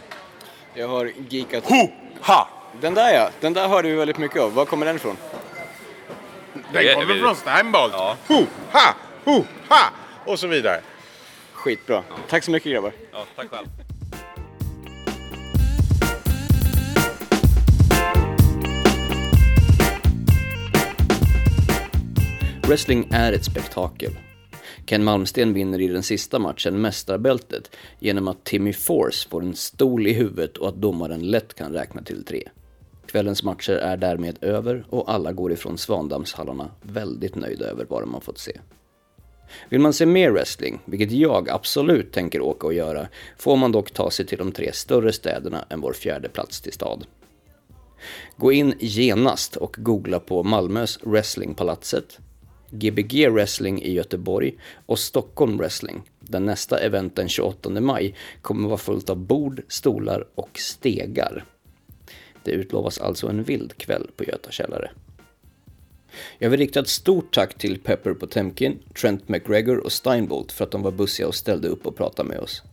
Jag 0.73 0.87
har 0.87 1.11
geekat... 1.29 1.63
Ho! 1.63 1.91
Ha! 2.21 2.49
Den 2.81 2.93
där 2.93 3.13
ja, 3.13 3.29
den 3.39 3.53
där 3.53 3.67
hörde 3.67 3.89
vi 3.89 3.95
väldigt 3.95 4.17
mycket 4.17 4.41
av. 4.41 4.53
Var 4.53 4.65
kommer 4.65 4.85
den 4.85 4.95
ifrån? 4.95 5.17
Den 6.73 6.95
kommer 6.95 7.19
från 7.19 7.35
Steinbolt. 7.35 7.93
Ja. 7.93 8.17
Ho, 8.27 8.45
ha, 8.71 8.95
ho, 9.25 9.43
ha! 9.69 9.91
Och 10.25 10.39
så 10.39 10.47
vidare. 10.47 10.81
Skitbra. 11.53 12.03
Ja. 12.09 12.15
Tack 12.29 12.43
så 12.43 12.51
mycket 12.51 12.71
grabbar. 12.71 12.91
Ja, 13.11 13.25
tack 13.35 13.49
själv. 13.49 13.67
Wrestling 22.67 23.07
är 23.11 23.33
ett 23.33 23.45
spektakel. 23.45 24.11
Ken 24.85 25.03
Malmsten 25.03 25.53
vinner 25.53 25.81
i 25.81 25.87
den 25.87 26.03
sista 26.03 26.39
matchen 26.39 26.81
mästarbältet 26.81 27.75
genom 27.99 28.27
att 28.27 28.43
Timmy 28.43 28.73
Force 28.73 29.29
får 29.29 29.41
en 29.41 29.55
stol 29.55 30.07
i 30.07 30.13
huvudet 30.13 30.57
och 30.57 30.67
att 30.67 30.75
domaren 30.75 31.31
lätt 31.31 31.53
kan 31.53 31.73
räkna 31.73 32.01
till 32.01 32.25
tre. 32.25 32.49
Kvällens 33.13 33.43
matcher 33.43 33.73
är 33.73 33.97
därmed 33.97 34.37
över 34.41 34.85
och 34.89 35.11
alla 35.11 35.31
går 35.33 35.51
ifrån 35.51 35.77
Svandammshallarna 35.77 36.71
väldigt 36.81 37.35
nöjda 37.35 37.65
över 37.65 37.85
vad 37.89 38.01
de 38.01 38.13
har 38.13 38.21
fått 38.21 38.37
se. 38.37 38.59
Vill 39.69 39.79
man 39.79 39.93
se 39.93 40.05
mer 40.05 40.31
wrestling, 40.31 40.79
vilket 40.85 41.11
jag 41.11 41.49
absolut 41.49 42.11
tänker 42.11 42.41
åka 42.41 42.67
och 42.67 42.73
göra, 42.73 43.07
får 43.37 43.55
man 43.55 43.71
dock 43.71 43.91
ta 43.91 44.11
sig 44.11 44.25
till 44.25 44.37
de 44.37 44.51
tre 44.51 44.73
större 44.73 45.13
städerna 45.13 45.65
än 45.69 45.81
vår 45.81 45.93
fjärde 45.93 46.29
plats 46.29 46.61
till 46.61 46.73
stad. 46.73 47.05
Gå 48.37 48.51
in 48.51 48.73
genast 48.79 49.55
och 49.55 49.75
googla 49.79 50.19
på 50.19 50.43
Malmös 50.43 50.99
Wrestlingpalatset, 51.03 52.19
Gbg 52.69 53.29
Wrestling 53.29 53.81
i 53.81 53.93
Göteborg 53.93 54.53
och 54.85 54.99
Stockholm 54.99 55.57
Wrestling, 55.57 56.01
där 56.19 56.39
nästa 56.39 56.79
event 56.79 57.15
den 57.15 57.29
28 57.29 57.69
maj 57.69 58.15
kommer 58.41 58.67
vara 58.67 58.77
fullt 58.77 59.09
av 59.09 59.17
bord, 59.17 59.61
stolar 59.67 60.25
och 60.35 60.59
stegar. 60.59 61.45
Det 62.43 62.51
utlovas 62.51 62.97
alltså 62.97 63.27
en 63.27 63.43
vild 63.43 63.77
kväll 63.77 64.09
på 64.15 64.23
Göta 64.23 64.51
källare. 64.51 64.91
Jag 66.37 66.49
vill 66.49 66.59
rikta 66.59 66.79
ett 66.79 66.87
stort 66.87 67.33
tack 67.33 67.57
till 67.57 67.79
Pepper 67.79 68.13
Potemkin, 68.13 68.79
Trent 69.01 69.29
McGregor 69.29 69.77
och 69.77 69.91
Steinbolt 69.91 70.51
för 70.51 70.63
att 70.63 70.71
de 70.71 70.81
var 70.81 70.91
bussiga 70.91 71.27
och 71.27 71.35
ställde 71.35 71.67
upp 71.67 71.87
och 71.87 71.95
pratade 71.95 72.29
med 72.29 72.39
oss. 72.39 72.63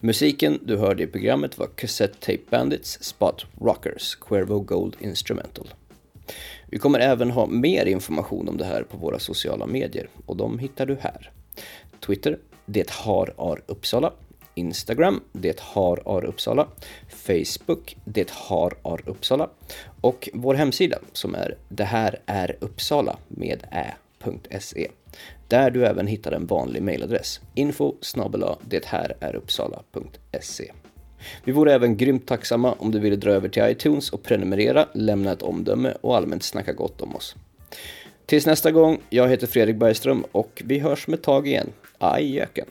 Musiken 0.00 0.58
du 0.62 0.76
hörde 0.76 1.02
i 1.02 1.06
programmet 1.06 1.58
var 1.58 1.66
Cassette 1.66 2.18
Tape 2.20 2.50
Bandits, 2.50 2.98
Spot 3.02 3.46
Rockers, 3.60 4.14
Cuervo 4.14 4.60
Gold 4.60 4.96
Instrumental. 5.00 5.74
Vi 6.66 6.78
kommer 6.78 6.98
även 6.98 7.30
ha 7.30 7.46
mer 7.46 7.86
information 7.86 8.48
om 8.48 8.56
det 8.56 8.64
här 8.64 8.82
på 8.82 8.96
våra 8.96 9.18
sociala 9.18 9.66
medier 9.66 10.08
och 10.26 10.36
de 10.36 10.58
hittar 10.58 10.86
du 10.86 10.96
här. 11.00 11.32
Twitter, 12.06 12.38
det 12.66 12.90
har 12.90 13.62
Uppsala. 13.66 14.12
Instagram, 14.56 15.20
det 15.32 15.60
har 15.60 16.02
ar 16.04 16.24
Uppsala. 16.24 16.66
Facebook, 17.08 17.96
det 18.04 18.30
har 18.30 18.74
ar 18.82 19.00
Uppsala. 19.06 19.50
Och 20.00 20.28
vår 20.32 20.54
hemsida 20.54 20.98
som 21.12 21.34
är 21.34 21.56
det 21.68 21.84
här 21.84 22.20
är 22.26 22.56
Uppsala 22.60 23.16
med 23.28 23.62
ä.se. 23.70 24.88
Där 25.48 25.70
du 25.70 25.86
även 25.86 26.06
hittar 26.06 26.32
en 26.32 26.46
vanlig 26.46 26.82
mejladress. 26.82 27.40
info 27.54 27.94
det 28.60 28.84
här 28.84 29.16
är 29.20 29.36
Uppsala.se. 29.36 30.72
Vi 31.44 31.52
vore 31.52 31.74
även 31.74 31.96
grymt 31.96 32.26
tacksamma 32.26 32.72
om 32.72 32.90
du 32.90 32.98
ville 32.98 33.16
dra 33.16 33.30
över 33.30 33.48
till 33.48 33.62
iTunes 33.66 34.10
och 34.10 34.22
prenumerera, 34.22 34.88
lämna 34.94 35.32
ett 35.32 35.42
omdöme 35.42 35.94
och 36.00 36.16
allmänt 36.16 36.42
snacka 36.42 36.72
gott 36.72 37.00
om 37.00 37.16
oss. 37.16 37.36
Tills 38.26 38.46
nästa 38.46 38.70
gång, 38.70 38.98
jag 39.10 39.28
heter 39.28 39.46
Fredrik 39.46 39.76
Bergström 39.76 40.24
och 40.32 40.62
vi 40.64 40.78
hörs 40.78 41.06
med 41.06 41.18
ett 41.18 41.24
tag 41.24 41.46
igen. 41.46 41.72
Ajöken! 41.98 42.66